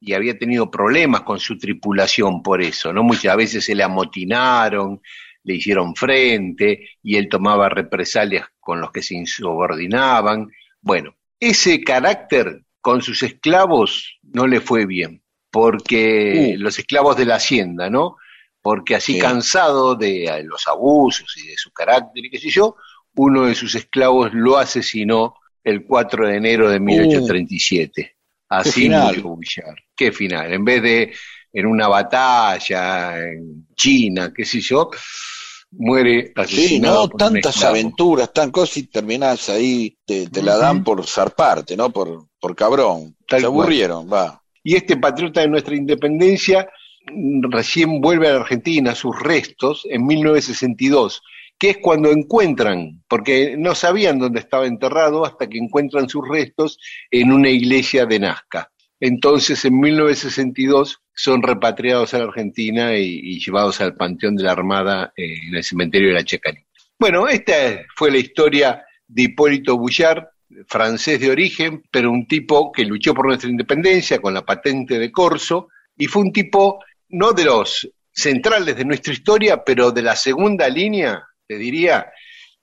y 0.00 0.12
había 0.12 0.38
tenido 0.38 0.70
problemas 0.70 1.22
con 1.22 1.40
su 1.40 1.58
tripulación 1.58 2.42
por 2.42 2.62
eso, 2.62 2.92
¿no? 2.92 3.02
Muchas 3.02 3.36
veces 3.36 3.64
se 3.64 3.74
le 3.74 3.82
amotinaron, 3.82 5.00
le 5.42 5.54
hicieron 5.54 5.94
frente 5.96 6.88
y 7.02 7.16
él 7.16 7.28
tomaba 7.28 7.68
represalias 7.68 8.46
con 8.60 8.80
los 8.80 8.92
que 8.92 9.02
se 9.02 9.14
insubordinaban. 9.16 10.48
Bueno, 10.80 11.14
ese 11.40 11.82
carácter 11.82 12.62
con 12.80 13.02
sus 13.02 13.22
esclavos 13.22 14.18
no 14.22 14.46
le 14.46 14.60
fue 14.60 14.86
bien, 14.86 15.22
porque 15.50 16.54
Uh. 16.56 16.60
los 16.62 16.78
esclavos 16.78 17.16
de 17.16 17.24
la 17.26 17.36
hacienda, 17.36 17.90
¿no? 17.90 18.16
Porque 18.62 18.96
así 18.96 19.14
Sí. 19.14 19.18
cansado 19.18 19.94
de 19.94 20.24
eh, 20.24 20.42
los 20.44 20.66
abusos 20.66 21.34
y 21.36 21.46
de 21.48 21.56
su 21.56 21.70
carácter 21.72 22.24
y 22.24 22.30
qué 22.30 22.38
sé 22.38 22.50
yo, 22.50 22.76
uno 23.14 23.46
de 23.46 23.54
sus 23.54 23.74
esclavos 23.74 24.30
lo 24.34 24.56
asesinó 24.58 25.34
el 25.64 25.84
4 25.84 26.26
de 26.28 26.36
enero 26.36 26.68
de 26.70 26.80
1837. 26.80 28.16
Así 28.48 28.70
final. 28.82 29.06
murió 29.08 29.22
Bullard. 29.24 29.78
Qué 29.96 30.12
final. 30.12 30.52
En 30.52 30.64
vez 30.64 30.82
de 30.82 31.12
en 31.52 31.66
una 31.66 31.88
batalla 31.88 33.18
en 33.18 33.66
China, 33.74 34.32
qué 34.34 34.44
sé 34.44 34.60
yo, 34.60 34.90
muere 35.72 36.26
sí, 36.28 36.32
asesinado. 36.36 37.02
no, 37.02 37.08
por 37.10 37.22
un 37.22 37.32
tantas 37.34 37.64
aventuras, 37.64 38.32
tan 38.32 38.50
cosas 38.50 38.76
y 38.78 38.82
terminás 38.88 39.48
ahí, 39.48 39.96
te, 40.04 40.28
te 40.28 40.42
la 40.42 40.56
dan 40.56 40.82
por 40.84 41.04
zarparte, 41.06 41.76
¿no? 41.76 41.90
Por, 41.90 42.26
por 42.40 42.54
cabrón. 42.56 43.16
Tal 43.26 43.40
Se 43.40 43.46
cual. 43.46 43.60
aburrieron, 43.62 44.10
va. 44.12 44.42
Y 44.62 44.76
este 44.76 44.96
patriota 44.96 45.40
de 45.40 45.48
nuestra 45.48 45.74
independencia 45.76 46.68
recién 47.50 48.00
vuelve 48.00 48.28
a 48.28 48.32
la 48.32 48.40
Argentina, 48.40 48.94
sus 48.94 49.18
restos, 49.20 49.86
en 49.90 50.06
1962, 50.06 51.22
que 51.58 51.70
es 51.70 51.78
cuando 51.78 52.10
encuentran, 52.10 53.02
porque 53.08 53.56
no 53.58 53.74
sabían 53.74 54.18
dónde 54.18 54.40
estaba 54.40 54.66
enterrado 54.66 55.24
hasta 55.24 55.48
que 55.48 55.58
encuentran 55.58 56.08
sus 56.08 56.26
restos 56.26 56.78
en 57.10 57.32
una 57.32 57.50
iglesia 57.50 58.06
de 58.06 58.20
Nazca. 58.20 58.70
Entonces, 59.00 59.64
en 59.64 59.78
1962 59.78 61.00
son 61.14 61.42
repatriados 61.42 62.14
a 62.14 62.18
la 62.18 62.24
Argentina 62.24 62.96
y, 62.96 63.38
llevados 63.40 63.80
al 63.80 63.94
Panteón 63.94 64.36
de 64.36 64.44
la 64.44 64.52
Armada 64.52 65.12
eh, 65.16 65.48
en 65.48 65.56
el 65.56 65.64
cementerio 65.64 66.08
de 66.08 66.14
la 66.14 66.24
Chacarita. 66.24 66.66
Bueno, 66.98 67.28
esta 67.28 67.52
fue 67.94 68.10
la 68.10 68.18
historia 68.18 68.84
de 69.06 69.22
Hipólito 69.22 69.76
Bullard, 69.78 70.24
francés 70.66 71.20
de 71.20 71.30
origen, 71.30 71.82
pero 71.90 72.10
un 72.10 72.26
tipo 72.26 72.72
que 72.72 72.84
luchó 72.84 73.14
por 73.14 73.26
nuestra 73.26 73.50
independencia 73.50 74.20
con 74.20 74.34
la 74.34 74.44
patente 74.44 74.98
de 74.98 75.12
corso, 75.12 75.68
y 75.96 76.06
fue 76.06 76.22
un 76.22 76.32
tipo 76.32 76.80
no 77.10 77.32
de 77.32 77.44
los 77.44 77.88
centrales 78.12 78.76
de 78.76 78.84
nuestra 78.84 79.12
historia, 79.12 79.62
pero 79.64 79.90
de 79.92 80.02
la 80.02 80.16
segunda 80.16 80.68
línea, 80.68 81.22
te 81.46 81.56
diría, 81.56 82.10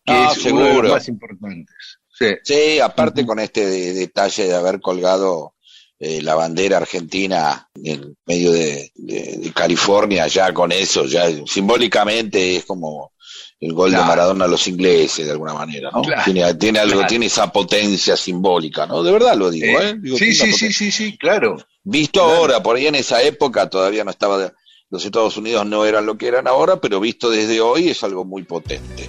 que 0.03 0.13
Ah, 0.13 0.31
es 0.35 0.45
uno 0.45 0.61
de 0.63 0.73
los 0.83 0.91
más 0.91 1.07
importantes. 1.07 1.75
Sí. 2.17 2.27
Sí, 2.43 2.79
aparte 2.79 3.25
con 3.25 3.39
este 3.39 3.65
de- 3.65 3.93
detalle 3.93 4.47
de 4.47 4.53
haber 4.55 4.79
colgado 4.79 5.53
eh, 5.97 6.21
la 6.21 6.35
bandera 6.35 6.77
argentina 6.77 7.69
en 7.81 8.15
medio 8.25 8.51
de, 8.51 8.91
de- 8.95 9.37
de 9.37 9.51
California, 9.53 10.27
ya 10.27 10.53
con 10.53 10.71
eso, 10.73 11.05
ya 11.05 11.25
simbólicamente 11.45 12.57
es 12.57 12.65
como 12.65 13.13
el 13.59 13.73
gol 13.73 13.89
Claro. 13.89 14.03
de 14.03 14.09
Maradona 14.09 14.45
a 14.45 14.47
los 14.47 14.67
ingleses 14.67 15.25
de 15.25 15.31
alguna 15.31 15.53
manera, 15.53 15.89
¿no? 15.93 16.01
Claro. 16.01 16.21
Tiene, 16.25 16.53
tiene 16.55 16.79
algo, 16.79 16.93
Claro. 16.95 17.07
tiene 17.07 17.25
esa 17.27 17.51
potencia 17.51 18.15
simbólica, 18.17 18.85
¿no? 18.85 19.01
De 19.01 19.11
verdad 19.11 19.35
lo 19.35 19.49
digo, 19.49 19.79
Eh, 19.79 19.89
¿eh? 19.89 19.95
Digo, 19.99 20.17
sí, 20.17 20.33
sí, 20.33 20.51
sí, 20.53 20.71
sí, 20.73 20.91
sí, 20.91 21.17
claro. 21.17 21.57
Visto 21.83 22.21
ahora, 22.21 22.61
por 22.61 22.75
ahí 22.75 22.87
en 22.87 22.95
esa 22.95 23.21
época 23.21 23.69
todavía 23.69 24.03
no 24.03 24.11
estaba, 24.11 24.37
de- 24.37 24.51
los 24.89 25.03
Estados 25.05 25.35
Unidos 25.37 25.65
no 25.65 25.85
eran 25.85 26.05
lo 26.05 26.17
que 26.17 26.27
eran 26.27 26.47
ahora, 26.47 26.79
pero 26.79 26.99
visto 26.99 27.29
desde 27.29 27.59
hoy 27.61 27.89
es 27.89 28.03
algo 28.03 28.23
muy 28.25 28.43
potente. 28.43 29.07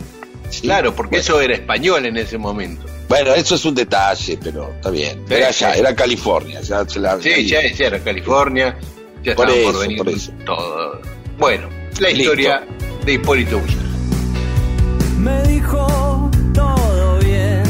¿sí? 0.50 0.62
Claro, 0.62 0.94
porque 0.94 1.16
Bueno. 1.16 1.22
eso 1.22 1.40
era 1.40 1.54
español 1.54 2.06
en 2.06 2.16
ese 2.16 2.38
momento. 2.38 2.86
Bueno, 3.08 3.34
eso 3.34 3.54
es 3.56 3.64
un 3.64 3.74
detalle, 3.74 4.38
pero 4.42 4.72
está 4.74 4.90
bien. 4.90 5.24
Era 5.28 5.48
allá, 5.48 5.74
era 5.74 5.94
California. 5.94 6.60
Ya 6.60 6.88
se 6.88 6.98
la, 7.00 7.20
Sí, 7.20 7.46
ya, 7.46 7.60
ya 7.72 7.86
era 7.86 8.02
California, 8.02 8.78
ya 9.22 9.34
Por 9.34 9.50
eso, 9.50 9.78
venir 9.80 9.98
por 9.98 10.08
eso. 10.08 10.32
todo. 10.44 11.00
Bueno, 11.38 11.68
la 12.00 12.08
Listo. 12.08 12.22
historia 12.22 12.66
de 13.04 13.12
Hipólito 13.12 13.58
Bullard. 13.58 13.95
Me 15.26 15.42
dijo 15.42 16.30
todo 16.54 17.18
bien, 17.18 17.64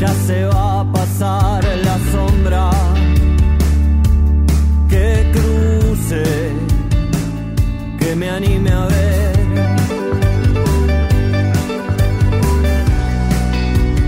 ya 0.00 0.08
se 0.26 0.44
va 0.46 0.80
a 0.80 0.84
pasar 0.90 1.62
la 1.88 1.96
sombra. 2.12 2.70
Que 4.88 5.30
cruce, 5.34 6.24
que 7.98 8.16
me 8.16 8.30
anime 8.30 8.70
a 8.70 8.86
ver. 8.86 9.36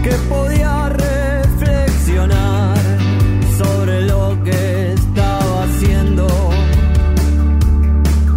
Que 0.05 0.15
podía 0.33 0.75
reflexionar 0.89 2.79
sobre 3.59 4.07
lo 4.13 4.43
que 4.47 4.93
estaba 4.95 5.65
haciendo. 5.65 6.27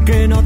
que 0.06 0.28
no 0.28 0.40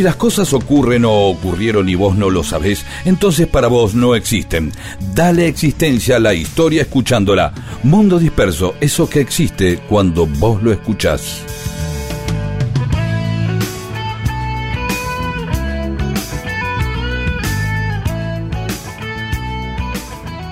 Si 0.00 0.04
las 0.04 0.16
cosas 0.16 0.54
ocurren 0.54 1.04
o 1.04 1.12
ocurrieron 1.28 1.86
y 1.90 1.94
vos 1.94 2.16
no 2.16 2.30
lo 2.30 2.42
sabés, 2.42 2.86
entonces 3.04 3.46
para 3.46 3.68
vos 3.68 3.94
no 3.94 4.14
existen. 4.14 4.72
Dale 5.14 5.46
existencia 5.46 6.16
a 6.16 6.18
la 6.18 6.32
historia 6.32 6.80
escuchándola. 6.80 7.52
Mundo 7.82 8.18
disperso, 8.18 8.76
eso 8.80 9.10
que 9.10 9.20
existe 9.20 9.78
cuando 9.90 10.26
vos 10.26 10.62
lo 10.62 10.72
escuchás. 10.72 11.44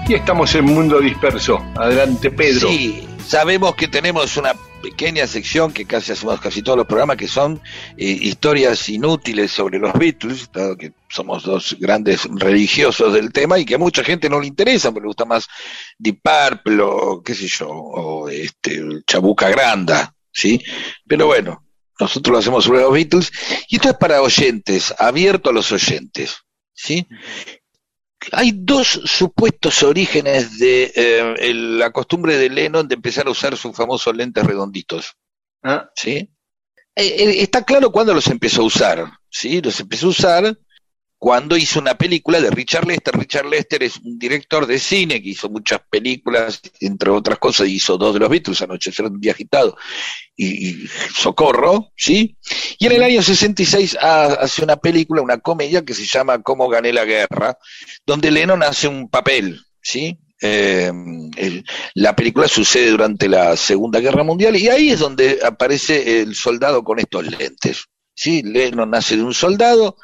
Y 0.06 0.12
estamos 0.12 0.54
en 0.56 0.66
Mundo 0.66 1.00
Disperso. 1.00 1.64
Adelante, 1.74 2.30
Pedro. 2.30 2.68
Sí, 2.68 3.08
sabemos 3.26 3.74
que 3.76 3.88
tenemos 3.88 4.36
una 4.36 4.52
pequeña 4.82 5.26
sección 5.26 5.72
que 5.72 5.84
casi 5.84 6.12
hacemos 6.12 6.40
casi 6.40 6.62
todos 6.62 6.78
los 6.78 6.86
programas 6.86 7.16
que 7.16 7.28
son 7.28 7.60
eh, 7.96 8.04
historias 8.04 8.88
inútiles 8.88 9.50
sobre 9.50 9.78
los 9.78 9.92
Beatles, 9.92 10.50
dado 10.52 10.76
que 10.76 10.92
somos 11.08 11.42
dos 11.42 11.76
grandes 11.78 12.28
religiosos 12.30 13.12
del 13.12 13.32
tema 13.32 13.58
y 13.58 13.64
que 13.64 13.74
a 13.74 13.78
mucha 13.78 14.04
gente 14.04 14.28
no 14.28 14.40
le 14.40 14.46
interesa, 14.46 14.90
porque 14.90 15.04
le 15.04 15.08
gusta 15.08 15.24
más 15.24 15.48
Deep 15.98 16.20
Purple 16.22 16.80
o 16.82 17.22
qué 17.22 17.34
sé 17.34 17.48
yo, 17.48 17.68
o 17.68 18.28
este 18.28 18.82
Chabuca 19.06 19.48
Granda, 19.48 20.14
¿sí? 20.32 20.62
Pero 21.06 21.26
bueno, 21.26 21.64
nosotros 21.98 22.32
lo 22.32 22.38
hacemos 22.38 22.64
sobre 22.64 22.80
los 22.80 22.92
Beatles 22.92 23.32
y 23.68 23.76
esto 23.76 23.90
es 23.90 23.96
para 23.96 24.22
oyentes, 24.22 24.94
abierto 24.98 25.50
a 25.50 25.52
los 25.52 25.72
oyentes, 25.72 26.38
¿sí? 26.72 27.06
Hay 28.32 28.52
dos 28.54 28.86
supuestos 29.04 29.82
orígenes 29.82 30.58
de 30.58 30.92
eh, 30.94 31.34
el- 31.38 31.78
la 31.78 31.90
costumbre 31.90 32.36
de 32.36 32.50
Lennon 32.50 32.86
de 32.88 32.94
empezar 32.94 33.26
a 33.26 33.30
usar 33.30 33.56
sus 33.56 33.74
famosos 33.76 34.14
lentes 34.16 34.44
redonditos. 34.44 35.14
Ah, 35.62 35.88
¿sí? 35.94 36.12
Eh, 36.14 36.28
eh, 36.96 37.42
está 37.42 37.64
claro 37.64 37.90
cuándo 37.92 38.12
los 38.14 38.26
empezó 38.28 38.62
a 38.62 38.66
usar, 38.66 39.04
¿sí? 39.30 39.60
Los 39.62 39.78
empezó 39.80 40.06
a 40.06 40.10
usar 40.10 40.58
cuando 41.18 41.56
hizo 41.56 41.80
una 41.80 41.96
película 41.96 42.40
de 42.40 42.50
Richard 42.50 42.86
Lester. 42.86 43.14
Richard 43.18 43.46
Lester 43.46 43.82
es 43.82 43.96
un 43.96 44.18
director 44.18 44.66
de 44.66 44.78
cine 44.78 45.20
que 45.20 45.30
hizo 45.30 45.48
muchas 45.50 45.80
películas, 45.90 46.60
entre 46.80 47.10
otras 47.10 47.38
cosas, 47.38 47.68
hizo 47.68 47.98
dos 47.98 48.14
de 48.14 48.20
los 48.20 48.28
Beatles, 48.28 48.62
Anochecer 48.62 49.06
un 49.06 49.20
día 49.20 49.32
agitado 49.32 49.76
y, 50.36 50.86
Socorro, 51.14 51.90
¿sí? 51.96 52.36
Y 52.78 52.86
en 52.86 52.92
el 52.92 53.02
año 53.02 53.22
66 53.22 53.96
ha- 54.00 54.26
hace 54.34 54.62
una 54.62 54.76
película, 54.76 55.20
una 55.20 55.38
comedia 55.38 55.84
que 55.84 55.94
se 55.94 56.06
llama 56.06 56.40
Cómo 56.42 56.68
gané 56.68 56.92
la 56.92 57.04
guerra, 57.04 57.58
donde 58.06 58.30
Lennon 58.30 58.62
hace 58.62 58.86
un 58.86 59.10
papel, 59.10 59.60
¿sí? 59.82 60.18
Eh, 60.40 60.92
la 61.94 62.14
película 62.14 62.46
sucede 62.46 62.90
durante 62.90 63.28
la 63.28 63.56
Segunda 63.56 63.98
Guerra 63.98 64.22
Mundial 64.22 64.54
y 64.56 64.68
ahí 64.68 64.90
es 64.90 65.00
donde 65.00 65.40
aparece 65.44 66.20
el 66.20 66.36
soldado 66.36 66.84
con 66.84 67.00
estos 67.00 67.26
lentes. 67.26 67.86
¿sí? 68.14 68.42
Lennon 68.42 68.90
nace 68.90 69.16
de 69.16 69.22
un 69.24 69.34
soldado 69.34 69.96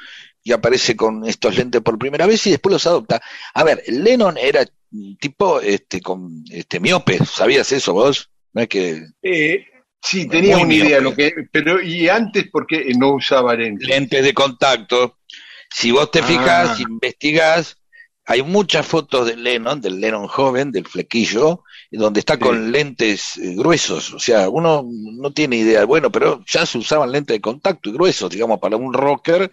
y 0.45 0.53
aparece 0.53 0.95
con 0.95 1.27
estos 1.27 1.57
lentes 1.57 1.81
por 1.81 1.99
primera 1.99 2.27
vez 2.27 2.47
y 2.47 2.51
después 2.51 2.73
los 2.75 2.87
adopta. 2.87 3.21
A 3.55 3.65
ver, 3.65 3.83
Lennon 3.89 4.37
era 4.39 4.65
un 4.93 5.17
tipo 5.17 5.61
este, 5.61 6.01
con 6.03 6.45
este, 6.51 6.79
miope, 6.79 7.19
¿sabías 7.25 7.73
eso 7.73 7.95
vos? 7.95 8.31
No 8.53 8.63
es 8.63 8.69
que 8.69 9.03
eh, 9.23 9.65
sí, 10.03 10.29
tenía 10.29 10.59
una 10.59 10.73
idea, 10.73 11.01
miope. 11.01 11.03
lo 11.03 11.15
que, 11.17 11.33
pero 11.51 11.83
¿y 11.83 12.09
antes 12.11 12.49
por 12.51 12.67
qué 12.67 12.93
no 12.97 13.15
usaba 13.15 13.55
lentes? 13.57 13.89
lentes 13.89 14.23
de 14.23 14.35
contacto. 14.35 15.19
Si 15.75 15.91
vos 15.91 16.11
te 16.11 16.21
Ah. 16.21 16.25
fijas, 16.25 16.79
investigás, 16.79 17.79
hay 18.27 18.43
muchas 18.43 18.87
fotos 18.87 19.27
de 19.27 19.37
Lennon, 19.37 19.81
del 19.81 19.99
Lennon 20.01 20.29
joven, 20.29 20.71
del 20.71 20.87
flequillo, 20.87 21.65
donde 21.97 22.21
está 22.21 22.35
Sí. 22.35 22.41
con 22.41 22.73
lentes 22.73 23.37
eh, 23.37 23.55
gruesos. 23.57 24.13
O 24.15 24.19
sea, 24.19 24.49
uno 24.49 24.87
no 24.91 25.33
tiene 25.33 25.57
idea. 25.57 25.85
Bueno, 25.85 26.11
pero 26.11 26.43
ya 26.47 26.67
se 26.67 26.79
usaban 26.79 27.13
lentes 27.13 27.35
de 27.37 27.41
contacto 27.41 27.89
y 27.89 27.93
gruesos, 27.93 28.31
digamos, 28.31 28.59
para 28.61 28.77
un 28.77 28.93
rocker, 28.93 29.51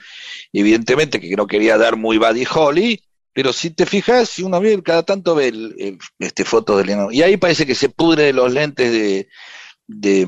evidentemente 0.54 1.20
que 1.20 1.36
no 1.36 1.48
quería 1.48 1.78
dar 1.78 1.98
muy 1.98 2.18
Buddy 2.18 2.46
Holly. 2.54 3.02
Pero 3.34 3.54
si 3.54 3.70
te 3.70 3.86
fijas, 3.86 4.28
si 4.30 4.44
uno 4.44 4.60
ve, 4.60 4.82
cada 4.84 5.04
tanto 5.04 5.36
ve 5.36 5.48
el, 5.48 5.76
el- 5.80 5.98
este 6.20 6.44
foto 6.44 6.78
de 6.78 6.86
Lennon. 6.86 7.14
Y 7.14 7.22
ahí 7.22 7.38
parece 7.38 7.66
que 7.66 7.76
se 7.76 7.88
pudre 7.90 8.34
los 8.34 8.52
lentes 8.52 8.92
de, 8.92 9.30
de, 9.88 10.28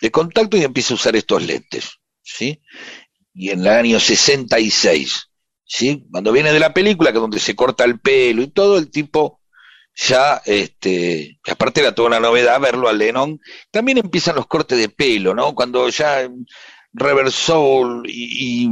de 0.00 0.10
contacto 0.10 0.56
y 0.56 0.64
empieza 0.64 0.94
a 0.94 0.96
usar 0.96 1.14
estos 1.16 1.42
lentes. 1.46 1.90
¿Sí? 2.22 2.60
y 3.32 3.50
en 3.50 3.60
el 3.60 3.68
año 3.68 4.00
66, 4.00 5.30
¿sí? 5.64 6.04
Cuando 6.10 6.32
viene 6.32 6.52
de 6.52 6.60
la 6.60 6.74
película, 6.74 7.10
que 7.12 7.18
es 7.18 7.22
donde 7.22 7.38
se 7.38 7.54
corta 7.56 7.84
el 7.84 8.00
pelo 8.00 8.42
y 8.42 8.48
todo, 8.48 8.76
el 8.78 8.90
tipo 8.90 9.39
ya, 9.94 10.40
este, 10.44 11.38
que 11.42 11.50
aparte 11.52 11.80
era 11.80 11.94
toda 11.94 12.08
una 12.08 12.20
novedad 12.20 12.60
verlo 12.60 12.88
a 12.88 12.92
Lennon, 12.92 13.38
también 13.70 13.98
empiezan 13.98 14.36
los 14.36 14.46
cortes 14.46 14.78
de 14.78 14.88
pelo, 14.88 15.34
¿no? 15.34 15.54
Cuando 15.54 15.88
ya 15.88 16.28
Reverse 16.92 17.36
Soul 17.46 18.02
y, 18.08 18.64
y 18.64 18.70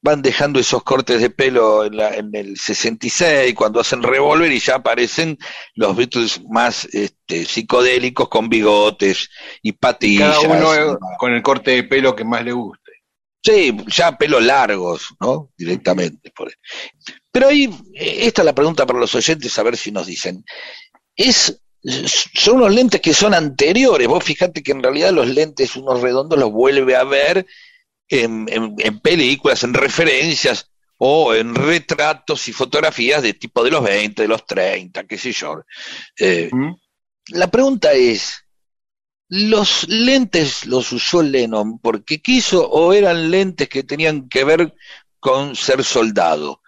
van 0.00 0.22
dejando 0.22 0.60
esos 0.60 0.84
cortes 0.84 1.20
de 1.20 1.30
pelo 1.30 1.84
en, 1.84 1.96
la- 1.96 2.14
en 2.14 2.30
el 2.34 2.56
66, 2.56 3.54
cuando 3.54 3.80
hacen 3.80 4.02
Revolver 4.02 4.52
y 4.52 4.60
ya 4.60 4.76
aparecen 4.76 5.36
los 5.74 5.96
Beatles 5.96 6.42
más 6.48 6.84
este, 6.92 7.44
psicodélicos 7.44 8.28
con 8.28 8.48
bigotes 8.48 9.30
y 9.62 9.72
patillas. 9.72 10.36
Cada 10.38 10.40
uno 10.40 10.98
con 11.18 11.32
el 11.32 11.42
corte 11.42 11.72
de 11.72 11.84
pelo 11.84 12.14
que 12.14 12.24
más 12.24 12.44
le 12.44 12.52
guste. 12.52 12.78
Sí, 13.42 13.76
ya 13.86 14.16
pelos 14.18 14.42
largos, 14.44 15.14
¿no? 15.18 15.50
Directamente. 15.56 16.30
Por. 16.30 16.52
Pero 17.32 17.48
ahí, 17.48 17.64
eh, 17.94 18.18
esta 18.26 18.42
es 18.42 18.46
la 18.46 18.54
pregunta 18.54 18.86
para 18.86 18.98
los 18.98 19.14
oyentes, 19.14 19.58
a 19.58 19.62
ver 19.62 19.76
si 19.76 19.92
nos 19.92 20.06
dicen. 20.06 20.44
Es, 21.16 21.60
son 22.34 22.56
unos 22.56 22.74
lentes 22.74 23.00
que 23.00 23.14
son 23.14 23.34
anteriores. 23.34 24.08
Vos 24.08 24.24
fijate 24.24 24.62
que 24.62 24.72
en 24.72 24.82
realidad 24.82 25.12
los 25.12 25.28
lentes, 25.28 25.76
unos 25.76 26.00
redondos, 26.00 26.38
los 26.38 26.50
vuelve 26.50 26.96
a 26.96 27.04
ver 27.04 27.46
en, 28.08 28.46
en- 28.50 28.74
en 28.78 29.00
películas, 29.00 29.62
en 29.64 29.74
referencias 29.74 30.70
o 30.98 31.34
en 31.34 31.54
retratos 31.54 32.46
y 32.48 32.52
fotografías 32.52 33.22
de 33.22 33.32
tipo 33.34 33.64
de 33.64 33.70
los 33.70 33.82
20, 33.82 34.22
de 34.22 34.28
los 34.28 34.44
30, 34.46 35.04
qué 35.04 35.16
sé 35.16 35.32
yo. 35.32 35.62
Eh, 36.18 36.50
¿Mm? 36.52 36.74
la 37.28 37.50
pregunta 37.50 37.92
es, 37.92 38.44
¿los 39.28 39.88
lentes 39.88 40.66
los 40.66 40.92
usó 40.92 41.22
Lennon 41.22 41.78
porque 41.78 42.20
quiso 42.20 42.68
o 42.68 42.92
eran 42.92 43.30
lentes 43.30 43.68
que 43.68 43.84
tenían 43.84 44.28
que 44.28 44.44
ver 44.44 44.74
con 45.20 45.54
ser 45.56 45.84
soldado? 45.84 46.59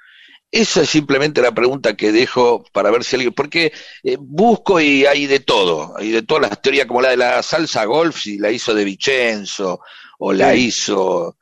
Esa 0.52 0.82
es 0.82 0.90
simplemente 0.90 1.40
la 1.40 1.52
pregunta 1.52 1.96
que 1.96 2.12
dejo 2.12 2.62
para 2.72 2.90
ver 2.90 3.02
si 3.04 3.16
alguien, 3.16 3.32
porque 3.32 3.72
eh, 4.04 4.16
busco 4.20 4.78
y 4.80 5.06
hay 5.06 5.26
de 5.26 5.40
todo, 5.40 5.96
hay 5.96 6.10
de 6.10 6.22
todas 6.22 6.42
las 6.50 6.60
teorías 6.62 6.86
como 6.86 7.00
la 7.00 7.08
de 7.08 7.16
la 7.16 7.42
salsa 7.42 7.84
golf, 7.86 8.20
si 8.20 8.38
la 8.38 8.50
hizo 8.50 8.74
de 8.74 8.84
Vicenzo 8.84 9.80
o 10.18 10.32
la 10.34 10.52
Sí. 10.52 10.66
hizo 10.66 11.38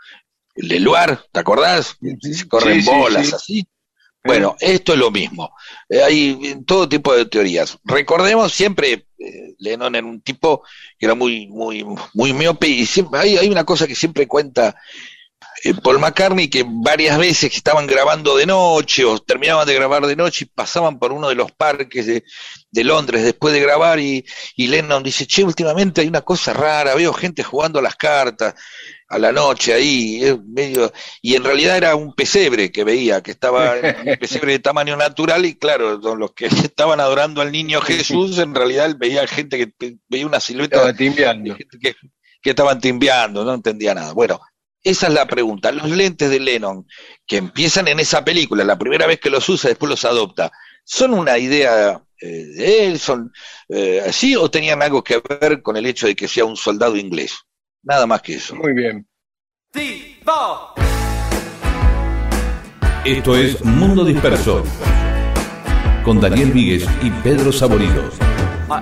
Leluar, 0.55 1.25
¿te 1.33 1.41
acordás? 1.41 1.97
Se 2.21 2.47
corren 2.49 2.83
Sí, 2.83 2.89
bolas 2.89 3.27
sí. 3.27 3.33
así. 3.35 3.69
Bueno, 4.23 4.55
esto 4.61 4.93
es 4.93 4.99
lo 4.99 5.11
mismo. 5.11 5.51
Eh, 5.89 6.03
hay 6.03 6.57
todo 6.67 6.87
tipo 6.89 7.15
de 7.17 7.25
teorías. 7.25 7.79
Recordemos 7.85 8.53
siempre, 8.53 9.07
eh, 9.19 9.55
Lennon 9.59 9.95
era 9.95 10.07
un 10.07 10.21
tipo 10.21 10.63
que 10.99 11.07
era 11.07 11.15
muy, 11.15 11.47
muy, 11.49 11.87
muy 12.13 12.33
miope 12.35 12.69
y 12.69 12.85
siempre 12.85 13.19
hay, 13.21 13.39
hay 13.39 13.49
una 13.49 13.65
cosa 13.65 13.87
que 13.87 13.95
siempre 13.95 14.29
cuenta 14.29 14.77
Paul 15.83 15.99
McCartney 15.99 16.49
que 16.49 16.65
varias 16.67 17.19
veces 17.19 17.55
estaban 17.55 17.87
grabando 17.87 18.37
de 18.37 18.47
noche 18.47 19.05
o 19.05 19.19
terminaban 19.19 19.67
de 19.67 19.75
grabar 19.75 20.07
de 20.07 20.17
noche 20.17 20.45
y 20.45 20.49
pasaban 20.49 20.99
por 20.99 21.13
uno 21.13 21.29
de 21.29 21.35
los 21.35 21.53
parques 21.53 22.07
de, 22.07 22.25
de 22.71 22.85
Londres 22.85 23.23
después 23.25 23.53
de 23.53 23.61
grabar 23.61 23.99
y, 24.01 24.25
y 24.57 24.67
Lennon 24.69 25.03
dice, 25.03 25.27
che, 25.27 25.45
últimamente 25.45 26.01
hay 26.01 26.09
una 26.09 26.23
cosa 26.23 26.53
rara, 26.53 26.95
veo 26.95 27.13
gente 27.13 27.43
jugando 27.43 27.79
a 27.79 27.83
las 27.83 27.97
cartas 27.97 28.55
a 29.11 29.19
la 29.19 29.33
noche 29.33 29.75
ahí, 29.75 30.23
es 30.23 30.39
medio, 30.41 30.93
y 31.21 31.35
en 31.35 31.43
realidad 31.43 31.77
era 31.77 31.97
un 31.97 32.15
pesebre 32.15 32.71
que 32.71 32.85
veía, 32.85 33.21
que 33.23 33.33
estaba 33.33 33.75
un 33.75 34.17
pesebre 34.21 34.53
de 34.53 34.59
tamaño 34.61 34.97
natural, 34.97 35.45
y 35.45 35.57
claro, 35.57 35.99
los 35.99 36.33
que 36.33 36.47
estaban 36.47 37.01
adorando 37.01 37.41
al 37.41 37.51
niño 37.51 37.81
Jesús, 37.81 38.39
en 38.39 38.55
realidad 38.55 38.95
veía 38.97 39.27
gente 39.27 39.59
que 39.59 39.97
veía 40.09 40.27
una 40.27 40.39
silueta 40.39 40.77
Estaba 40.77 40.97
que, 41.81 41.97
que 42.41 42.51
estaban 42.51 42.81
timbeando, 42.81 43.45
no 43.45 43.53
entendía 43.53 43.95
nada. 43.95 44.13
Bueno, 44.13 44.41
esa 44.83 45.07
es 45.09 45.13
la 45.13 45.27
pregunta. 45.27 45.73
Los 45.73 45.91
lentes 45.91 46.31
de 46.31 46.41
Lennon, 46.41 46.87
que 47.27 47.37
empiezan 47.37 47.89
en 47.89 48.01
esa 48.01 48.25
película, 48.25 48.65
la 48.65 48.79
primera 48.79 49.07
vez 49.07 49.21
que 49.21 49.31
los 49.31 49.49
usa, 49.49 49.69
después 49.69 49.91
los 49.91 50.05
adopta, 50.05 50.51
¿son 50.85 51.15
una 51.15 51.39
idea 51.39 52.03
eh, 52.21 52.27
de 52.27 52.87
él? 52.87 52.99
¿Son 52.99 53.33
eh, 53.69 54.03
así 54.07 54.37
o 54.37 54.51
tenían 54.51 54.83
algo 54.83 55.05
que 55.05 55.23
ver 55.41 55.63
con 55.63 55.77
el 55.77 55.87
hecho 55.87 56.07
de 56.07 56.17
que 56.17 56.29
sea 56.29 56.45
un 56.45 56.57
soldado 56.57 56.97
inglés? 56.97 57.39
Nada 57.83 58.07
más 58.07 58.23
que 58.23 58.35
eso. 58.35 58.55
Muy 58.57 58.75
bien. 58.75 59.07
Esto 63.05 63.37
es 63.37 63.65
Mundo 63.65 64.05
Disperso 64.05 64.65
con 66.05 66.21
Daniel 66.21 66.51
Víguez 66.53 66.87
y 67.03 67.11
Pedro 67.23 67.53
Saborido. 67.53 68.11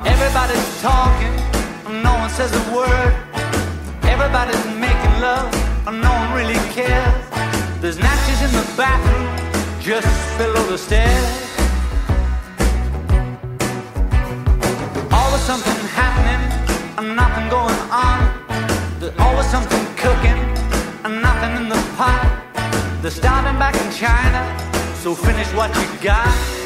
Everybody's 0.04 0.82
talking, 0.82 2.02
no 2.02 2.12
one 2.14 2.30
says 2.30 2.52
a 2.52 2.74
word. 2.74 3.14
Everybody's 4.02 4.64
making 4.78 5.20
love, 5.20 5.50
no 5.90 6.12
one 6.12 6.32
really 6.34 6.60
cares. 6.74 7.14
There's 7.80 7.98
matches 7.98 8.42
in 8.42 8.52
the 8.52 8.66
bathroom, 8.76 9.26
just 9.80 10.06
below 10.36 10.62
the 10.66 10.76
stairs. 10.76 11.28
Always 15.10 15.42
something 15.42 15.78
happening, 15.96 16.42
and 16.98 17.16
nothing 17.16 17.48
going 17.48 17.80
on. 17.90 18.20
There's 19.00 19.16
always 19.18 19.46
something 19.46 19.84
cooking, 19.96 20.38
and 21.04 21.22
nothing 21.22 21.56
in 21.56 21.68
the 21.70 21.80
pot. 21.96 22.26
They're 23.00 23.10
starting 23.10 23.58
back 23.58 23.74
in 23.74 23.90
China, 23.92 24.42
so 24.96 25.14
finish 25.14 25.50
what 25.54 25.74
you 25.74 25.88
got. 26.02 26.57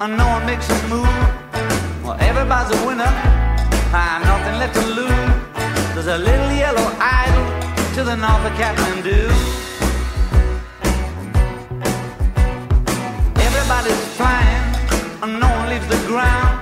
And 0.00 0.16
no 0.16 0.26
one 0.26 0.46
makes 0.46 0.66
a 0.70 0.88
move. 0.88 1.04
Well, 2.02 2.16
everybody's 2.20 2.72
a 2.80 2.86
winner, 2.86 3.04
and 3.04 4.24
nothing 4.24 4.56
left 4.58 4.74
to 4.74 4.86
lose. 4.98 5.94
There's 5.94 6.06
a 6.06 6.16
little 6.16 6.52
yellow 6.52 6.86
idol 6.98 7.44
to 7.94 8.04
the 8.04 8.16
north 8.16 8.44
of 8.48 8.52
Kathmandu. 8.56 9.28
Everybody's 13.46 14.04
flying, 14.16 14.64
and 15.22 15.38
no 15.38 15.48
one 15.58 15.68
leaves 15.68 15.86
the 15.88 16.00
ground. 16.06 16.54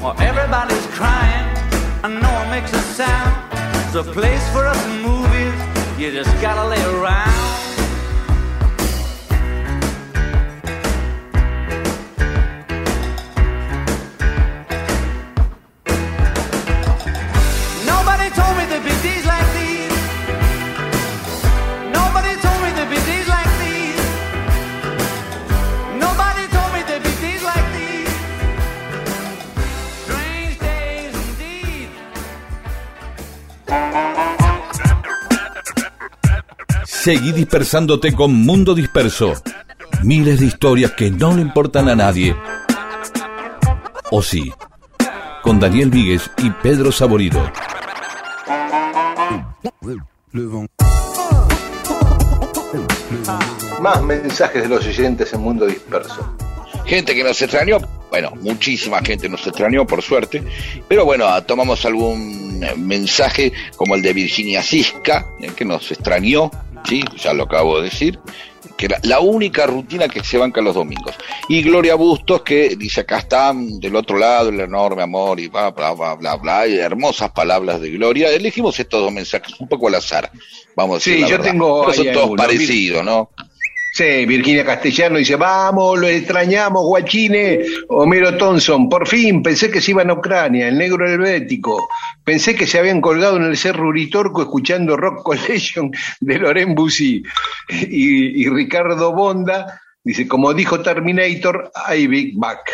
Well, 0.00 0.14
everybody's 0.20 0.86
crying, 0.98 1.46
and 2.04 2.22
no 2.22 2.32
one 2.32 2.48
makes 2.50 2.72
a 2.72 2.80
sound. 2.80 3.34
There's 3.92 4.06
a 4.06 4.12
place 4.12 4.48
for 4.50 4.64
us 4.66 4.80
in 4.86 5.02
movies, 5.02 5.58
you 5.98 6.12
just 6.12 6.30
gotta 6.40 6.68
lay 6.68 6.84
around. 6.94 7.67
Seguí 37.08 37.32
dispersándote 37.32 38.12
con 38.12 38.34
Mundo 38.34 38.74
Disperso. 38.74 39.32
Miles 40.02 40.40
de 40.40 40.44
historias 40.44 40.92
que 40.92 41.10
no 41.10 41.34
le 41.34 41.40
importan 41.40 41.88
a 41.88 41.96
nadie. 41.96 42.36
O 44.10 44.20
sí, 44.20 44.52
con 45.40 45.58
Daniel 45.58 45.88
Víguez 45.88 46.30
y 46.36 46.50
Pedro 46.50 46.92
Saborido. 46.92 47.50
Más 53.80 54.02
mensajes 54.02 54.64
de 54.64 54.68
los 54.68 54.86
oyentes 54.86 55.32
en 55.32 55.40
Mundo 55.40 55.64
Disperso. 55.64 56.36
Gente 56.84 57.14
que 57.14 57.24
nos 57.24 57.40
extrañó, 57.40 57.78
bueno, 58.10 58.32
muchísima 58.42 59.00
gente 59.00 59.30
nos 59.30 59.46
extrañó, 59.46 59.86
por 59.86 60.02
suerte, 60.02 60.42
pero 60.88 61.06
bueno, 61.06 61.26
ah, 61.26 61.40
tomamos 61.40 61.86
algún 61.86 62.60
mensaje 62.76 63.52
como 63.76 63.94
el 63.94 64.02
de 64.02 64.12
Virginia 64.12 64.62
Cisca, 64.62 65.26
eh, 65.40 65.50
que 65.54 65.64
nos 65.64 65.90
extrañó, 65.90 66.50
sí, 66.84 67.02
ya 67.16 67.32
lo 67.32 67.44
acabo 67.44 67.78
de 67.78 67.84
decir, 67.84 68.18
que 68.76 68.86
era 68.86 68.98
la 69.02 69.20
única 69.20 69.66
rutina 69.66 70.08
que 70.08 70.22
se 70.22 70.38
banca 70.38 70.60
los 70.60 70.74
domingos. 70.74 71.14
Y 71.48 71.62
Gloria 71.62 71.94
Bustos, 71.94 72.42
que 72.42 72.76
dice, 72.76 73.00
acá 73.00 73.18
están 73.18 73.80
del 73.80 73.96
otro 73.96 74.18
lado, 74.18 74.50
el 74.50 74.60
enorme 74.60 75.02
amor, 75.02 75.40
y 75.40 75.48
bla, 75.48 75.70
bla, 75.70 75.92
bla, 75.92 76.14
bla, 76.14 76.36
bla, 76.36 76.66
y 76.66 76.78
hermosas 76.78 77.30
palabras 77.30 77.80
de 77.80 77.90
Gloria. 77.90 78.30
Elegimos 78.30 78.78
estos 78.78 79.00
dos 79.00 79.12
mensajes 79.12 79.58
un 79.58 79.68
poco 79.68 79.88
al 79.88 79.96
azar, 79.96 80.30
vamos 80.76 80.94
a 80.94 80.98
decir. 80.98 81.14
Sí, 81.14 81.20
la 81.22 81.28
yo 81.28 81.36
verdad. 81.38 81.50
tengo 81.50 81.80
Pero 81.80 81.92
son 81.92 82.12
todos 82.12 82.36
parecidos, 82.36 83.04
¿no? 83.04 83.30
Sí, 83.98 84.26
Virginia 84.26 84.64
Castellano 84.64 85.18
dice, 85.18 85.34
vamos, 85.34 85.98
lo 85.98 86.06
extrañamos, 86.06 86.84
guachine. 86.84 87.64
Homero 87.88 88.36
Thompson, 88.36 88.88
por 88.88 89.08
fin, 89.08 89.42
pensé 89.42 89.72
que 89.72 89.80
se 89.80 89.90
iban 89.90 90.08
a 90.08 90.12
Ucrania, 90.12 90.68
el 90.68 90.78
negro 90.78 91.04
helvético. 91.04 91.88
Pensé 92.22 92.54
que 92.54 92.68
se 92.68 92.78
habían 92.78 93.00
colgado 93.00 93.38
en 93.38 93.42
el 93.42 93.56
Cerro 93.56 93.88
Uritorco 93.88 94.42
escuchando 94.42 94.96
Rock 94.96 95.24
Collection 95.24 95.90
de 96.20 96.38
Loren 96.38 96.76
Bussi. 96.76 97.24
Y, 97.68 98.48
Ricardo 98.48 99.12
Bonda 99.12 99.80
dice, 100.04 100.28
como 100.28 100.54
dijo 100.54 100.80
Terminator, 100.80 101.72
I 101.92 102.06
big 102.06 102.38
back. 102.38 102.70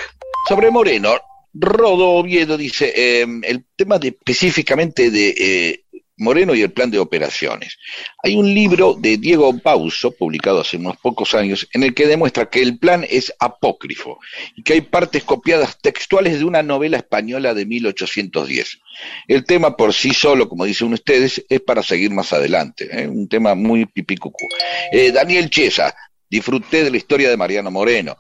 Sobre 0.47 0.71
Moreno, 0.71 1.15
Rodo 1.55 2.11
Oviedo 2.11 2.59
dice, 2.59 2.93
eh, 2.95 3.27
el 3.45 3.65
tema 3.75 3.99
de, 3.99 4.09
específicamente 4.09 5.11
de 5.11 5.35
eh, 5.39 5.84
Moreno 6.17 6.55
y 6.55 6.63
el 6.63 6.73
plan 6.73 6.91
de 6.91 6.99
operaciones. 6.99 7.77
Hay 8.23 8.37
un 8.37 8.53
libro 8.53 8.95
de 8.95 9.17
Diego 9.17 9.53
Bauso, 9.53 10.13
publicado 10.13 10.61
hace 10.61 10.77
unos 10.77 10.97
pocos 10.99 11.35
años, 11.35 11.69
en 11.73 11.83
el 11.83 11.95
que 11.95 12.07
demuestra 12.07 12.47
que 12.47 12.63
el 12.63 12.79
plan 12.79 13.05
es 13.09 13.33
apócrifo 13.41 14.19
y 14.55 14.63
que 14.63 14.75
hay 14.75 14.81
partes 14.83 15.25
copiadas 15.25 15.79
textuales 15.81 16.39
de 16.39 16.45
una 16.45 16.63
novela 16.63 16.99
española 16.99 17.55
de 17.55 17.67
1810. 17.67 18.79
El 19.27 19.45
tema 19.45 19.77
por 19.77 19.93
sí 19.93 20.15
solo, 20.15 20.49
como 20.49 20.65
dicen 20.65 20.93
ustedes, 20.93 21.45
es 21.49 21.61
para 21.61 21.83
seguir 21.83 22.11
más 22.11 22.33
adelante, 22.33 22.89
¿eh? 22.91 23.09
un 23.09 23.29
tema 23.29 23.55
muy 23.55 23.87
pipicucú. 23.87 24.47
Eh, 24.93 25.11
Daniel 25.11 25.51
Chesa, 25.51 25.95
disfruté 26.31 26.85
de 26.85 26.91
la 26.91 26.97
historia 26.97 27.29
de 27.29 27.37
Mariano 27.37 27.71
Moreno 27.71 28.17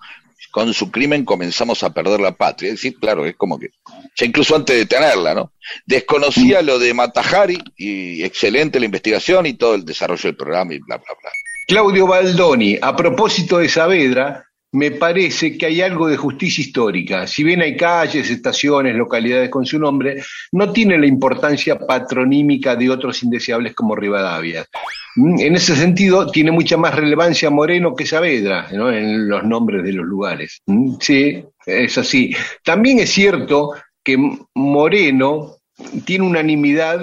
con 0.51 0.72
su 0.72 0.91
crimen 0.91 1.24
comenzamos 1.24 1.82
a 1.82 1.93
perder 1.93 2.20
la 2.20 2.32
patria. 2.32 2.68
Es 2.68 2.76
decir, 2.76 2.99
claro, 2.99 3.26
es 3.26 3.37
como 3.37 3.59
que, 3.59 3.70
ya 4.16 4.26
incluso 4.26 4.55
antes 4.55 4.76
de 4.76 4.87
tenerla, 4.87 5.35
¿no? 5.35 5.53
Desconocía 5.87 6.62
lo 6.62 6.78
de 6.78 6.95
Matajari 6.95 7.59
y 7.76 8.22
excelente 8.22 8.78
la 8.78 8.87
investigación 8.87 9.47
y 9.47 9.55
todo 9.55 9.74
el 9.74 9.85
desarrollo 9.85 10.22
del 10.22 10.37
programa 10.37 10.74
y 10.74 10.78
bla, 10.78 10.97
bla, 10.97 11.16
bla. 11.20 11.30
Claudio 11.66 12.07
Baldoni, 12.07 12.78
a 12.80 12.95
propósito 12.95 13.59
de 13.59 13.68
Saavedra, 13.68 14.45
me 14.75 14.91
parece 14.91 15.57
que 15.57 15.66
hay 15.66 15.81
algo 15.81 16.09
de 16.09 16.16
justicia 16.16 16.62
histórica. 16.62 17.29
Si 17.29 17.45
bien 17.45 17.62
hay 17.62 17.77
calles, 17.77 18.29
estaciones, 18.29 18.97
localidades 18.97 19.49
con 19.49 19.64
su 19.64 19.79
nombre, 19.79 20.20
no 20.51 20.72
tiene 20.72 20.99
la 20.99 21.07
importancia 21.07 21.79
patronímica 21.79 22.75
de 22.75 22.91
otros 22.91 23.22
indeseables 23.22 23.72
como 23.72 23.95
Rivadavia. 23.95 24.66
Mm, 25.14 25.39
En 25.39 25.55
ese 25.55 25.77
sentido, 25.77 26.27
tiene 26.27 26.51
mucha 26.51 26.77
más 26.77 26.93
relevancia 26.93 27.51
Moreno 27.51 27.95
que 27.95 28.05
Saavedra 28.05 28.66
¿no? 28.72 28.91
en 28.91 29.29
los 29.29 29.45
nombres 29.45 29.85
de 29.85 29.93
los 29.93 30.07
lugares. 30.07 30.61
Mm, 30.66 30.95
Sí, 31.01 31.45
es 31.66 31.97
así. 31.97 32.35
También 32.64 32.99
es 32.99 33.11
cierto 33.11 33.75
que 34.03 34.18
Moreno 34.55 35.57
tiene 36.05 36.27
unanimidad 36.27 37.01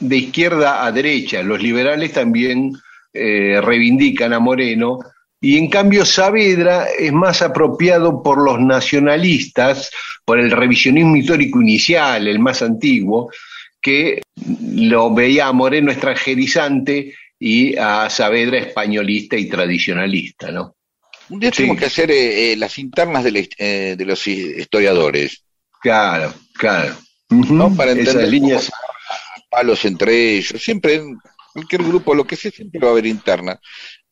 de 0.00 0.16
izquierda 0.16 0.84
a 0.84 0.90
derecha. 0.90 1.44
Los 1.44 1.62
liberales 1.62 2.12
también 2.12 2.72
eh, 3.12 3.60
reivindican 3.62 4.32
a 4.32 4.40
Moreno. 4.40 4.98
Y 5.44 5.58
en 5.58 5.68
cambio 5.68 6.06
Saavedra 6.06 6.86
es 6.98 7.12
más 7.12 7.42
apropiado 7.42 8.22
por 8.22 8.42
los 8.42 8.58
nacionalistas, 8.60 9.90
por 10.24 10.38
el 10.40 10.50
revisionismo 10.50 11.16
histórico 11.16 11.60
inicial, 11.60 12.26
el 12.26 12.38
más 12.38 12.62
antiguo, 12.62 13.30
que 13.80 14.22
lo 14.74 15.12
veía 15.12 15.48
a 15.48 15.52
Moreno 15.52 15.90
extranjerizante 15.92 17.14
y 17.38 17.76
a 17.76 18.08
Saavedra 18.08 18.58
españolista 18.58 19.36
y 19.36 19.48
tradicionalista, 19.48 20.50
¿no? 20.50 20.76
Un 21.28 21.40
día 21.40 21.50
Sí. 21.50 21.56
tenemos 21.58 21.78
que 21.78 21.86
hacer 21.86 22.10
eh, 22.10 22.52
eh, 22.52 22.56
las 22.56 22.78
internas 22.78 23.24
de, 23.24 23.30
la 23.32 23.40
eh, 23.58 23.94
de 23.98 24.04
los 24.06 24.26
hi- 24.26 24.54
historiadores, 24.60 25.42
Claro, 25.82 26.32
claro. 26.54 26.94
Para 27.76 27.90
entender 27.92 28.16
Esas 28.16 28.28
líneas. 28.30 28.72
palos 29.50 29.84
entre 29.84 30.36
ellos. 30.38 30.62
Siempre, 30.62 30.94
en 30.94 31.18
cualquier 31.52 31.82
grupo, 31.82 32.14
lo 32.14 32.24
que 32.26 32.36
sea, 32.36 32.50
siempre 32.50 32.80
va 32.80 32.88
a 32.88 32.90
haber 32.92 33.04
internas. 33.04 33.58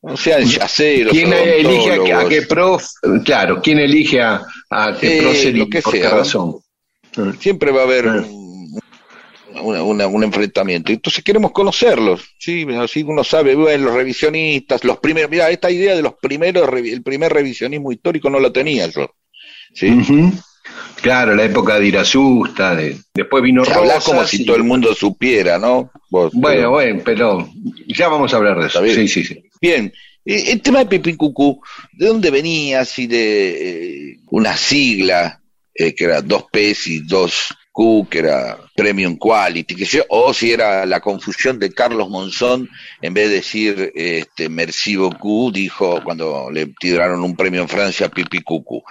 No 0.03 0.17
sean 0.17 0.43
yaceros, 0.43 1.13
¿Quién 1.13 1.31
elige 1.31 2.11
a, 2.13 2.19
a 2.19 2.27
qué 2.27 2.41
prof? 2.41 2.83
Claro, 3.23 3.61
¿quién 3.61 3.79
elige 3.79 4.21
a, 4.21 4.41
a 4.69 4.97
qué 4.99 5.19
Eh, 5.19 5.49
y 5.49 5.51
lo 5.53 5.69
que 5.69 5.81
por 5.81 5.93
sea, 5.93 6.09
razón? 6.09 6.57
Siempre 7.39 7.71
va 7.71 7.81
a 7.81 7.83
haber 7.85 8.07
Ah. 8.09 8.25
un, 8.27 8.79
una- 9.61 9.83
una- 9.83 10.07
un 10.07 10.23
enfrentamiento. 10.25 10.91
Entonces 10.91 11.23
queremos 11.23 11.51
conocerlos, 11.53 12.21
¿sí? 12.37 12.65
Así 12.77 13.03
uno 13.03 13.23
sabe, 13.23 13.55
bueno, 13.55 13.85
los 13.85 13.93
revisionistas, 13.95 14.83
los 14.83 14.97
primeros, 14.97 15.31
mira, 15.31 15.49
esta 15.49 15.71
idea 15.71 15.95
de 15.95 16.01
los 16.01 16.15
primeros, 16.21 16.67
el 16.73 17.01
primer 17.01 17.31
revisionismo 17.31 17.91
histórico 17.93 18.29
no 18.29 18.39
lo 18.41 18.51
tenía 18.51 18.87
yo, 18.87 19.09
¿sí? 19.73 19.89
Claro, 21.01 21.33
la 21.35 21.43
época 21.45 21.79
de 21.79 21.87
Irasusta, 21.87 22.75
de, 22.75 22.97
después 23.13 23.41
vino 23.43 23.63
Rosas 23.63 24.03
como 24.03 24.25
si 24.25 24.41
y- 24.41 24.45
todo 24.45 24.55
el 24.57 24.63
mundo 24.63 24.93
supiera, 24.95 25.57
¿no? 25.59 25.91
Vos, 26.09 26.31
Bueno, 26.33 26.57
pero- 26.57 26.69
bueno, 26.71 27.01
pero 27.05 27.49
ya 27.87 28.07
vamos 28.09 28.33
a 28.33 28.37
hablar 28.37 28.59
de 28.59 28.67
eso. 28.67 28.83
Sí, 28.85 29.07
sí, 29.07 29.23
sí. 29.23 29.43
Bien, 29.63 29.93
eh, 30.25 30.51
el 30.51 30.61
tema 30.61 30.79
de 30.79 30.87
Pipín 30.87 31.15
Cucú, 31.15 31.61
¿de 31.93 32.07
dónde 32.07 32.29
venía? 32.31 32.83
Si 32.83 33.07
de 33.07 34.09
eh, 34.11 34.19
una 34.29 34.57
sigla, 34.57 35.41
eh, 35.73 35.95
que 35.95 36.03
era 36.03 36.21
2P 36.21 36.75
y 36.87 37.07
2Q, 37.07 38.09
que 38.09 38.19
era 38.19 38.59
Premium 38.75 39.15
Quality, 39.17 40.01
o 40.09 40.33
si 40.33 40.51
era 40.51 40.85
la 40.85 40.99
confusión 40.99 41.59
de 41.59 41.71
Carlos 41.71 42.09
Monzón, 42.09 42.69
en 43.01 43.13
vez 43.13 43.29
de 43.29 43.35
decir 43.35 43.93
este, 43.95 44.49
Merci 44.49 44.97
beaucoup, 44.97 45.53
dijo 45.53 46.01
cuando 46.03 46.51
le 46.51 46.65
tiraron 46.77 47.23
un 47.23 47.33
premio 47.33 47.61
en 47.61 47.69
Francia 47.69 48.07
a 48.07 48.09
Pipi 48.09 48.41
Cucú. 48.41 48.83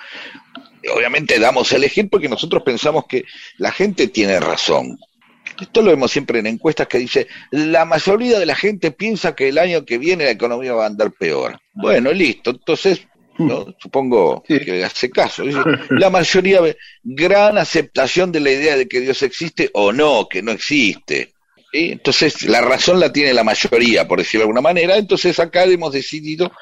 Obviamente 0.96 1.38
damos 1.38 1.70
a 1.70 1.76
elegir 1.76 2.08
porque 2.08 2.30
nosotros 2.30 2.62
pensamos 2.62 3.04
que 3.06 3.26
la 3.58 3.72
gente 3.72 4.08
tiene 4.08 4.40
razón. 4.40 4.98
Esto 5.60 5.82
lo 5.82 5.90
vemos 5.90 6.10
siempre 6.10 6.38
en 6.38 6.46
encuestas 6.46 6.86
que 6.86 6.98
dice, 6.98 7.28
la 7.50 7.84
mayoría 7.84 8.38
de 8.38 8.46
la 8.46 8.54
gente 8.54 8.90
piensa 8.90 9.34
que 9.34 9.48
el 9.48 9.58
año 9.58 9.84
que 9.84 9.98
viene 9.98 10.24
la 10.24 10.30
economía 10.30 10.72
va 10.74 10.84
a 10.84 10.88
andar 10.88 11.12
peor. 11.12 11.58
Bueno, 11.74 12.12
listo, 12.12 12.50
entonces, 12.50 13.06
¿no? 13.38 13.74
supongo 13.78 14.42
Sí. 14.46 14.60
que 14.60 14.84
hace 14.84 15.10
caso. 15.10 15.44
Dice, 15.44 15.60
La 15.90 16.10
mayoría 16.10 16.60
gran 17.02 17.58
aceptación 17.58 18.32
de 18.32 18.40
la 18.40 18.50
idea 18.50 18.76
de 18.76 18.88
que 18.88 19.00
Dios 19.00 19.22
existe 19.22 19.70
o 19.74 19.92
no, 19.92 20.28
que 20.28 20.42
no 20.42 20.52
existe. 20.52 21.32
¿sí? 21.72 21.92
Entonces, 21.92 22.42
la 22.42 22.60
razón 22.60 23.00
la 23.00 23.12
tiene 23.12 23.32
la 23.34 23.44
mayoría, 23.44 24.06
por 24.06 24.18
decirlo 24.18 24.40
de 24.40 24.44
alguna 24.44 24.60
manera. 24.60 24.96
Entonces, 24.96 25.38
acá 25.38 25.64
hemos 25.64 25.92
decidido 25.92 26.52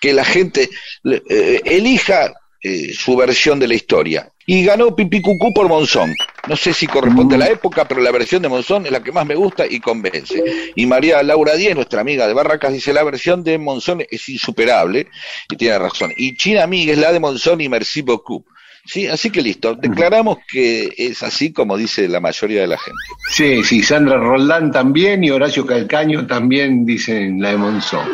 que 0.00 0.12
la 0.12 0.24
gente 0.24 0.68
eh, 1.04 1.60
elija 1.64 2.32
eh, 2.62 2.94
su 2.94 3.14
versión 3.16 3.58
de 3.58 3.68
la 3.68 3.74
historia. 3.74 4.30
Y 4.46 4.64
ganó 4.64 4.94
Pipicucú 4.94 5.52
por 5.54 5.68
Monzón. 5.68 6.14
No 6.48 6.56
sé 6.56 6.74
si 6.74 6.86
corresponde 6.86 7.36
a 7.36 7.38
la 7.38 7.48
época, 7.48 7.86
pero 7.88 8.02
la 8.02 8.10
versión 8.10 8.42
de 8.42 8.48
Monzón 8.48 8.84
es 8.84 8.92
la 8.92 9.02
que 9.02 9.12
más 9.12 9.24
me 9.24 9.34
gusta 9.34 9.64
y 9.68 9.80
convence. 9.80 10.42
Y 10.74 10.86
María 10.86 11.22
Laura 11.22 11.54
Díez, 11.54 11.74
nuestra 11.74 12.02
amiga 12.02 12.26
de 12.26 12.34
Barracas, 12.34 12.72
dice 12.72 12.92
la 12.92 13.02
versión 13.02 13.42
de 13.42 13.56
Monzón 13.56 14.04
es 14.10 14.28
insuperable, 14.28 15.08
y 15.50 15.56
tiene 15.56 15.78
razón. 15.78 16.12
Y 16.16 16.36
China 16.36 16.66
Miguel, 16.66 17.00
la 17.00 17.12
de 17.12 17.20
Monzón 17.20 17.60
y 17.60 17.68
Merci 17.68 18.02
beaucoup. 18.02 18.46
Sí, 18.86 19.06
así 19.06 19.30
que 19.30 19.40
listo, 19.40 19.74
declaramos 19.74 20.38
que 20.46 20.92
es 20.98 21.22
así 21.22 21.54
como 21.54 21.78
dice 21.78 22.06
la 22.06 22.20
mayoría 22.20 22.60
de 22.60 22.66
la 22.66 22.76
gente. 22.76 23.00
Sí, 23.30 23.64
sí, 23.64 23.82
Sandra 23.82 24.18
Roldán 24.18 24.70
también 24.70 25.24
y 25.24 25.30
Horacio 25.30 25.64
Calcaño 25.64 26.26
también 26.26 26.84
dicen 26.84 27.40
la 27.40 27.50
de 27.50 27.56
Monzón. 27.56 28.06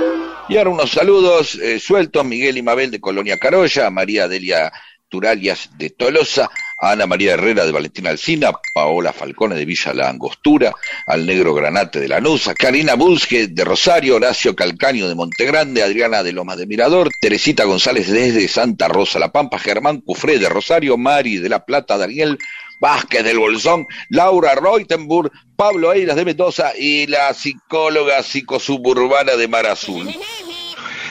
Y 0.49 0.57
ahora 0.57 0.71
unos 0.71 0.91
saludos 0.91 1.57
eh, 1.57 1.81
sueltos, 1.81 2.25
Miguel 2.25 2.57
y 2.57 2.63
Mabel 2.63 2.93
de 2.93 3.01
Colonia 3.01 3.37
Carolla, 3.39 3.91
María 3.91 4.29
Delia 4.29 4.73
Turalias 5.11 5.71
de 5.77 5.91
Tolosa, 5.91 6.49
a 6.81 6.93
Ana 6.93 7.07
María 7.07 7.35
Herrera 7.35 7.67
de 7.67 7.73
Valentina 7.73 8.09
Alcina, 8.11 8.53
Paola 8.73 9.13
Falcone 9.13 9.57
de 9.57 9.67
Villa 9.67 9.93
La 9.93 10.09
Angostura, 10.09 10.73
al 11.07 11.27
Negro 11.27 11.53
Granate 11.53 12.01
de 12.01 12.09
Lanusa, 12.09 12.55
Karina 12.55 12.95
Busque 12.95 13.49
de 13.49 13.65
Rosario, 13.65 14.17
Horacio 14.17 14.57
Calcaño 14.57 15.09
de 15.09 15.15
Montegrande, 15.15 15.83
Adriana 15.83 16.23
de 16.23 16.33
Lomas 16.33 16.57
de 16.57 16.67
Mirador, 16.67 17.11
Teresita 17.21 17.65
González 17.65 18.09
desde 18.09 18.49
Santa 18.49 18.89
Rosa 18.89 19.19
La 19.19 19.33
Pampa, 19.33 19.59
Germán 19.59 20.01
Cufré 20.01 20.39
de 20.39 20.49
Rosario, 20.49 20.97
Mari 20.97 21.37
de 21.39 21.49
La 21.49 21.67
Plata, 21.67 21.99
Daniel 21.99 22.39
Vázquez 22.81 23.23
del 23.25 23.39
Bolsón, 23.39 23.87
Laura 24.09 24.55
Reutenburg, 24.55 25.31
Pablo 25.57 25.93
Eiras 25.93 26.17
de 26.17 26.25
Mendoza 26.25 26.73
y 26.79 27.07
la 27.09 27.35
psicóloga 27.35 28.23
psicosuburbana 28.23 29.37
de 29.37 29.49
Mar 29.49 29.67
Azul. 29.67 30.09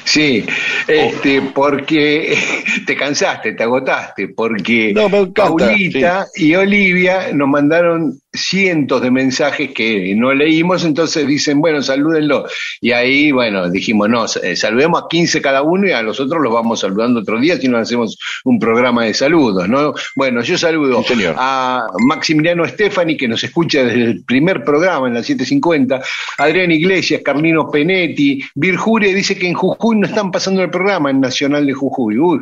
Sí, 0.10 0.44
este, 0.88 1.40
porque 1.54 2.36
te 2.88 2.96
cansaste, 2.96 3.54
te 3.54 3.62
agotaste, 3.62 4.30
porque 4.30 4.92
No, 4.92 5.08
Paulita 5.32 6.26
y 6.34 6.56
Olivia 6.56 7.32
nos 7.32 7.48
mandaron 7.48 8.20
cientos 8.40 9.02
de 9.02 9.12
mensajes 9.12 9.72
que 9.72 10.14
no 10.16 10.34
leímos, 10.34 10.84
entonces 10.86 11.28
dicen, 11.28 11.62
bueno, 11.62 11.82
salúdenlo. 11.82 12.46
Y 12.82 12.92
ahí, 12.92 13.32
bueno, 13.32 13.70
dijimos, 13.70 14.10
no, 14.10 14.26
eh, 14.42 14.56
saludemos 14.56 15.04
a 15.04 15.08
15 15.10 15.42
cada 15.42 15.62
uno 15.62 15.88
y 15.88 15.92
a 15.92 16.02
los 16.02 16.20
otros 16.20 16.42
los 16.42 16.54
vamos 16.54 16.80
saludando 16.80 17.20
otro 17.20 17.40
día 17.40 17.58
si 17.58 17.68
no 17.68 17.78
hacemos 17.78 18.18
un 18.44 18.60
programa 18.60 19.06
de 19.06 19.14
saludos, 19.14 19.68
¿no? 19.68 19.94
Bueno, 20.16 20.42
yo 20.42 20.58
saludo 20.58 21.02
Sí, 21.04 21.16
señor. 21.16 21.36
a 21.38 21.86
Maximiliano 22.06 22.68
Stefani, 22.68 23.18
que 23.18 23.28
nos 23.28 23.44
escucha 23.44 23.84
desde 23.84 24.04
el 24.04 24.24
primer 24.24 24.64
programa 24.64 25.08
en 25.08 25.16
la 25.16 25.24
750, 25.24 26.02
Adrián 26.38 26.72
Iglesias, 26.72 27.22
Carlino 27.24 27.70
Penetti, 27.70 28.44
Virjuria 28.56 29.14
dice 29.14 29.38
que 29.38 29.48
en 29.48 29.54
Jujuy 29.54 29.98
no 29.98 30.08
están 30.08 30.32
pasando 30.32 30.62
el 30.62 30.70
programa 30.70 31.10
en 31.10 31.20
Nacional 31.20 31.66
de 31.66 31.74
Jujuy. 31.74 32.18
Uy. 32.18 32.40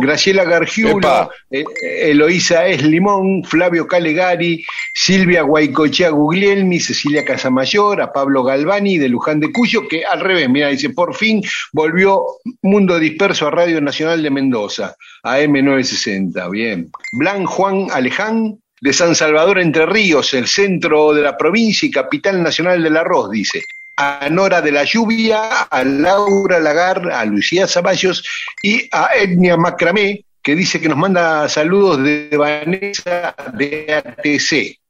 Graciela 0.00 0.44
Gargiulo, 0.44 1.30
eh, 1.50 1.64
Eloísa 1.82 2.66
Es 2.66 2.82
Limón, 2.82 3.44
Flavio 3.44 3.86
Calegari, 3.86 4.64
Silvia 4.94 5.23
Guaycochea 5.24 6.10
Guglielmi, 6.10 6.80
Cecilia 6.80 7.24
Casamayor, 7.24 8.00
a 8.00 8.12
Pablo 8.12 8.44
Galvani 8.44 8.98
de 8.98 9.08
Luján 9.08 9.40
de 9.40 9.50
Cuyo, 9.50 9.88
que 9.88 10.04
al 10.04 10.20
revés, 10.20 10.48
mira, 10.48 10.68
dice, 10.68 10.90
por 10.90 11.14
fin 11.14 11.42
volvió 11.72 12.24
Mundo 12.62 12.98
Disperso 12.98 13.46
a 13.46 13.50
Radio 13.50 13.80
Nacional 13.80 14.22
de 14.22 14.30
Mendoza, 14.30 14.96
a 15.22 15.40
M960, 15.40 16.50
bien. 16.50 16.90
Blan 17.12 17.46
Juan 17.46 17.88
Aleján, 17.92 18.58
de 18.80 18.92
San 18.92 19.14
Salvador 19.14 19.58
Entre 19.58 19.86
Ríos, 19.86 20.34
el 20.34 20.46
centro 20.46 21.14
de 21.14 21.22
la 21.22 21.36
provincia 21.36 21.86
y 21.86 21.90
capital 21.90 22.42
nacional 22.42 22.82
del 22.82 22.96
arroz, 22.96 23.30
dice. 23.30 23.62
A 23.96 24.28
Nora 24.30 24.60
de 24.60 24.72
la 24.72 24.84
Lluvia, 24.84 25.62
a 25.62 25.84
Laura 25.84 26.58
Lagar, 26.58 27.10
a 27.10 27.24
Lucía 27.24 27.66
Zaballos 27.66 28.24
y 28.62 28.88
a 28.90 29.10
Etnia 29.16 29.56
Macramé, 29.56 30.24
que 30.42 30.54
dice 30.54 30.80
que 30.80 30.88
nos 30.88 30.98
manda 30.98 31.48
saludos 31.48 32.02
de 32.02 32.28
Vanessa 32.36 33.34
de 33.54 33.94
ATC. 33.94 34.83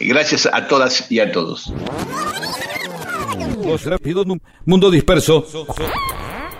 Gracias 0.00 0.48
a 0.52 0.66
todas 0.68 1.10
y 1.10 1.20
a 1.20 1.32
todos. 1.32 1.72
Rápido, 3.84 4.24
Mundo 4.64 4.90
disperso. 4.90 5.46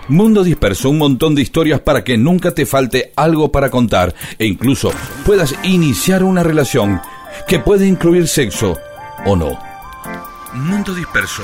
Mundo 0.07 0.43
disperso, 0.43 0.89
un 0.89 0.97
montón 0.97 1.35
de 1.35 1.41
historias 1.41 1.79
para 1.79 2.03
que 2.03 2.17
nunca 2.17 2.53
te 2.53 2.65
falte 2.65 3.13
algo 3.15 3.51
para 3.51 3.69
contar 3.69 4.13
e 4.37 4.45
incluso 4.45 4.91
puedas 5.25 5.55
iniciar 5.63 6.23
una 6.23 6.43
relación 6.43 6.99
que 7.47 7.59
puede 7.59 7.87
incluir 7.87 8.27
sexo 8.27 8.77
o 9.25 9.35
no. 9.35 9.59
Mundo 10.53 10.93
disperso. 10.95 11.43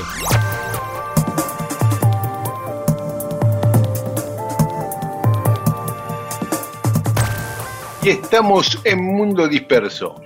Y 8.05 8.09
estamos 8.09 8.79
en 8.83 9.03
Mundo 9.03 9.47
Disperso. 9.47 10.21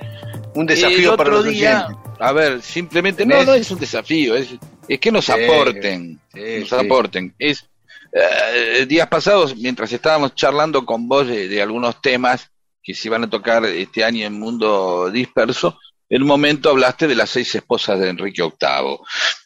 Un 0.55 0.65
desafío 0.65 1.15
para 1.15 1.29
los 1.31 1.45
día, 1.45 1.85
oyentes. 1.87 2.11
a 2.19 2.31
ver, 2.31 2.61
simplemente, 2.61 3.25
no, 3.25 3.31
¿Tenés? 3.33 3.47
no 3.47 3.53
es 3.53 3.71
un 3.71 3.79
desafío, 3.79 4.35
es, 4.35 4.49
es 4.87 4.99
que 4.99 5.11
nos 5.11 5.25
Sí, 5.25 5.31
aporten, 5.31 6.19
sí, 6.33 6.39
nos 6.61 6.69
sí. 6.69 6.75
aporten. 6.75 7.33
Es 7.39 7.65
Eh, 8.11 8.87
días 8.87 9.07
pasados, 9.07 9.55
mientras 9.55 9.91
estábamos 9.93 10.33
charlando 10.33 10.83
con 10.83 11.07
vos 11.07 11.27
de, 11.27 11.47
de 11.47 11.61
algunos 11.61 12.01
temas 12.01 12.49
que 12.81 12.95
se 12.95 13.07
iban 13.07 13.23
a 13.23 13.29
tocar 13.29 13.63
este 13.65 14.03
año 14.03 14.25
en 14.25 14.39
Mundo 14.39 15.11
Disperso, 15.11 15.77
en 16.09 16.23
un 16.23 16.27
momento 16.27 16.71
hablaste 16.71 17.07
de 17.07 17.13
las 17.13 17.29
seis 17.29 17.53
esposas 17.53 17.99
de 17.99 18.09
Enrique 18.09 18.41
VIII. 18.41 18.97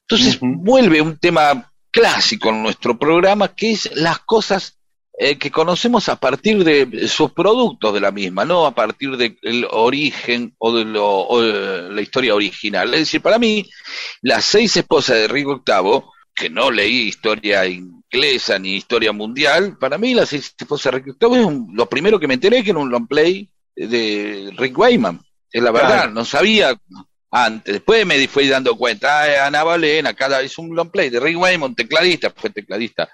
Entonces 0.07 0.37
vuelve 0.41 1.01
un 1.01 1.17
tema 1.17 1.73
clásico 1.91 2.49
en 2.49 2.63
nuestro 2.63 2.97
programa, 2.97 3.49
que 3.53 3.71
es 3.71 3.89
las 3.95 4.19
cosas 4.19 4.77
eh, 5.17 5.37
que 5.37 5.51
conocemos 5.51 6.09
a 6.09 6.15
partir 6.15 6.63
de 6.63 7.07
sus 7.07 7.31
productos 7.31 7.93
de 7.93 7.99
la 8.01 8.11
misma, 8.11 8.45
no 8.45 8.65
a 8.65 8.73
partir 8.73 9.15
del 9.17 9.67
origen 9.71 10.55
o 10.57 10.75
de, 10.75 10.85
lo, 10.85 11.05
o 11.27 11.41
de 11.41 11.91
la 11.91 12.01
historia 12.01 12.33
original. 12.35 12.93
Es 12.93 13.01
decir, 13.01 13.21
para 13.21 13.37
mí, 13.37 13.65
las 14.21 14.43
seis 14.45 14.75
esposas 14.75 15.17
de 15.17 15.25
Enrique 15.25 15.49
VIII, 15.65 16.01
que 16.35 16.49
no 16.49 16.71
leí 16.71 17.07
historia 17.09 17.65
inglesa 17.67 18.57
ni 18.57 18.75
historia 18.75 19.11
mundial, 19.11 19.77
para 19.79 19.97
mí 19.99 20.13
las 20.15 20.29
seis 20.29 20.53
esposas 20.57 20.91
de 20.93 20.97
Enrique 20.99 21.17
VIII 21.27 21.39
es 21.39 21.45
un- 21.45 21.67
lo 21.75 21.87
primero 21.87 22.19
que 22.19 22.27
me 22.27 22.33
enteré 22.33 22.63
que 22.63 22.71
era 22.71 22.79
un 22.79 22.89
long 22.89 23.07
play 23.07 23.49
de 23.75 24.51
Rick 24.57 24.77
Wayman. 24.77 25.21
Es 25.51 25.61
la 25.61 25.71
verdad, 25.71 25.89
Claro. 25.89 26.11
no 26.13 26.25
sabía 26.25 26.75
antes. 27.33 27.73
Después 27.73 28.05
me 28.05 28.27
fui 28.27 28.47
dando 28.47 28.77
cuenta, 28.77 29.23
ah, 29.23 29.47
Ana 29.47 29.63
Valena, 29.63 30.13
cada 30.13 30.41
es 30.41 30.57
un 30.59 30.75
long 30.75 30.91
play 30.91 31.09
de 31.09 31.19
Rick 31.19 31.37
Wayman, 31.37 31.73
tecladista, 31.73 32.31
fue 32.35 32.51
tecladista 32.51 33.09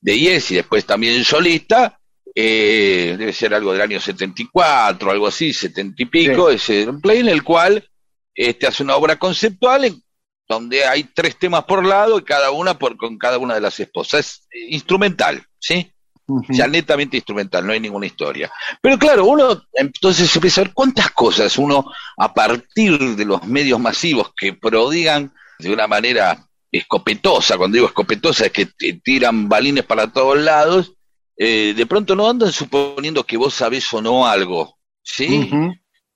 de 0.00 0.18
Yes 0.18 0.50
y 0.52 0.54
después 0.56 0.86
también 0.86 1.22
solista. 1.22 2.00
eh, 2.34 3.16
debe 3.18 3.32
ser 3.32 3.52
algo 3.52 3.72
del 3.72 3.82
año 3.82 4.00
74, 4.00 5.10
algo 5.10 5.26
así, 5.26 5.52
70 5.52 6.02
y 6.02 6.06
pico, 6.06 6.50
ese 6.50 6.86
long 6.86 7.00
play 7.00 7.20
en 7.20 7.28
el 7.28 7.42
cual 7.42 7.86
este 8.34 8.66
hace 8.66 8.82
una 8.84 8.96
obra 8.96 9.18
conceptual 9.18 9.84
en 9.84 10.02
donde 10.48 10.84
hay 10.84 11.04
tres 11.04 11.38
temas 11.38 11.64
por 11.64 11.84
lado 11.84 12.18
y 12.18 12.22
cada 12.24 12.50
una 12.52 12.78
por, 12.78 12.96
con 12.96 13.18
cada 13.18 13.38
una 13.38 13.54
de 13.54 13.60
las 13.60 13.78
esposas. 13.80 14.20
Es 14.20 14.48
eh, 14.50 14.66
instrumental, 14.70 15.44
¿sí? 15.58 15.92
O 16.30 16.54
sea, 16.54 16.66
netamente 16.66 17.16
instrumental, 17.16 17.66
no 17.66 17.72
hay 17.72 17.80
ninguna 17.80 18.04
historia. 18.04 18.52
Pero 18.82 18.98
claro, 18.98 19.24
uno 19.24 19.62
entonces 19.72 20.34
empieza 20.36 20.60
a 20.60 20.64
ver 20.64 20.74
cuántas 20.74 21.10
cosas 21.12 21.56
uno, 21.56 21.90
a 22.18 22.34
partir 22.34 22.98
de 23.16 23.24
los 23.24 23.46
medios 23.46 23.80
masivos 23.80 24.32
que 24.36 24.52
prodigan 24.52 25.32
de 25.58 25.72
una 25.72 25.86
manera 25.86 26.46
escopetosa, 26.70 27.56
cuando 27.56 27.76
digo 27.76 27.86
escopetosa 27.86 28.46
es 28.46 28.52
que 28.52 28.66
te 28.66 29.00
tiran 29.02 29.48
balines 29.48 29.84
para 29.84 30.12
todos 30.12 30.36
lados, 30.36 30.92
eh, 31.34 31.72
de 31.74 31.86
pronto 31.86 32.14
no 32.14 32.28
andan 32.28 32.52
suponiendo 32.52 33.24
que 33.24 33.38
vos 33.38 33.54
sabés 33.54 33.90
o 33.94 34.02
no 34.02 34.26
algo, 34.26 34.78
¿sí? 35.02 35.50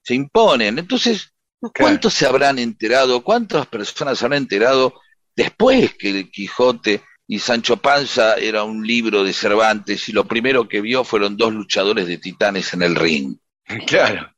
Se 0.03 0.15
imponen. 0.15 0.79
Entonces, 0.79 1.33
¿cuántos 1.75 2.13
se 2.13 2.27
habrán 2.27 2.59
enterado? 2.59 3.23
¿Cuántas 3.23 3.67
personas 3.67 4.19
se 4.19 4.27
habrán 4.27 4.43
enterado 4.43 5.01
después 5.35 5.95
que 5.95 6.11
el 6.11 6.31
Quijote 6.31 7.03
y 7.27 7.39
Sancho 7.39 7.77
Panza 7.77 8.35
era 8.37 8.65
un 8.65 8.87
libro 8.87 9.25
de 9.25 9.33
Cervantes 9.33 10.09
y 10.09 10.13
lo 10.13 10.27
primero 10.27 10.69
que 10.69 10.81
vio 10.81 11.05
fueron 11.05 11.37
dos 11.37 11.53
luchadores 11.53 12.07
de 12.07 12.19
titanes 12.19 12.73
en 12.75 12.83
el 12.83 12.95
ring? 12.95 13.37
Claro. 13.87 14.35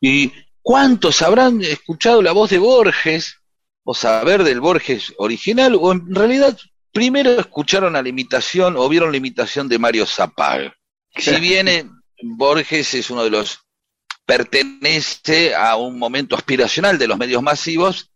¿Y 0.00 0.32
cuántos 0.60 1.22
habrán 1.22 1.60
escuchado 1.62 2.22
la 2.22 2.32
voz 2.32 2.50
de 2.50 2.58
Borges 2.58 3.36
o 3.84 3.94
saber 3.94 4.42
del 4.42 4.60
Borges 4.60 5.12
original 5.18 5.76
o 5.78 5.92
en 5.92 6.12
realidad 6.12 6.58
primero 6.90 7.32
escucharon 7.38 7.94
a 7.94 8.02
la 8.02 8.08
imitación 8.08 8.76
o 8.76 8.88
vieron 8.88 9.12
la 9.12 9.18
imitación 9.18 9.68
de 9.68 9.78
Mario 9.78 10.06
Zapag? 10.06 10.74
Si 11.16 11.38
bien 11.38 11.68
eh, 11.68 11.84
Borges 12.22 12.94
es 12.94 13.10
uno 13.10 13.24
de 13.24 13.30
los 13.30 13.60
pertenece 14.24 15.54
a 15.54 15.76
un 15.76 15.98
momento 15.98 16.36
aspiracional 16.36 16.98
de 16.98 17.08
los 17.08 17.18
medios 17.18 17.42
masivos 17.42 18.11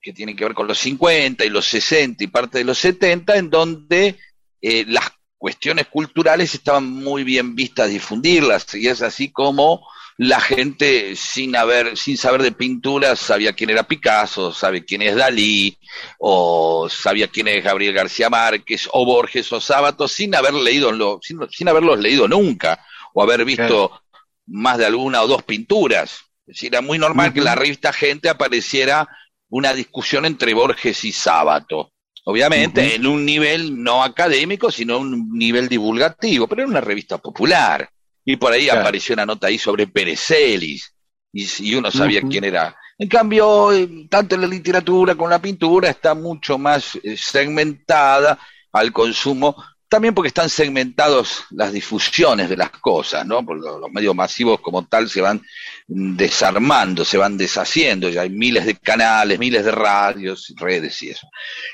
que 0.00 0.12
tiene 0.12 0.34
que 0.34 0.44
ver 0.44 0.54
con 0.54 0.66
los 0.66 0.78
50 0.78 1.44
y 1.44 1.50
los 1.50 1.66
60 1.66 2.24
y 2.24 2.26
parte 2.28 2.58
de 2.58 2.64
los 2.64 2.78
70, 2.78 3.36
en 3.36 3.50
donde 3.50 4.16
eh, 4.60 4.84
las 4.86 5.10
cuestiones 5.36 5.86
culturales 5.86 6.54
estaban 6.54 6.90
muy 6.90 7.24
bien 7.24 7.54
vistas 7.54 7.90
difundirlas, 7.90 8.74
y 8.74 8.88
es 8.88 9.02
así 9.02 9.30
como 9.30 9.86
la 10.18 10.40
gente 10.40 11.14
sin 11.14 11.54
haber, 11.54 11.96
sin 11.96 12.16
saber 12.16 12.42
de 12.42 12.50
pintura 12.50 13.14
sabía 13.14 13.52
quién 13.52 13.70
era 13.70 13.84
Picasso, 13.84 14.52
sabe 14.52 14.84
quién 14.84 15.00
es 15.02 15.14
Dalí, 15.14 15.78
o 16.18 16.88
sabía 16.90 17.28
quién 17.28 17.46
es 17.46 17.62
Gabriel 17.62 17.94
García 17.94 18.28
Márquez, 18.28 18.88
o 18.92 19.06
Borges 19.06 19.52
o 19.52 19.60
Sábato, 19.60 20.08
sin 20.08 20.34
haber 20.34 20.54
leído 20.54 20.90
lo, 20.90 21.20
sin, 21.22 21.38
sin 21.50 21.68
haberlos 21.68 22.00
leído 22.00 22.26
nunca, 22.26 22.84
o 23.14 23.22
haber 23.22 23.44
visto 23.44 23.90
Claro. 23.90 24.02
más 24.46 24.78
de 24.78 24.86
alguna 24.86 25.22
o 25.22 25.28
dos 25.28 25.44
pinturas. 25.44 26.24
Es 26.48 26.54
decir, 26.54 26.74
era 26.74 26.80
muy 26.80 26.98
normal 26.98 27.32
que 27.32 27.40
la 27.40 27.54
revista 27.54 27.92
Gente 27.92 28.28
apareciera 28.28 29.08
una 29.50 29.72
discusión 29.72 30.24
entre 30.26 30.54
Borges 30.54 31.04
y 31.04 31.12
Sábato. 31.12 31.92
Obviamente 32.24 32.94
en 32.94 33.06
un 33.06 33.24
nivel 33.24 33.82
no 33.82 34.02
académico, 34.04 34.70
sino 34.70 34.98
un 34.98 35.30
nivel 35.32 35.68
divulgativo, 35.68 36.46
pero 36.46 36.62
era 36.62 36.70
una 36.70 36.80
revista 36.82 37.16
popular. 37.18 37.88
Y 38.24 38.36
por 38.36 38.52
ahí 38.52 38.64
Claro. 38.66 38.80
apareció 38.82 39.14
una 39.14 39.24
nota 39.24 39.46
ahí 39.46 39.58
sobre 39.58 39.86
Perezelis, 39.86 40.94
y, 41.32 41.46
y 41.60 41.74
uno 41.74 41.90
sabía 41.90 42.20
quién 42.22 42.44
era. 42.44 42.76
En 42.98 43.08
cambio, 43.08 43.72
eh, 43.72 43.88
tanto 44.10 44.34
en 44.34 44.42
la 44.42 44.46
literatura 44.46 45.14
como 45.14 45.28
en 45.28 45.30
la 45.30 45.38
pintura 45.40 45.88
está 45.88 46.14
mucho 46.14 46.58
más 46.58 46.96
eh, 47.02 47.16
segmentada 47.16 48.38
al 48.72 48.92
consumo, 48.92 49.56
también 49.88 50.14
porque 50.14 50.28
están 50.28 50.50
segmentados 50.50 51.44
las 51.50 51.72
difusiones 51.72 52.50
de 52.50 52.56
las 52.58 52.70
cosas, 52.70 53.24
¿no? 53.24 53.42
Porque 53.46 53.62
los 53.66 53.90
medios 53.90 54.14
masivos 54.14 54.60
como 54.60 54.84
tal 54.86 55.08
se 55.08 55.22
van 55.22 55.40
desarmando, 55.88 57.04
se 57.04 57.16
van 57.16 57.36
deshaciendo, 57.38 58.08
ya 58.10 58.22
hay 58.22 58.30
miles 58.30 58.66
de 58.66 58.74
canales, 58.76 59.38
miles 59.38 59.64
de 59.64 59.70
radios, 59.72 60.52
redes 60.56 61.02
y 61.02 61.10
eso. 61.10 61.26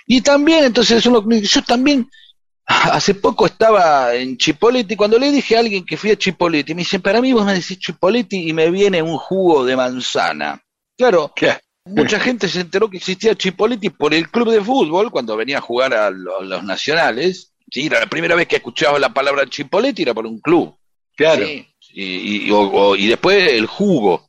Y 0.06 0.20
también, 0.20 0.64
entonces, 0.64 1.02
yo 1.02 1.62
también 1.66 2.08
hace 2.66 3.14
poco 3.14 3.46
estaba 3.46 4.14
en 4.14 4.36
Chipoleti, 4.38 4.94
cuando 4.96 5.18
le 5.18 5.32
dije 5.32 5.56
a 5.56 5.60
alguien 5.60 5.84
que 5.84 5.96
fui 5.96 6.10
a 6.12 6.16
Chipoleti, 6.16 6.74
me 6.74 6.82
dice, 6.82 7.00
para 7.00 7.20
mí 7.20 7.32
vos 7.32 7.44
me 7.44 7.54
decís 7.54 7.78
Chipoleti 7.78 8.48
y 8.48 8.52
me 8.52 8.70
viene 8.70 9.02
un 9.02 9.18
jugo 9.18 9.64
de 9.64 9.76
manzana. 9.76 10.62
Claro, 10.96 11.32
Claro. 11.34 11.58
mucha 11.84 12.20
gente 12.20 12.48
se 12.48 12.60
enteró 12.60 12.88
que 12.88 12.98
existía 12.98 13.34
Chipoleti 13.34 13.90
por 13.90 14.14
el 14.14 14.30
club 14.30 14.50
de 14.52 14.62
fútbol 14.62 15.10
cuando 15.10 15.36
venía 15.36 15.58
a 15.58 15.60
jugar 15.60 15.92
a 15.92 16.10
lo- 16.10 16.38
a 16.40 16.44
los, 16.44 16.62
nacionales. 16.64 17.52
Sí, 17.70 17.86
era 17.86 17.98
la 17.98 18.06
primera 18.06 18.36
vez 18.36 18.46
que 18.46 18.56
escuchaba 18.56 18.98
la 19.00 19.12
palabra 19.12 19.44
Chipoleti 19.48 20.02
era 20.02 20.14
por 20.14 20.24
un 20.26 20.38
club. 20.40 20.76
Claro. 21.16 21.44
Sí, 21.46 21.66
y, 21.94 22.46
y- 22.46 22.50
o- 22.50 22.70
o- 22.70 22.96
y 22.96 23.06
después 23.06 23.52
el 23.52 23.66
jugo. 23.66 24.28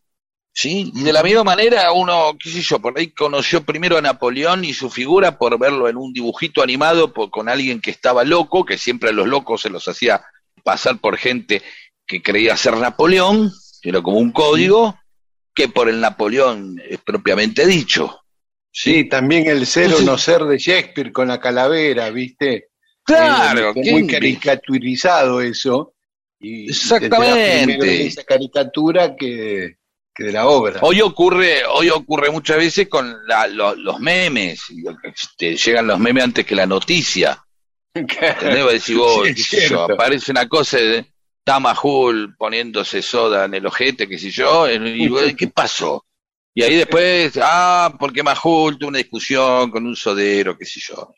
¿sí? 0.57 0.89
Y 0.95 1.03
de 1.03 1.11
la 1.11 1.21
misma 1.21 1.43
manera 1.43 1.91
uno, 1.91 2.33
qué 2.41 2.49
sé 2.49 2.61
yo, 2.61 2.79
por 2.79 2.97
ahí 2.97 3.07
conoció 3.07 3.63
primero 3.65 3.97
a 3.97 4.01
Napoleón 4.01 4.63
y 4.63 4.73
su 4.73 4.89
figura 4.89 5.37
por 5.37 5.59
verlo 5.59 5.89
en 5.89 5.97
un 5.97 6.13
dibujito 6.13 6.63
animado 6.63 7.11
por- 7.11 7.29
con 7.29 7.49
alguien 7.49 7.81
que 7.81 7.91
estaba 7.91 8.23
loco, 8.23 8.63
que 8.63 8.77
siempre 8.77 9.09
a 9.09 9.13
los 9.13 9.27
locos 9.27 9.63
se 9.63 9.69
los 9.69 9.85
hacía 9.89 10.23
pasar 10.63 10.97
por 10.99 11.17
gente 11.17 11.61
que 12.07 12.21
creía 12.21 12.55
ser 12.55 12.77
Napoleón, 12.77 13.51
era 13.81 14.01
como 14.01 14.17
un 14.19 14.31
código, 14.31 14.97
que 15.53 15.67
por 15.67 15.89
el 15.89 15.99
Napoleón 15.99 16.81
es 16.89 16.99
propiamente 16.99 17.65
dicho. 17.67 18.21
Sí, 18.71 19.09
también 19.09 19.47
el 19.47 19.65
ser 19.65 19.93
o 19.93 20.01
no 20.01 20.17
ser 20.17 20.43
de 20.45 20.57
Shakespeare 20.57 21.11
con 21.11 21.27
la 21.27 21.39
calavera, 21.41 22.09
¿viste? 22.11 22.69
Claro, 23.03 23.71
Eh, 23.71 23.73
¿quién- 23.81 23.91
muy 23.93 24.07
caricaturizado 24.07 25.41
eso. 25.41 25.94
Y 26.47 26.69
Exactamente. 26.69 27.77
te 27.77 27.85
de 27.85 28.05
esa 28.07 28.23
caricatura 28.23 29.15
que, 29.15 29.77
que 30.13 30.23
de 30.25 30.31
la 30.31 30.47
obra. 30.47 30.79
Hoy 30.81 31.01
ocurre, 31.01 31.65
hoy 31.65 31.89
ocurre 31.89 32.29
muchas 32.29 32.57
veces 32.57 32.87
con 32.87 33.15
la- 33.27 33.47
lo- 33.47 33.75
los 33.75 33.99
memes, 33.99 34.61
y, 34.69 34.83
este, 35.03 35.55
llegan 35.57 35.87
los 35.87 35.99
memes 35.99 36.23
antes 36.23 36.45
que 36.45 36.55
la 36.55 36.65
noticia. 36.65 37.43
¿Entendés? 37.95 38.63
Vos 38.63 38.95
vos, 38.95 39.27
Sí, 39.35 39.57
yo, 39.69 39.83
aparece 39.83 40.31
una 40.31 40.47
cosa 40.47 40.77
de 40.77 41.05
Tamahul 41.43 42.35
poniéndose 42.37 43.01
soda 43.01 43.45
en 43.45 43.53
el 43.55 43.65
ojete, 43.65 44.07
qué 44.07 44.17
sé 44.19 44.29
yo, 44.29 44.69
y 44.69 45.07
vos, 45.07 45.23
¿qué 45.37 45.47
pasó? 45.47 46.05
Y 46.53 46.63
ahí 46.63 46.75
después, 46.75 47.37
ah, 47.41 47.93
porque 47.99 48.23
Mahul 48.23 48.77
tuvo 48.77 48.89
una 48.89 48.99
discusión 48.99 49.69
con 49.71 49.85
un 49.85 49.95
sodero, 49.95 50.57
qué 50.57 50.65
sé 50.65 50.79
yo. 50.79 51.13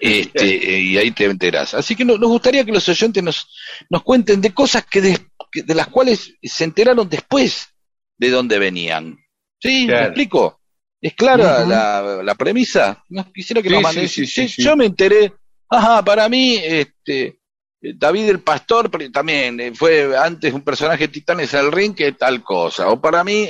Este, 0.00 0.80
y 0.80 0.96
ahí 0.98 1.10
te 1.12 1.24
enterás. 1.26 1.74
Así 1.74 1.94
que 1.94 2.04
no- 2.04 2.18
nos 2.18 2.28
gustaría 2.28 2.64
que 2.64 2.72
los 2.72 2.88
oyentes 2.88 3.22
nos, 3.22 3.48
nos 3.90 4.02
cuenten 4.02 4.40
de 4.40 4.52
cosas 4.52 4.84
que 4.86 5.00
de, 5.00 5.18
que- 5.52 5.62
de 5.62 5.74
las 5.74 5.88
cuales 5.88 6.34
se 6.42 6.64
enteraron 6.64 7.08
después 7.08 7.68
de 8.16 8.30
dónde 8.30 8.58
venían. 8.58 9.16
¿Sí? 9.60 9.86
¿Me 9.86 10.02
explico? 10.02 10.60
¿Es 11.00 11.14
clara 11.14 11.64
la, 11.64 12.20
la 12.24 12.34
premisa? 12.34 13.04
Quisiera 13.32 13.62
que 13.62 13.68
Sí, 13.68 13.74
nos 13.74 13.80
sí, 13.80 13.84
manden. 13.84 14.08
sí, 14.08 14.26
sí, 14.26 14.42
Sí, 14.42 14.48
sí. 14.48 14.62
Yo 14.62 14.76
me 14.76 14.86
enteré, 14.86 15.32
ajá, 15.68 16.04
para 16.04 16.28
mí, 16.28 16.56
este, 16.60 17.38
David 17.80 18.28
el 18.30 18.40
Pastor 18.40 18.90
también 19.12 19.60
eh, 19.60 19.72
fue 19.74 20.16
antes 20.16 20.52
un 20.52 20.62
personaje 20.62 21.06
de 21.06 21.12
Titanes 21.12 21.54
al 21.54 21.70
Ring 21.70 21.94
que 21.94 22.12
tal 22.12 22.42
cosa. 22.42 22.88
O 22.88 23.00
para 23.00 23.22
mí, 23.22 23.46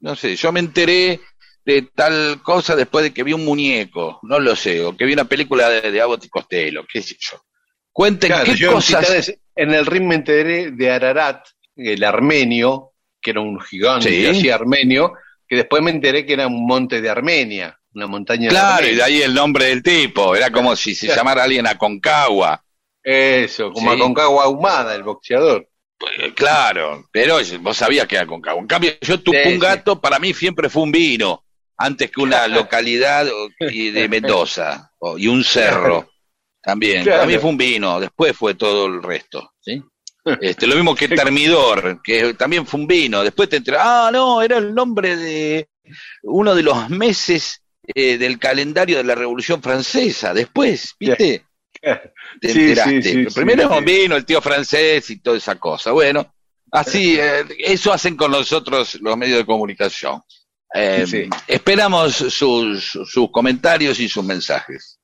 no 0.00 0.16
sé, 0.16 0.36
yo 0.36 0.52
me 0.52 0.60
enteré 0.60 1.20
de 1.66 1.82
tal 1.82 2.40
cosa 2.42 2.76
después 2.76 3.02
de 3.02 3.12
que 3.12 3.24
vi 3.24 3.32
un 3.32 3.44
muñeco, 3.44 4.20
no 4.22 4.38
lo 4.38 4.54
sé, 4.54 4.82
o 4.84 4.96
que 4.96 5.04
vi 5.04 5.12
una 5.12 5.24
película 5.24 5.68
de, 5.68 5.90
de 5.90 6.00
Abbott 6.00 6.24
y 6.24 6.28
Costello, 6.28 6.86
qué 6.90 7.02
sé 7.02 7.16
yo. 7.18 7.38
Cuenten 7.92 8.28
Claro, 8.30 8.44
qué 8.44 8.54
yo 8.56 8.72
cosas. 8.72 9.32
En 9.54 9.74
el 9.74 9.84
ring 9.84 10.04
me 10.04 10.14
enteré 10.14 10.70
de 10.70 10.90
Ararat, 10.90 11.44
el 11.74 12.04
armenio, 12.04 12.92
que 13.20 13.32
era 13.32 13.40
un 13.40 13.60
gigante 13.60 14.08
Sí. 14.08 14.26
así 14.26 14.48
armenio, 14.50 15.14
que 15.48 15.56
después 15.56 15.82
me 15.82 15.90
enteré 15.90 16.24
que 16.24 16.34
era 16.34 16.46
un 16.46 16.66
monte 16.66 17.00
de 17.00 17.08
Armenia, 17.10 17.76
una 17.94 18.06
montaña 18.06 18.44
de 18.44 18.48
Claro, 18.50 18.86
y 18.86 18.94
de 18.94 19.02
ahí 19.02 19.22
el 19.22 19.34
nombre 19.34 19.64
del 19.66 19.82
tipo, 19.82 20.36
era 20.36 20.50
como 20.52 20.76
si 20.76 20.94
se 20.94 21.06
Claro. 21.06 21.20
llamara 21.20 21.42
alguien 21.44 21.66
Aconcagua. 21.66 22.62
Eso, 23.02 23.72
como 23.72 23.90
Sí. 23.92 23.96
Aconcagua 23.96 24.44
Ahumada, 24.44 24.94
el 24.94 25.02
boxeador. 25.02 25.68
Eh, 26.18 26.32
Claro, 26.34 27.06
pero 27.10 27.38
vos 27.60 27.76
sabías 27.76 28.06
que 28.06 28.16
era 28.16 28.26
con 28.26 28.42
En 28.46 28.66
cambio, 28.66 28.92
yo 29.00 29.18
Tupungato 29.20 30.00
para 30.00 30.18
mí 30.18 30.34
siempre 30.34 30.68
fue 30.68 30.82
un 30.82 30.92
vino, 30.92 31.42
antes 31.78 32.10
que 32.10 32.20
una 32.20 32.46
localidad 32.48 33.26
de 33.58 34.08
Mendoza 34.08 34.92
y 35.16 35.28
un 35.28 35.44
cerro 35.44 36.10
también. 36.62 37.04
Claro. 37.04 37.26
Mí 37.26 37.38
fue 37.38 37.50
un 37.50 37.56
vino, 37.56 38.00
después 38.00 38.36
fue 38.36 38.54
todo 38.54 38.86
el 38.86 39.02
resto. 39.02 39.52
¿sí? 39.60 39.82
Este, 40.40 40.66
lo 40.66 40.74
mismo 40.74 40.94
que 40.94 41.08
Termidor, 41.08 42.00
que 42.02 42.34
también 42.34 42.66
fue 42.66 42.80
un 42.80 42.86
vino. 42.86 43.22
Después 43.22 43.48
te 43.48 43.56
enterás, 43.56 43.82
ah, 43.84 44.10
no, 44.12 44.42
era 44.42 44.58
el 44.58 44.74
nombre 44.74 45.16
de 45.16 45.68
uno 46.22 46.54
de 46.54 46.62
los 46.62 46.88
meses 46.90 47.62
eh, 47.94 48.18
del 48.18 48.38
calendario 48.38 48.96
de 48.96 49.04
la 49.04 49.14
Revolución 49.14 49.62
Francesa. 49.62 50.34
Después, 50.34 50.94
¿viste? 50.98 51.44
te 52.40 52.48
Sí, 52.48 52.60
enteraste. 52.70 53.02
sí, 53.02 53.24
sí, 53.28 53.34
Primero 53.34 53.80
vino 53.80 54.16
el 54.16 54.24
tío 54.24 54.40
francés 54.40 55.08
y 55.10 55.20
toda 55.20 55.36
esa 55.36 55.54
cosa. 55.56 55.92
Bueno, 55.92 56.34
así, 56.72 57.16
eh, 57.20 57.44
eso 57.58 57.92
hacen 57.92 58.16
con 58.16 58.32
nosotros 58.32 58.98
los 59.00 59.16
medios 59.16 59.38
de 59.38 59.46
comunicación. 59.46 60.22
Eh, 60.74 61.04
Sí. 61.06 61.28
Esperamos 61.46 62.14
sus, 62.16 62.84
sus 63.04 63.30
comentarios 63.30 63.98
y 64.00 64.08
sus 64.08 64.24
mensajes. 64.24 64.98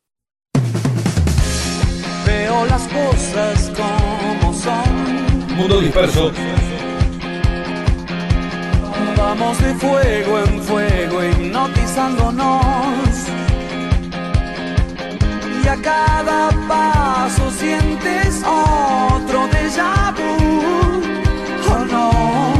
Veo 2.27 2.65
las 2.67 2.83
cosas 2.89 3.73
como 3.77 4.53
son. 4.55 5.57
Mundo 5.57 5.81
disperso. 5.81 6.33
Vamos 9.17 9.59
de 9.63 9.75
fuego 9.75 10.39
en 10.41 10.63
fuego 10.63 11.25
hipnotizándonos. 11.25 12.59
Y 15.65 15.69
a 15.69 15.77
cada 15.77 16.51
paso 16.69 17.51
sientes 17.53 18.43
otro 18.45 19.49
déjà 19.49 20.13
vu. 20.17 21.03
Oh 21.71 21.85
no. 21.85 22.52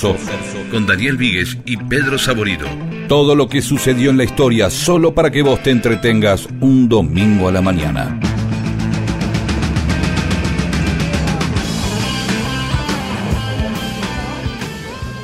Con 0.00 0.86
Daniel 0.86 1.18
Víguez 1.18 1.58
y 1.66 1.76
Pedro 1.76 2.18
Saborido. 2.18 2.66
Todo 3.06 3.34
lo 3.34 3.50
que 3.50 3.60
sucedió 3.60 4.08
en 4.08 4.16
la 4.16 4.24
historia 4.24 4.70
solo 4.70 5.14
para 5.14 5.30
que 5.30 5.42
vos 5.42 5.62
te 5.62 5.70
entretengas 5.70 6.48
un 6.60 6.88
domingo 6.88 7.48
a 7.48 7.52
la 7.52 7.60
mañana. 7.60 8.18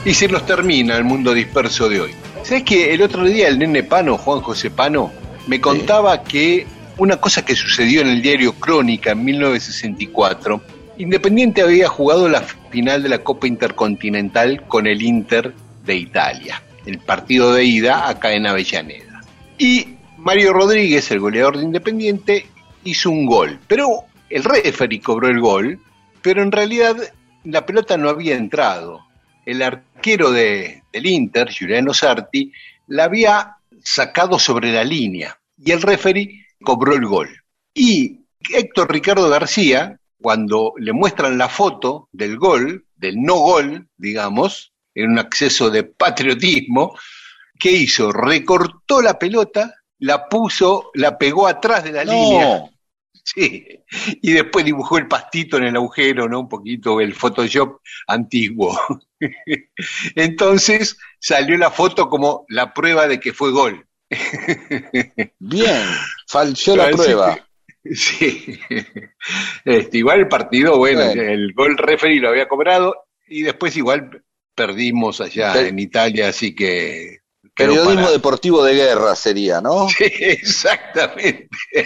Y 0.05 0.13
se 0.13 0.29
nos 0.29 0.45
termina 0.45 0.99
el 0.99 1.05
mundo 1.05 1.33
disperso 1.33 1.89
de 1.89 2.03
hoy. 2.03 2.11
¿Sabes 2.43 2.65
que 2.65 2.93
el 2.93 3.01
otro 3.01 3.25
día 3.25 3.49
el 3.49 3.59
nene 3.59 3.83
Pano, 3.83 4.19
Juan 4.19 4.43
José 4.43 4.71
Pano, 4.71 5.11
me 5.47 5.59
contaba 5.59 6.23
que 6.23 6.67
una 6.99 7.17
cosa 7.17 7.43
que 7.43 7.57
sucedió 7.57 8.03
en 8.03 8.09
el 8.09 8.21
diario 8.21 8.53
Crónica 8.53 9.13
en 9.13 9.25
1964, 9.25 10.61
Independiente 10.99 11.61
había 11.61 11.89
jugado 11.89 12.27
la 12.29 12.43
final 12.77 13.03
de 13.03 13.09
la 13.09 13.25
Copa 13.25 13.47
Intercontinental 13.47 14.67
con 14.67 14.87
el 14.87 15.01
Inter 15.01 15.55
de 15.87 15.97
Italia, 15.97 16.63
el 16.85 16.99
partido 16.99 17.55
de 17.55 17.65
ida 17.65 18.07
acá 18.07 18.35
en 18.35 18.47
Avellaneda. 18.47 19.23
Y 19.57 19.95
Mario 20.19 20.53
Rodríguez, 20.53 21.11
el 21.11 21.21
goleador 21.21 21.57
de 21.57 21.65
Independiente, 21.65 22.45
hizo 22.85 23.09
un 23.09 23.25
gol, 23.25 23.59
pero 23.67 24.05
el 24.29 24.45
referee 24.45 25.01
cobró 25.01 25.29
el 25.29 25.41
gol, 25.41 25.81
pero 26.21 26.43
en 26.43 26.53
realidad 26.53 26.97
la 27.45 27.65
pelota 27.65 27.97
no 27.97 28.11
había 28.11 28.37
entrado. 28.37 29.07
El 29.47 29.63
arquero 29.63 30.31
de, 30.31 30.83
del 30.93 31.07
Inter, 31.07 31.49
Giuliano 31.49 31.95
Sarti, 31.95 32.53
la 32.89 33.05
había 33.05 33.57
sacado 33.83 34.39
sobre 34.39 34.71
la 34.71 34.85
línea 34.85 35.39
y 35.57 35.71
el 35.71 35.81
referee 35.81 36.45
cobró 36.63 36.93
el 36.93 37.07
gol. 37.07 37.43
Y 37.73 38.21
Héctor 38.55 38.93
Ricardo 38.93 39.31
García, 39.31 39.99
cuando 40.21 40.75
le 40.79 40.93
muestran 40.93 41.39
la 41.39 41.49
foto 41.49 42.09
del 42.13 42.39
gol, 42.39 42.87
del 42.95 43.23
no 43.23 43.35
gol, 43.37 43.89
digamos, 43.97 44.73
en 44.95 45.11
un 45.13 45.19
acceso 45.19 45.71
de 45.71 45.85
patriotismo, 45.85 46.97
¿qué 47.59 47.71
hizo? 47.73 48.13
Recortó 48.13 49.03
la 49.03 49.19
pelota, 49.19 49.75
la 49.99 50.29
puso, 50.29 50.91
la 50.95 51.19
pegó 51.19 51.47
atrás 51.47 51.85
de 51.85 51.93
la 51.93 52.05
línea. 52.05 52.45
No, 52.45 52.71
Sí, 53.27 53.67
y 54.23 54.33
después 54.33 54.65
dibujó 54.65 54.99
el 54.99 55.09
pastito 55.09 55.57
en 55.57 55.65
el 55.65 55.75
agujero, 55.75 56.29
¿no? 56.29 56.41
Un 56.41 56.49
poquito 56.49 57.01
el 57.01 57.13
Photoshop 57.13 57.81
antiguo. 58.07 58.79
Entonces 60.15 60.97
salió 61.19 61.59
la 61.59 61.73
foto 61.73 62.09
como 62.09 62.45
la 62.49 62.73
prueba 62.73 63.09
de 63.09 63.19
que 63.19 63.33
fue 63.33 63.51
gol. 63.51 63.85
bien, 65.41 65.83
falció 66.29 66.77
la 66.77 66.89
prueba. 66.91 67.46
Sí. 67.95 68.59
Este, 69.65 69.99
igual 69.99 70.21
el 70.21 70.29
partido, 70.29 70.77
bueno, 70.79 71.05
Bueno. 71.05 71.23
el 71.23 71.53
gol 71.55 71.77
referee 71.77 72.21
lo 72.21 72.29
había 72.31 72.49
cobrado 72.49 72.95
y 73.27 73.43
después 73.43 73.77
igual 73.77 74.23
perdimos 74.55 75.21
allá 75.21 75.53
Pe- 75.53 75.69
en 75.69 75.79
Italia, 75.79 76.29
así 76.29 76.55
que... 76.55 77.19
Periodismo 77.55 77.95
para- 77.95 78.11
deportivo 78.11 78.63
de 78.65 78.75
guerra 78.75 79.15
sería, 79.17 79.61
¿no? 79.61 79.89
Sí, 79.97 80.05
exactamente. 80.05 81.49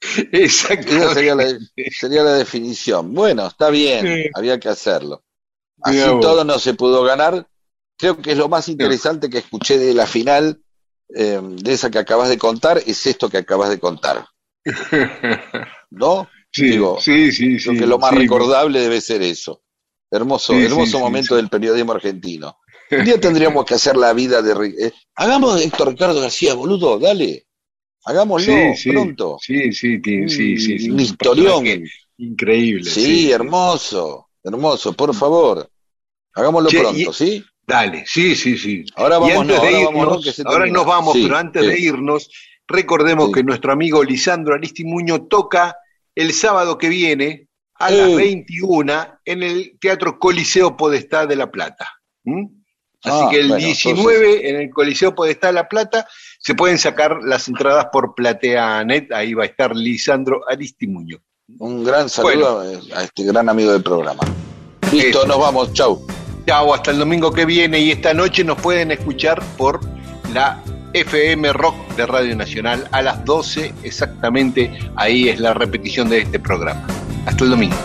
Esa 0.00 0.74
exactamente. 0.74 1.14
sería 1.14 1.34
la, 1.34 1.44
sería 1.90 2.22
la 2.22 2.34
definición. 2.34 3.12
Bueno, 3.14 3.46
está 3.48 3.68
bien, 3.70 4.06
Sí. 4.06 4.30
había 4.34 4.58
que 4.60 4.68
hacerlo. 4.68 5.24
Así 5.82 5.98
todo 6.20 6.44
no 6.44 6.58
se 6.58 6.74
pudo 6.74 7.02
ganar. 7.02 7.46
Creo 7.96 8.16
que 8.22 8.32
es 8.32 8.38
lo 8.38 8.48
más 8.48 8.68
interesante 8.68 9.28
que 9.28 9.38
escuché 9.38 9.76
de 9.78 9.94
la 9.94 10.06
final, 10.06 10.60
eh, 11.14 11.40
de 11.42 11.72
esa 11.72 11.90
que 11.90 11.98
acabas 11.98 12.28
de 12.28 12.38
contar, 12.38 12.78
es 12.86 13.06
esto 13.06 13.28
que 13.28 13.38
acabas 13.38 13.70
de 13.70 13.78
contar. 13.80 14.24
¿No? 15.90 16.28
Sí, 16.50 16.66
Digo, 16.70 16.98
sí, 17.00 17.30
sí, 17.32 17.58
Creo 17.58 17.74
sí, 17.74 17.78
que 17.78 17.86
lo 17.86 17.98
más 17.98 18.10
sí. 18.10 18.16
recordable 18.16 18.80
debe 18.80 19.00
ser 19.00 19.22
eso. 19.22 19.62
Hermoso, 20.10 20.54
Sí, 20.54 20.64
hermoso 20.64 20.96
sí, 20.96 21.02
momento 21.02 21.36
del 21.36 21.48
periodismo 21.48 21.92
argentino. 21.92 22.58
Un 22.90 23.04
día 23.04 23.20
tendríamos 23.20 23.64
que 23.66 23.74
hacer 23.74 23.96
la 23.96 24.12
vida 24.14 24.40
de... 24.40 24.86
Eh, 24.86 24.92
hagamos 25.16 25.60
Héctor 25.60 25.88
Ricardo 25.90 26.20
García, 26.20 26.54
boludo, 26.54 26.98
dale. 26.98 27.46
Hagámoslo 28.04 28.52
pronto. 28.84 29.38
Sí, 29.40 29.72
sí, 29.72 30.00
sí, 30.28 30.56
sí, 30.58 30.90
Un 30.90 31.00
historión. 31.00 31.64
Increíble. 32.16 32.84
Sí, 32.90 33.30
hermoso, 33.30 34.28
Hermoso, 34.42 34.92
por 34.94 35.14
favor. 35.14 35.68
Hagámoslo 36.32 36.70
Che, 36.70 36.80
pronto, 36.80 36.98
y- 36.98 37.12
¿sí? 37.12 37.44
Dale, 37.66 38.04
sí, 38.06 38.34
sí, 38.34 38.56
sí. 38.56 38.82
Ahora 38.96 39.18
vamos, 39.18 39.50
ahora 39.50 39.70
irnos, 39.70 40.40
ahora 40.46 40.66
nos 40.68 40.86
vamos, 40.86 41.14
pero 41.20 41.36
antes 41.36 41.66
de 41.66 41.78
irnos, 41.78 42.30
recordemos 42.68 43.28
Sí. 43.28 43.32
que 43.34 43.42
nuestro 43.44 43.72
amigo 43.72 44.04
Lisandro 44.04 44.54
Aristimuño 44.54 45.22
toca 45.22 45.76
el 46.14 46.32
sábado 46.32 46.78
que 46.78 46.88
viene 46.88 47.48
a 47.74 47.90
las 47.90 48.08
Eh. 48.10 48.14
21 48.16 49.18
en 49.24 49.42
el 49.42 49.78
Teatro 49.80 50.18
Coliseo 50.18 50.76
Podestá 50.76 51.26
de 51.26 51.36
La 51.36 51.50
Plata. 51.50 51.88
¿Mm? 52.24 52.44
Así 53.04 53.16
Ah, 53.22 53.28
que 53.30 53.38
el 53.40 53.48
bueno, 53.48 53.64
19 53.64 54.50
en 54.50 54.56
el 54.56 54.70
Coliseo 54.70 55.14
Podestá 55.14 55.46
de 55.48 55.52
La 55.52 55.68
Plata 55.68 56.06
se 56.40 56.54
pueden 56.54 56.78
sacar 56.78 57.18
las 57.22 57.46
entradas 57.48 57.86
por 57.92 58.14
Plateanet, 58.16 59.12
ahí 59.12 59.34
va 59.34 59.44
a 59.44 59.46
estar 59.46 59.74
Lisandro 59.76 60.40
Aristimuño. 60.50 61.18
Un 61.60 61.84
gran 61.84 62.08
saludo 62.08 62.60
a- 62.60 62.98
a 62.98 63.04
este 63.04 63.22
gran 63.24 63.48
amigo 63.48 63.72
del 63.72 63.82
programa. 63.82 64.20
Listo, 64.92 65.20
Eso. 65.20 65.26
nos 65.28 65.38
vamos, 65.38 65.72
chau. 65.72 66.04
Chao, 66.46 66.74
hasta 66.74 66.90
el 66.90 66.98
domingo 66.98 67.30
que 67.32 67.44
viene 67.44 67.78
y 67.78 67.90
esta 67.92 68.12
noche 68.14 68.42
nos 68.42 68.58
pueden 68.60 68.90
escuchar 68.90 69.40
por 69.56 69.80
la 70.34 70.60
FM 70.92 71.52
Rock 71.52 71.74
de 71.96 72.06
Radio 72.06 72.36
Nacional 72.36 72.88
a 72.92 73.02
las 73.02 73.24
12 73.24 73.74
exactamente. 73.82 74.78
Ahí 74.96 75.28
es 75.28 75.40
la 75.40 75.54
repetición 75.54 76.08
de 76.08 76.22
este 76.22 76.38
programa. 76.38 76.86
Hasta 77.26 77.44
el 77.44 77.50
domingo. 77.50 77.76